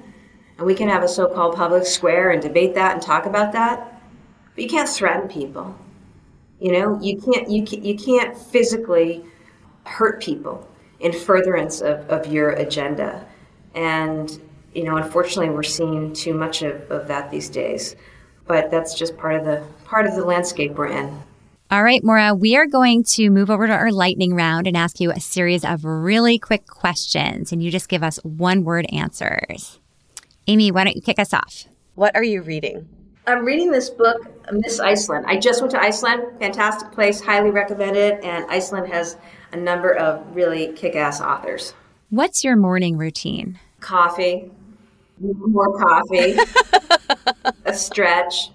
and 0.57 0.67
we 0.67 0.75
can 0.75 0.89
have 0.89 1.03
a 1.03 1.09
so-called 1.09 1.57
public 1.57 1.85
square 1.85 2.31
and 2.31 2.41
debate 2.41 2.75
that 2.75 2.95
and 2.95 3.03
talk 3.03 3.27
about 3.27 3.53
that. 3.53 4.01
But 4.55 4.63
you 4.63 4.71
can't 4.71 4.89
threaten 4.89 5.29
people. 5.29 5.77
You 6.61 6.73
know, 6.73 7.01
you 7.01 7.21
can't 7.21 7.51
you 7.51 7.65
can, 7.65 7.85
you 7.85 7.97
can't 7.97 8.37
physically 8.39 9.25
hurt 9.85 10.23
people 10.23 10.67
in 11.01 11.13
furtherance 11.13 11.81
of, 11.81 12.09
of 12.09 12.33
your 12.33 12.51
agenda. 12.51 13.27
And 13.75 14.41
you 14.75 14.85
know, 14.85 14.97
unfortunately, 14.97 15.51
we're 15.51 15.63
seeing 15.63 16.13
too 16.13 16.35
much 16.35 16.63
of, 16.63 16.91
of 16.91 17.09
that 17.09 17.31
these 17.31 17.49
days. 17.49 17.97
But 18.47 18.71
that's 18.71 18.95
just 18.95 19.17
part 19.17 19.37
of 19.37 19.45
the 19.45 19.65
part 19.85 20.07
of 20.07 20.15
the 20.15 20.25
landscape 20.25 20.73
we're 20.73 20.89
in. 20.89 21.23
All 21.71 21.85
right, 21.85 22.03
Maura, 22.03 22.35
we 22.35 22.57
are 22.57 22.67
going 22.67 23.05
to 23.11 23.31
move 23.31 23.49
over 23.49 23.69
to 23.69 23.73
our 23.73 23.93
lightning 23.93 24.35
round 24.35 24.67
and 24.67 24.77
ask 24.77 24.99
you 24.99 25.13
a 25.13 25.21
series 25.21 25.65
of 25.65 25.85
really 25.85 26.37
quick 26.37 26.67
questions, 26.67 27.53
and 27.53 27.63
you 27.63 27.71
just 27.71 27.89
give 27.89 28.03
us 28.03 28.17
one 28.25 28.65
word 28.65 28.87
answers. 28.93 29.79
Amy, 30.49 30.73
why 30.73 30.83
don't 30.83 30.97
you 30.97 31.03
kick 31.03 31.21
us 31.21 31.33
off? 31.33 31.67
What 31.95 32.17
are 32.17 32.25
you 32.25 32.43
reading? 32.43 32.89
I'm 33.29 33.45
reading 33.45 33.71
this 33.71 33.89
book, 33.89 34.27
Miss 34.51 34.81
Iceland. 34.81 35.27
I 35.29 35.37
just 35.37 35.61
went 35.61 35.71
to 35.71 35.81
Iceland. 35.81 36.41
Fantastic 36.41 36.91
place. 36.91 37.21
Highly 37.21 37.53
recommend 37.53 37.97
it. 37.97 38.25
And 38.25 38.45
Iceland 38.51 38.93
has 38.93 39.17
a 39.53 39.57
number 39.57 39.95
of 39.95 40.35
really 40.35 40.73
kick 40.73 40.97
ass 40.97 41.21
authors. 41.21 41.75
What's 42.09 42.43
your 42.43 42.57
morning 42.57 42.97
routine? 42.97 43.61
Coffee, 43.79 44.51
more 45.21 45.79
coffee, 45.79 46.37
a 47.65 47.75
stretch, 47.75 48.51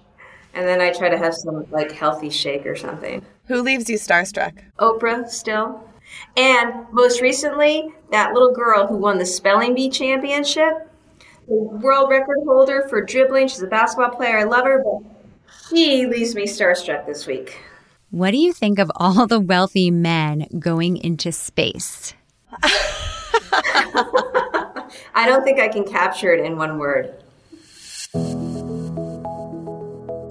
and 0.54 0.66
then 0.66 0.80
I 0.80 0.92
try 0.92 1.08
to 1.08 1.18
have 1.18 1.34
some 1.34 1.66
like 1.70 1.92
healthy 1.92 2.30
shake 2.30 2.66
or 2.66 2.76
something. 2.76 3.24
Who 3.46 3.62
leaves 3.62 3.88
you 3.88 3.96
starstruck? 3.96 4.58
Oprah 4.78 5.28
still. 5.28 5.88
And 6.36 6.86
most 6.92 7.20
recently, 7.20 7.92
that 8.10 8.32
little 8.32 8.52
girl 8.52 8.86
who 8.86 8.96
won 8.96 9.18
the 9.18 9.26
spelling 9.26 9.74
bee 9.74 9.90
championship, 9.90 10.90
the 11.48 11.54
world 11.54 12.10
record 12.10 12.38
holder 12.44 12.86
for 12.88 13.02
dribbling. 13.02 13.48
She's 13.48 13.62
a 13.62 13.66
basketball 13.66 14.10
player. 14.10 14.38
I 14.38 14.44
love 14.44 14.64
her, 14.64 14.82
but 14.82 15.02
she 15.68 16.06
leaves 16.06 16.34
me 16.34 16.44
starstruck 16.44 17.06
this 17.06 17.26
week. 17.26 17.58
What 18.10 18.30
do 18.30 18.38
you 18.38 18.52
think 18.52 18.78
of 18.78 18.90
all 18.96 19.26
the 19.26 19.40
wealthy 19.40 19.90
men 19.90 20.46
going 20.58 20.96
into 20.96 21.32
space? 21.32 22.14
I 25.16 25.24
don't 25.24 25.44
think 25.44 25.58
I 25.58 25.68
can 25.68 25.84
capture 25.84 26.34
it 26.34 26.44
in 26.44 26.58
one 26.58 26.76
word. 26.76 27.10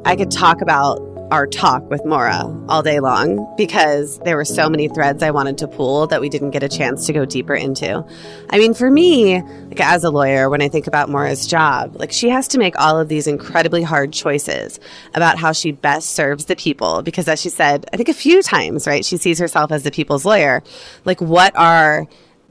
I 0.05 0.15
could 0.15 0.29
talk 0.29 0.61
about 0.61 0.99
our 1.31 1.47
talk 1.47 1.89
with 1.89 2.05
Maura 2.05 2.55
all 2.69 2.83
day 2.83 2.99
long 2.99 3.51
because 3.57 4.19
there 4.19 4.35
were 4.35 4.45
so 4.45 4.69
many 4.69 4.87
threads 4.87 5.23
I 5.23 5.31
wanted 5.31 5.57
to 5.57 5.67
pull 5.67 6.05
that 6.07 6.21
we 6.21 6.29
didn't 6.29 6.51
get 6.51 6.61
a 6.61 6.69
chance 6.69 7.07
to 7.07 7.13
go 7.13 7.25
deeper 7.25 7.55
into. 7.55 8.05
I 8.51 8.59
mean, 8.59 8.75
for 8.75 8.91
me, 8.91 9.41
like 9.41 9.79
as 9.79 10.03
a 10.03 10.11
lawyer, 10.11 10.51
when 10.51 10.61
I 10.61 10.67
think 10.67 10.85
about 10.85 11.09
Maura's 11.09 11.47
job, 11.47 11.95
like 11.95 12.11
she 12.11 12.29
has 12.29 12.47
to 12.49 12.59
make 12.59 12.79
all 12.79 12.99
of 12.99 13.09
these 13.09 13.25
incredibly 13.25 13.81
hard 13.81 14.13
choices 14.13 14.79
about 15.15 15.39
how 15.39 15.51
she 15.51 15.71
best 15.71 16.11
serves 16.11 16.45
the 16.45 16.55
people 16.55 17.01
because 17.01 17.27
as 17.27 17.41
she 17.41 17.49
said, 17.49 17.87
I 17.91 17.97
think 17.97 18.09
a 18.09 18.13
few 18.13 18.43
times, 18.43 18.85
right, 18.85 19.03
she 19.03 19.17
sees 19.17 19.39
herself 19.39 19.71
as 19.71 19.81
the 19.81 19.89
people's 19.89 20.25
lawyer. 20.25 20.61
Like 21.05 21.21
what 21.21 21.57
are 21.57 22.05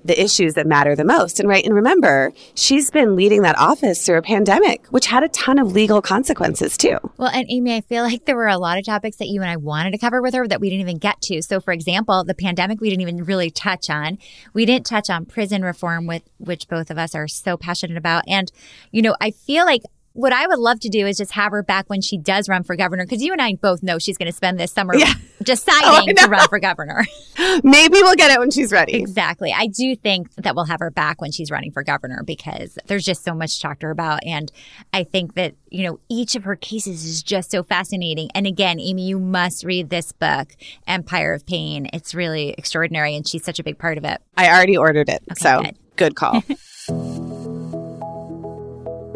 the 0.05 0.21
issues 0.23 0.55
that 0.55 0.67
matter 0.67 0.95
the 0.95 1.05
most. 1.05 1.41
And 1.41 1.49
right, 1.49 1.65
and 1.65 1.75
remember, 1.75 2.33
she's 2.55 2.91
been 2.91 3.17
leading 3.17 3.43
that 3.43 3.59
office 3.59 4.05
through 4.05 4.19
a 4.19 4.23
pandemic, 4.23 4.87
which 4.89 5.07
had 5.07 5.23
a 5.23 5.29
ton 5.29 5.59
of 5.59 5.73
legal 5.73 6.03
consequences 6.03 6.77
too. 6.77 6.99
Well, 7.17 7.31
and 7.31 7.47
Amy, 7.49 7.75
I 7.75 7.81
feel 7.81 8.03
like 8.03 8.27
there 8.27 8.37
were 8.37 8.49
a 8.49 8.59
lot 8.59 8.79
of 8.79 8.85
topics 8.85 9.17
that 9.17 9.29
you 9.29 9.41
and 9.41 9.51
I 9.51 9.57
wanted 9.57 9.93
to 9.93 9.99
cover 9.99 10.21
with 10.21 10.35
her 10.35 10.47
that 10.47 10.61
we 10.61 10.69
didn't 10.69 10.83
even 10.83 10.99
get 10.99 11.21
to. 11.23 11.43
So, 11.43 11.61
for 11.61 11.73
example, 11.73 12.23
the 12.25 12.35
pandemic 12.35 12.81
we 12.81 12.91
didn't 12.91 13.03
even 13.03 13.25
really 13.25 13.51
touch 13.51 13.89
on. 13.89 14.19
We 14.53 14.67
didn't 14.67 14.87
touch 14.87 15.09
on 15.09 15.25
prison 15.25 15.63
reform, 15.63 16.07
with 16.07 16.23
which 16.39 16.69
both 16.69 16.91
of 16.91 16.99
us 16.99 17.15
are 17.15 17.27
so 17.27 17.57
passionate 17.57 17.97
about. 17.97 18.25
And, 18.29 18.53
you 18.91 19.01
know, 19.01 19.17
I 19.21 19.31
feel 19.31 19.65
like 19.65 19.83
what 20.15 20.33
I 20.33 20.47
would 20.47 20.61
love 20.61 20.79
to 20.81 20.89
do 20.89 21.07
is 21.07 21.19
just 21.19 21.33
have 21.33 21.51
her 21.51 21.63
back 21.63 21.91
when 21.91 22.01
she 22.01 22.17
does 22.17 22.49
run 22.49 22.63
for 22.63 22.77
governor, 22.77 23.05
because 23.05 23.21
you 23.21 23.33
and 23.33 23.43
I 23.43 23.55
both 23.55 23.83
know 23.83 23.99
she's 23.99 24.17
going 24.17 24.31
to 24.31 24.37
spend 24.37 24.59
this 24.59 24.73
summer 24.73 24.95
yeah. 24.95 25.13
deciding 25.43 26.17
oh, 26.17 26.23
to 26.23 26.29
run 26.29 26.49
for 26.49 26.61
governor. 26.61 27.05
Maybe 27.65 27.95
we'll 27.95 28.15
get 28.15 28.31
it 28.31 28.39
when 28.39 28.53
she's 28.53 28.71
ready. 28.71 28.95
Exactly. 28.95 29.53
I 29.53 29.67
do 29.67 29.97
think 29.97 30.33
that 30.37 30.55
we'll 30.55 30.67
have 30.67 30.79
her 30.79 30.93
back 30.93 31.21
when 31.21 31.33
she's 31.33 31.51
running 31.51 31.73
for 31.73 31.83
governor 31.83 32.23
because 32.25 32.79
there's 32.87 33.05
just 33.05 33.25
so 33.25 33.35
much 33.35 33.57
to 33.57 33.63
talk 33.63 33.81
to 33.81 33.87
her 33.87 33.93
about. 33.93 34.21
And 34.25 34.53
I 34.93 35.03
think 35.03 35.35
that, 35.35 35.55
you 35.69 35.83
know, 35.83 35.99
each 36.09 36.37
of 36.37 36.45
her 36.45 36.55
cases 36.55 37.05
is 37.05 37.23
just 37.23 37.51
so 37.51 37.65
fascinating. 37.65 38.31
And 38.37 38.47
again, 38.47 38.79
Amy, 38.79 39.09
you 39.09 39.19
must 39.19 39.65
read 39.65 39.91
this 39.91 40.13
book, 40.13 40.55
Empire 40.87 41.35
of 41.35 41.45
Pain. 41.45 41.89
It's 41.93 42.15
really 42.15 42.55
extraordinary. 42.57 43.17
And 43.17 43.27
she's 43.27 43.45
such 43.45 43.59
a 43.59 43.65
big 43.65 43.79
part 43.79 43.99
of 43.99 44.05
it. 44.05 44.23
I 44.37 44.49
already 44.49 44.77
ordered 44.77 45.09
it. 45.09 45.23
Okay, 45.33 45.41
so 45.41 45.63
good, 45.63 45.77
good 45.97 46.15
call. 46.15 46.45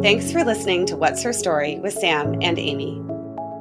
Thanks 0.01 0.31
for 0.31 0.45
listening 0.45 0.87
to 0.87 0.97
What's 0.97 1.25
Her 1.25 1.33
Story 1.33 1.81
with 1.81 1.93
Sam 1.93 2.39
and 2.41 2.57
Amy. 2.57 3.01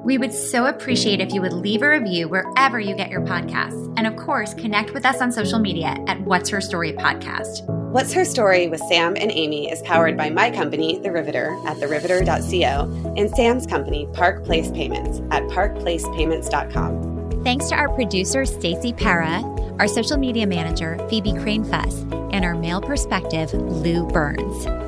We 0.03 0.19
would 0.19 0.31
so 0.31 0.67
appreciate 0.67 1.19
if 1.19 1.33
you 1.33 1.41
would 1.41 1.51
leave 1.51 1.81
a 1.81 1.89
review 1.89 2.29
wherever 2.29 2.79
you 2.79 2.95
get 2.95 3.09
your 3.09 3.21
podcasts. 3.21 3.91
And 3.97 4.05
of 4.05 4.15
course, 4.17 4.53
connect 4.53 4.93
with 4.93 5.03
us 5.03 5.19
on 5.19 5.31
social 5.31 5.57
media 5.57 5.97
at 6.05 6.21
What's 6.21 6.51
Her 6.51 6.61
Story 6.61 6.93
Podcast. 6.93 7.65
What's 7.91 8.13
Her 8.13 8.23
Story 8.23 8.67
with 8.67 8.81
Sam 8.81 9.17
and 9.17 9.31
Amy 9.31 9.71
is 9.71 9.81
powered 9.81 10.15
by 10.15 10.29
my 10.29 10.51
company, 10.51 10.99
The 10.99 11.11
Riveter, 11.11 11.57
at 11.65 11.77
theriveter.co, 11.77 13.13
and 13.17 13.31
Sam's 13.31 13.65
company, 13.65 14.07
Park 14.13 14.45
Place 14.45 14.69
Payments, 14.69 15.19
at 15.31 15.41
parkplacepayments.com. 15.45 17.43
Thanks 17.43 17.69
to 17.69 17.75
our 17.75 17.89
producer, 17.95 18.45
Stacy 18.45 18.93
Para, 18.93 19.41
our 19.79 19.87
social 19.87 20.17
media 20.17 20.45
manager, 20.45 21.03
Phoebe 21.09 21.33
Crane 21.33 21.63
Fuss, 21.63 22.03
and 22.31 22.45
our 22.45 22.53
male 22.53 22.81
perspective, 22.81 23.51
Lou 23.53 24.05
Burns. 24.05 24.86